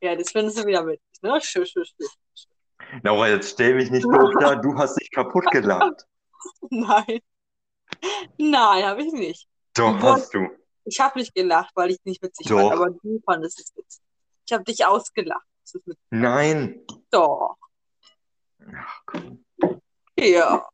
ja, 0.00 0.16
das 0.16 0.30
findest 0.30 0.58
du 0.58 0.66
wieder 0.66 0.82
mit. 0.82 1.00
Ne? 1.20 1.38
Schön, 1.42 1.66
schön, 1.66 1.84
schön. 1.84 2.08
Laura, 3.02 3.28
jetzt 3.28 3.52
stell 3.52 3.74
mich 3.74 3.90
nicht 3.90 4.04
doof 4.04 4.30
da, 4.40 4.54
du 4.56 4.76
hast 4.76 5.00
dich 5.00 5.10
kaputt 5.10 5.50
gelacht. 5.50 6.06
Nein. 6.70 7.20
Nein, 8.38 8.84
habe 8.84 9.02
ich 9.02 9.12
nicht. 9.12 9.48
Doch, 9.74 9.98
Du 9.98 10.06
hast 10.06 10.34
du. 10.34 10.48
Ich 10.84 10.98
habe 11.00 11.18
nicht 11.18 11.34
gelacht, 11.34 11.70
weil 11.76 11.90
ich 11.92 11.98
nicht 12.04 12.22
witzig 12.22 12.46
Doch. 12.48 12.58
fand, 12.58 12.72
aber 12.72 12.90
du 12.90 13.20
fandest 13.24 13.60
es 13.60 13.72
witzig. 13.76 14.02
Ich 14.46 14.52
habe 14.52 14.64
dich 14.64 14.84
ausgelacht. 14.84 15.46
Nein. 16.10 16.84
Doch. 17.10 17.56
Ach, 18.74 19.02
komm. 19.06 19.44
Ja. 20.18 20.68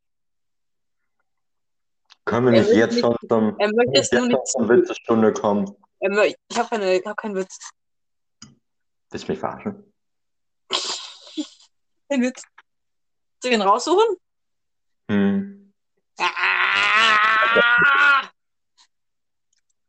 Können 2.25 2.47
wir 2.47 2.53
nicht 2.61 2.71
jetzt 2.75 2.95
nicht- 2.95 3.01
schon 3.05 3.17
zum, 3.29 3.59
Er 3.59 3.73
möchte 3.73 3.93
jetzt 3.95 4.13
nicht 4.13 4.47
zur 4.49 4.69
Witzestunde 4.69 5.33
kommen? 5.33 5.75
Ich 6.01 6.59
habe 6.59 6.69
keine, 6.69 7.01
hab 7.05 7.17
keinen 7.17 7.35
Witz. 7.35 7.71
Willst 9.11 9.27
du 9.29 9.33
mich 9.33 9.39
verarschen? 9.39 9.93
Kein 12.11 12.23
Witz. 12.23 12.43
Soll 13.43 13.53
ich 13.53 13.59
ihn 13.59 13.63
raussuchen? 13.63 14.17
Hm. 15.11 15.73
Ah! 16.19 16.68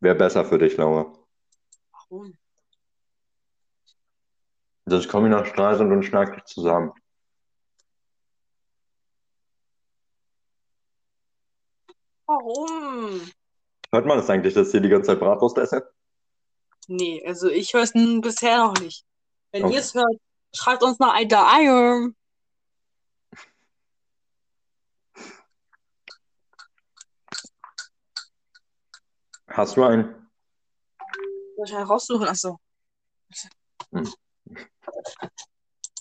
Wäre 0.01 0.15
besser 0.15 0.45
für 0.45 0.57
dich, 0.57 0.77
Laura. 0.77 1.13
Warum? 1.91 2.37
Sonst 4.85 5.07
komme 5.07 5.27
ich 5.27 5.31
nach 5.31 5.45
Stralsund 5.45 5.91
und 5.91 6.03
schnack 6.03 6.33
dich 6.35 6.45
zusammen. 6.45 6.91
Warum? 12.25 13.21
Hört 13.91 14.05
man 14.05 14.17
das 14.17 14.29
eigentlich, 14.29 14.53
dass 14.53 14.67
ich 14.67 14.71
hier 14.71 14.81
die 14.81 14.89
ganze 14.89 15.07
Zeit 15.07 15.19
Bratwurst 15.19 15.57
esse? 15.57 15.91
Nee, 16.87 17.23
also 17.25 17.49
ich 17.49 17.73
höre 17.73 17.83
es 17.83 17.93
bisher 17.93 18.59
noch 18.59 18.79
nicht. 18.79 19.05
Wenn 19.51 19.65
Okay. 19.65 19.73
ihr 19.73 19.79
es 19.79 19.93
hört, 19.93 20.15
schreibt 20.55 20.83
uns 20.83 20.99
mal 20.99 21.11
Alter 21.11 21.47
Eier. 21.51 22.09
Hast 29.49 29.77
du 29.77 29.83
einen? 29.83 30.29
Soll 31.55 31.65
ich 31.65 31.75
einen 31.75 31.85
raussuchen? 31.87 32.27
Achso. 32.27 32.59
Hm. 33.91 34.07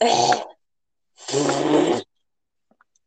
Äh, 0.01 0.43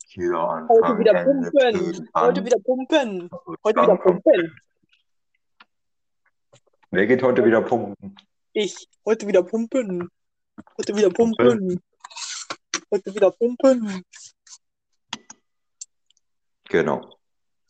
Hier 0.08 0.34
heute 0.68 1.00
wieder 1.00 1.24
pumpen. 1.24 2.10
Heute 2.14 2.46
wieder 2.46 2.60
pumpen. 2.60 3.30
Heute 3.64 3.82
wieder 3.82 3.98
pumpen. 3.98 4.62
Wer 6.90 7.08
geht 7.08 7.24
heute 7.24 7.46
wieder 7.46 7.62
pumpen? 7.62 8.16
Ich. 8.54 8.90
Heute 9.06 9.28
wieder 9.28 9.44
pumpen. 9.44 10.10
Heute 10.78 10.96
wieder 10.96 11.10
pumpen. 11.10 11.82
Heute 12.92 13.16
wieder 13.16 13.32
pumpen. 13.32 14.04
Genau. 16.66 17.21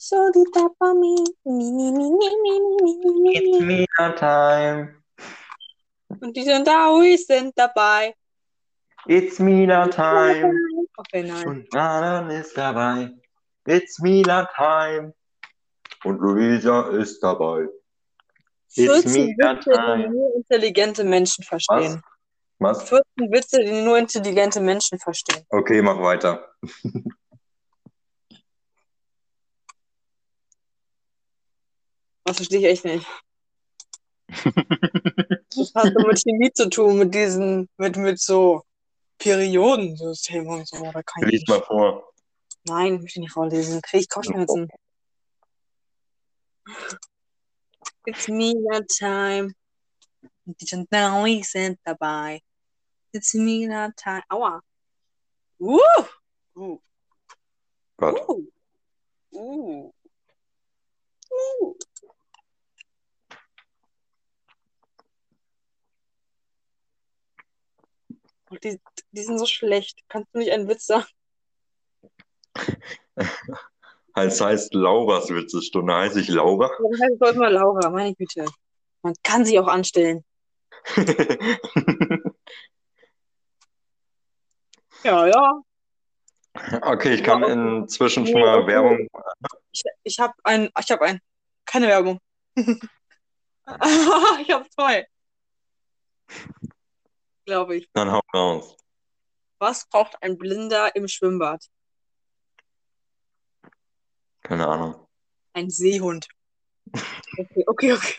So 0.03 0.31
die 0.31 0.45
mi. 0.95 1.15
Mi, 1.45 1.71
mi, 1.71 1.91
mi, 1.91 2.09
mi, 2.09 2.29
mi, 2.41 2.59
mi, 2.81 3.13
mi, 3.21 3.33
It's. 3.37 3.61
Mina 3.61 4.15
time. 4.15 4.95
Und 6.19 6.35
die 6.35 6.41
sind 6.41 6.65
da, 6.65 6.89
wir 6.99 7.15
sind 7.19 7.53
dabei. 7.55 8.15
It's 9.05 9.37
Mina 9.37 9.87
time. 9.89 10.55
Okay, 10.97 11.21
nein. 11.21 11.47
Und 11.47 11.71
Nanan 11.73 12.31
ist 12.31 12.57
dabei. 12.57 13.11
It's 13.67 13.99
Mina 13.99 14.49
time. 14.55 15.13
Und 16.03 16.19
Luisa 16.19 16.89
ist 16.97 17.21
dabei. 17.21 17.67
It's 18.75 19.03
14 19.03 19.11
Mina 19.13 19.53
Witze, 19.53 19.69
die 19.69 19.77
time. 19.77 20.09
nur 20.09 20.35
intelligente 20.35 21.03
Menschen 21.03 21.43
verstehen. 21.43 22.01
Was? 22.57 22.89
14 22.89 23.03
Witze, 23.31 23.63
die 23.63 23.83
nur 23.83 23.99
intelligente 23.99 24.61
Menschen 24.61 24.97
verstehen. 24.97 25.45
Okay, 25.49 25.79
mach 25.83 26.01
weiter. 26.01 26.49
Das 32.31 32.37
verstehe 32.37 32.59
ich 32.59 32.65
echt 32.65 32.85
nicht. 32.85 33.05
Das 35.53 35.75
hat 35.75 35.93
so 35.93 36.07
mit 36.07 36.17
Chemie 36.17 36.49
zu 36.53 36.69
tun, 36.69 36.97
mit 36.97 37.13
diesen, 37.13 37.67
mit, 37.75 37.97
mit 37.97 38.21
so 38.21 38.63
Periodensystemen 39.17 40.47
und 40.47 40.65
so. 40.65 40.81
Da 40.81 41.03
kann 41.03 41.23
ich 41.23 41.31
Lies 41.31 41.39
nicht. 41.41 41.49
mal 41.49 41.61
vor. 41.61 42.13
Nein, 42.63 42.95
ich 42.95 43.01
möchte 43.01 43.19
nicht 43.19 43.33
vorlesen. 43.33 43.81
Kriege 43.81 44.03
ich 44.03 44.09
Kopfschmerzen. 44.09 44.69
It's 48.05 48.29
Mina 48.29 48.79
time. 48.87 49.53
Die 50.45 50.65
wir 50.65 51.43
sind 51.43 51.79
dabei. 51.83 52.41
It's 53.11 53.33
Mina 53.33 53.91
time. 53.97 54.23
Aua. 54.29 54.61
Uh. 55.59 55.79
Uh. 56.55 56.79
Gott. 57.97 58.21
Uh. 58.29 58.47
Uh. 59.33 59.91
Uh. 61.29 61.75
Und 68.51 68.63
die, 68.65 68.79
die 69.11 69.23
sind 69.23 69.39
so 69.39 69.45
schlecht. 69.45 70.01
Kannst 70.09 70.33
du 70.33 70.39
nicht 70.39 70.51
einen 70.51 70.67
Witz 70.67 70.85
sagen? 70.85 71.05
Es 74.13 74.41
heißt 74.41 74.73
Lauras 74.73 75.29
Witzestunde. 75.29 75.95
Heiße 75.95 76.19
ich 76.19 76.27
Laura? 76.27 76.67
Dann 76.67 77.01
heißt 77.01 77.13
es 77.13 77.21
heute 77.21 77.39
mal 77.39 77.53
Laura, 77.53 77.89
meine 77.89 78.13
Güte. 78.13 78.43
Man 79.03 79.13
kann 79.23 79.45
sie 79.45 79.57
auch 79.57 79.69
anstellen. 79.69 80.25
Ja, 85.03 85.25
ja. 85.25 85.61
okay, 86.83 87.15
ich 87.15 87.23
kann 87.23 87.41
Ja, 87.41 87.47
inzwischen 87.47 88.27
schon 88.27 88.41
mal. 88.41 88.67
Werbung. 88.67 89.07
Ich, 89.71 89.81
ich 90.03 90.19
habe 90.19 90.33
ein, 90.43 90.69
ich 90.79 90.91
habe 90.91 91.05
ein. 91.05 91.19
Keine 91.65 91.87
Werbung. 91.87 92.19
ich 92.55 94.51
habe 94.51 94.69
zwei. 94.69 95.07
Glaube 97.45 97.77
ich. 97.77 97.89
Dann 97.93 98.11
hau 98.11 98.21
raus. 98.33 98.77
Was 99.59 99.87
braucht 99.87 100.21
ein 100.21 100.37
Blinder 100.37 100.95
im 100.95 101.07
Schwimmbad? 101.07 101.65
Keine 104.41 104.67
Ahnung. 104.67 105.07
Ein 105.53 105.69
Seehund. 105.69 106.27
Okay, 107.37 107.63
okay, 107.67 107.93
okay. 107.93 108.15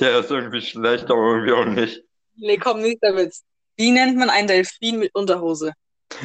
Der 0.00 0.18
ist 0.18 0.30
irgendwie 0.30 0.60
schlecht, 0.60 1.04
aber 1.04 1.20
irgendwie 1.20 1.52
auch 1.52 1.64
nicht. 1.64 2.02
Nee, 2.34 2.58
komm, 2.58 2.80
nächster 2.80 3.14
Witz. 3.16 3.44
Wie 3.76 3.90
nennt 3.92 4.16
man 4.16 4.28
einen 4.30 4.48
Delfin 4.48 4.98
mit 4.98 5.14
Unterhose? 5.14 5.72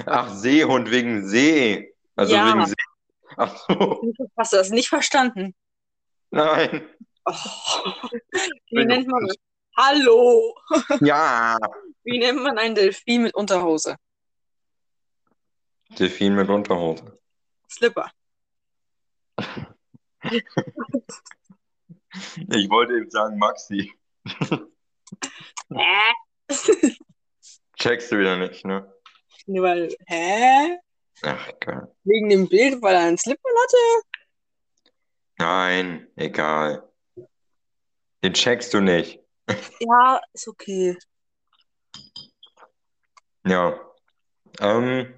Ach, 0.06 0.34
Seehund 0.34 0.90
wegen 0.90 1.28
See. 1.28 1.94
Also 2.16 2.36
Ja. 2.36 2.48
wegen 2.54 2.66
See. 2.66 2.76
Ach 3.38 3.56
so. 3.68 4.02
Hast 4.38 4.54
du 4.54 4.58
das 4.58 4.70
nicht 4.72 4.90
verstanden? 4.90 5.54
Nein. 6.32 6.90
Oh. 7.26 7.34
Wie 8.72 8.86
nennt 8.86 9.08
man 9.08 9.32
Hallo! 9.82 10.56
Ja. 11.00 11.58
Wie 12.04 12.20
nennt 12.20 12.44
man 12.44 12.58
einen 12.58 12.76
Delfin 12.76 13.24
mit 13.24 13.34
Unterhose? 13.34 13.96
Delfin 15.98 16.36
mit 16.36 16.50
Unterhose. 16.50 17.18
Slipper. 17.70 18.12
Ich 22.52 22.68
wollte 22.72 22.94
eben 22.94 23.10
sagen 23.12 23.38
Maxi. 23.38 23.94
Hä? 25.70 26.50
Checkst 27.78 28.12
du 28.12 28.18
wieder 28.18 28.36
nicht, 28.36 28.66
ne? 28.66 28.92
Nee, 29.46 29.62
weil, 29.62 29.96
hä? 30.08 30.80
Ach, 31.22 31.52
geil. 31.60 31.96
Wegen 32.04 32.30
dem 32.30 32.50
Bild, 32.50 32.82
weil 32.82 32.96
er 32.96 33.02
einen 33.02 33.18
Slip 33.18 33.40
hatte? 33.44 33.78
Nein, 35.38 36.10
egal. 36.16 36.92
Den 38.24 38.34
checkst 38.34 38.74
du 38.74 38.82
nicht. 38.82 39.20
Ja, 39.80 40.22
ist 40.34 40.48
okay. 40.48 40.98
Ja. 43.46 43.80
Ähm, 44.60 45.14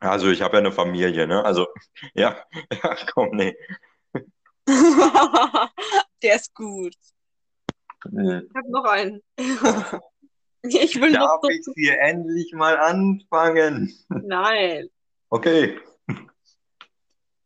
also 0.00 0.30
ich 0.30 0.42
habe 0.42 0.54
ja 0.54 0.60
eine 0.60 0.72
Familie, 0.72 1.26
ne? 1.26 1.44
Also, 1.44 1.66
ja, 2.14 2.44
ja, 2.82 2.96
komm, 3.12 3.30
nee. 3.32 3.56
Der 6.22 6.36
ist 6.36 6.54
gut. 6.54 6.94
Hm. 8.04 8.48
Ich 8.48 8.56
habe 8.56 8.70
noch 8.70 8.84
einen. 8.84 9.22
Ich 10.62 11.00
will 11.00 11.12
noch 11.12 11.40
Darf 11.40 11.50
ich 11.50 11.64
hier 11.76 12.00
endlich 12.00 12.52
mal 12.52 12.76
anfangen? 12.76 13.96
Nein. 14.08 14.90
Okay. 15.30 15.78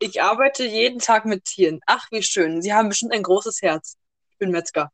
Ich 0.03 0.20
arbeite 0.20 0.64
jeden 0.64 0.98
Tag 0.98 1.24
mit 1.26 1.44
Tieren. 1.44 1.80
Ach, 1.86 2.07
wie 2.11 2.22
schön. 2.22 2.61
Sie 2.61 2.74
haben 2.74 2.88
bestimmt 2.88 3.12
ein 3.12 3.22
großes 3.22 3.62
Herz. 3.62 3.96
Ich 4.30 4.38
bin 4.38 4.50
Metzger. 4.50 4.90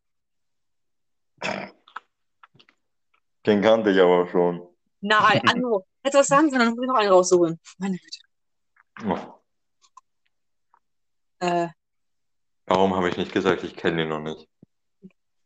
Den 3.47 3.63
kannte 3.63 3.91
ich 3.91 4.01
aber 4.01 4.29
schon. 4.29 4.69
Nein, 5.01 5.41
Anno. 5.49 5.87
Hättest 6.03 6.15
du 6.15 6.19
was 6.21 6.27
sagen 6.27 6.51
können, 6.51 6.61
dann 6.67 6.75
muss 6.75 6.83
ich 6.83 6.89
noch 6.89 6.97
einen 6.97 7.11
raussuchen. 7.11 7.59
Meine 7.79 7.97
Güte. 7.99 8.19
Oh, 9.07 9.35
Äh. 11.41 11.69
warum 12.67 12.95
habe 12.95 13.09
ich 13.09 13.17
nicht 13.17 13.33
gesagt, 13.33 13.63
ich 13.65 13.77
kenne 13.77 13.99
den 13.99 14.09
noch 14.09 14.21
nicht? 14.21 14.47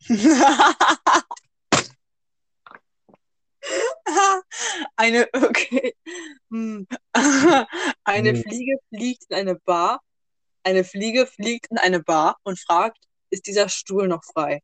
Eine, 4.97 5.29
okay. 5.35 5.95
Hm. 6.51 6.87
Eine 8.05 8.31
Hm. 8.31 8.43
Fliege 8.43 8.79
fliegt 8.89 9.25
in 9.31 9.37
eine 9.37 9.55
Bar. 9.57 10.01
Eine 10.65 10.85
Fliege 10.85 11.27
fliegt 11.27 11.67
in 11.71 11.79
eine 11.79 12.01
Bar 12.01 12.37
und 12.45 12.59
fragt, 12.59 12.99
ist 13.31 13.47
dieser 13.47 13.69
Stuhl 13.69 14.09
noch 14.09 14.23
frei? 14.25 14.61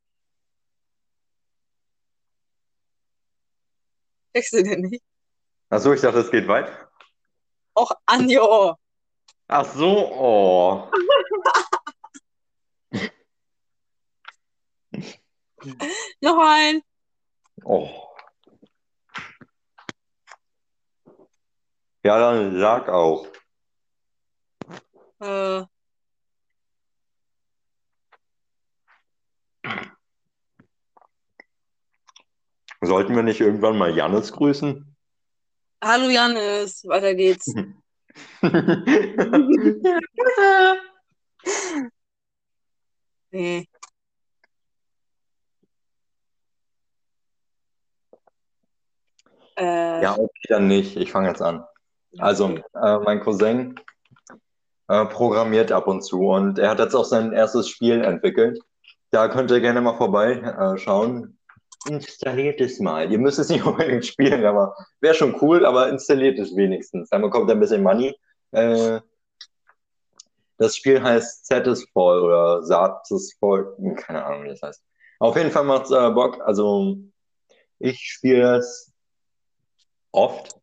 Checkst 4.35 4.53
du 4.53 4.63
den 4.63 4.83
nicht? 4.83 5.03
Achso, 5.71 5.93
ich 5.93 6.01
dachte, 6.01 6.19
es 6.21 6.31
geht 6.31 6.47
weiter. 6.49 6.91
Och, 7.75 7.93
Anjo. 8.07 8.77
Ach 9.49 9.65
so, 9.75 10.13
oh. 10.13 10.91
Noch 16.21 16.39
ein. 16.39 16.83
Oh. 17.65 18.08
Ja, 22.05 22.19
dann 22.19 22.59
sag 22.59 22.89
auch. 22.89 23.27
Äh, 25.21 25.65
Sollten 32.81 33.17
wir 33.17 33.25
nicht 33.25 33.41
irgendwann 33.41 33.77
mal 33.77 33.95
Jannis 33.97 34.33
grüßen? 34.33 34.95
hallo 35.83 36.09
Janis, 36.09 36.85
weiter 36.87 37.15
geht's. 37.15 37.53
Nee. 43.31 43.69
Äh, 49.57 50.03
Ja, 50.03 50.17
okay, 50.19 50.47
dann 50.49 50.69
nicht. 50.69 50.97
Ich 50.97 51.11
fange 51.13 51.29
jetzt 51.29 51.43
an. 51.43 51.65
Also, 52.17 52.59
äh, 52.75 52.99
mein 52.99 53.21
Cousin 53.21 53.79
äh, 54.89 55.05
programmiert 55.07 55.71
ab 55.73 55.87
und 55.87 56.03
zu 56.03 56.29
und 56.29 56.59
er 56.59 56.71
hat 56.71 56.79
jetzt 56.79 56.95
auch 56.95 57.05
sein 57.05 57.33
erstes 57.33 57.69
Spiel 57.69 58.03
entwickelt. 58.03 58.59
Da 59.11 59.29
könnt 59.29 59.51
ihr 59.51 59.61
gerne 59.61 59.81
mal 59.81 59.97
vorbei 59.97 60.33
äh. 60.33 60.77
Installiert 61.87 62.61
es 62.61 62.81
mal. 62.81 63.11
Ihr 63.11 63.19
müsst 63.19 63.39
es 63.39 63.49
nicht 63.49 63.65
unbedingt 63.67 64.05
spielen, 64.07 64.45
aber 64.45 64.75
wäre 65.01 65.15
schon 65.15 65.37
cool, 65.41 65.65
aber 65.65 65.89
installiert 65.89 66.39
es 66.39 66.55
wenigstens. 66.57 67.09
Dann 67.11 67.23
bekommt 67.23 67.49
ihr 67.49 67.55
ein 67.55 67.61
bisschen 67.61 67.83
Money. 67.83 68.15
Äh, 68.53 69.01
das 70.59 70.77
Spiel 70.77 71.01
heißt 71.01 71.47
Satisfall 71.47 72.21
oder 72.21 72.63
Satisfall, 72.65 73.75
hm, 73.77 73.95
keine 73.95 74.25
Ahnung, 74.25 74.45
wie 74.45 74.49
das 74.49 74.63
heißt. 74.63 74.83
Auf 75.21 75.37
jeden 75.37 75.51
Fall 75.51 75.65
macht's 75.65 75.91
äh, 75.91 76.11
Bock. 76.11 76.41
Also, 76.41 76.97
ich 77.79 77.99
spiele 78.01 78.57
es 78.57 78.93
oft. 80.11 80.59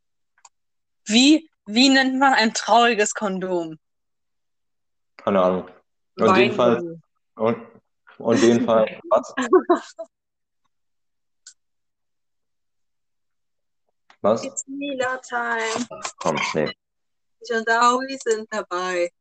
Wie, 1.06 1.50
wie 1.66 1.90
nennt 1.90 2.20
man 2.20 2.34
ein 2.34 2.54
trauriges 2.54 3.14
Kondom? 3.14 3.78
Keine 5.18 5.42
Ahnung. 5.42 5.70
Und 6.18 6.38
jedenfalls, 6.38 6.84
und, 7.36 7.58
und 8.18 8.42
jedenfalls, 8.42 8.92
was? 9.10 9.34
Was? 14.22 14.44
It's 14.44 14.66
Mila 14.68 15.18
Time. 15.18 15.88
Komm, 16.18 16.40
nee. 16.56 16.72
Ich 17.42 17.56
und 17.56 17.70
Aui 17.70 18.18
sind 18.24 18.48
dabei. 18.50 19.12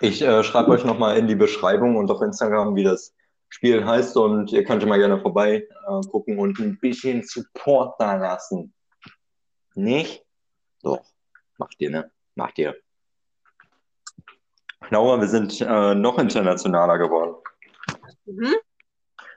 Ich 0.00 0.20
äh, 0.20 0.42
schreibe 0.42 0.70
euch 0.70 0.84
nochmal 0.84 1.16
in 1.16 1.28
die 1.28 1.36
Beschreibung 1.36 1.96
und 1.96 2.10
auf 2.10 2.20
Instagram, 2.20 2.74
wie 2.74 2.82
das 2.82 3.14
Spiel 3.50 3.84
heißt 3.84 4.16
und 4.16 4.50
ihr 4.52 4.64
könnt 4.64 4.84
mal 4.84 4.98
gerne 4.98 5.20
vorbei 5.20 5.68
äh, 5.86 6.08
gucken 6.08 6.40
und 6.40 6.58
ein 6.58 6.78
bisschen 6.80 7.22
Support 7.22 8.00
da 8.00 8.16
lassen. 8.16 8.74
Nicht? 9.74 10.24
Doch. 10.82 11.04
Macht 11.58 11.76
ihr, 11.78 11.90
ne? 11.90 12.10
Macht 12.34 12.58
ihr. 12.58 12.76
Laura, 14.88 15.20
wir 15.20 15.28
sind 15.28 15.60
äh, 15.60 15.94
noch 15.94 16.18
internationaler 16.18 16.98
geworden. 16.98 17.36
Mhm. 18.24 18.54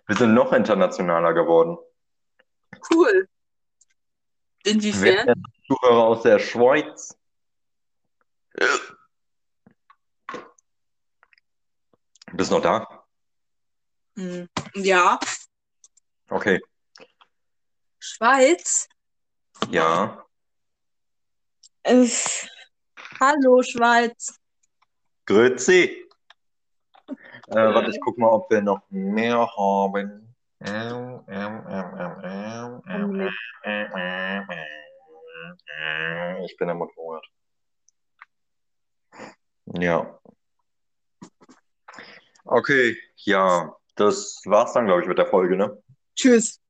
Wir 0.08 0.16
sind 0.16 0.34
noch 0.34 0.54
internationaler 0.54 1.34
geworden. 1.34 1.78
Cool. 2.92 3.28
Inwiefern? 4.64 5.28
ist 5.30 5.68
Zuhörer 5.68 6.04
aus 6.04 6.24
der 6.24 6.40
Schweiz? 6.40 7.18
Bist 12.34 12.52
noch 12.52 12.62
da? 12.62 13.06
Hm. 14.16 14.50
Ja. 14.76 15.20
Okay. 16.30 16.60
Schweiz. 18.00 18.88
Ja. 19.70 20.26
Äh, 21.84 22.08
hallo, 23.20 23.62
Schweiz. 23.62 24.40
Grüezi. 25.26 26.08
Äh, 27.48 27.56
warte, 27.56 27.92
ich 27.92 28.00
guck 28.00 28.18
mal, 28.18 28.30
ob 28.30 28.50
wir 28.50 28.62
noch 28.62 28.82
mehr 28.90 29.46
haben. 29.58 30.34
Ich 36.46 36.58
bin 36.58 36.68
der 36.68 36.76
Motorrad. 36.76 37.26
Ja. 39.78 40.20
Okay, 42.46 42.98
ja, 43.18 43.76
das 43.96 44.42
war's 44.46 44.72
dann, 44.74 44.86
glaube 44.86 45.02
ich, 45.02 45.08
mit 45.08 45.18
der 45.18 45.28
Folge, 45.28 45.58
ne? 45.58 45.84
Tschüss. 46.16 46.62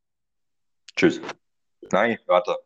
Tschüss. 0.95 1.21
Nein, 1.91 2.17
warte. 2.25 2.57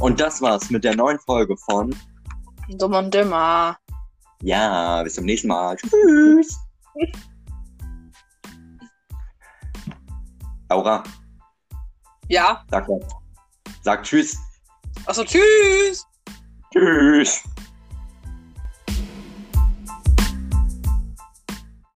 Und 0.00 0.20
das 0.20 0.40
war's 0.40 0.70
mit 0.70 0.84
der 0.84 0.94
neuen 0.96 1.18
Folge 1.20 1.56
von 1.56 1.94
Dumm 2.68 2.94
und 2.94 3.12
dümmer. 3.12 3.76
Ja, 4.42 5.02
bis 5.02 5.14
zum 5.14 5.24
nächsten 5.24 5.48
Mal. 5.48 5.76
Tschüss. 5.76 6.56
Laura, 10.70 11.02
Ja. 12.28 12.64
sag. 12.70 12.86
Sag 13.82 14.02
Tschüss. 14.04 14.36
Achso, 15.06 15.24
tschüss. 15.24 16.06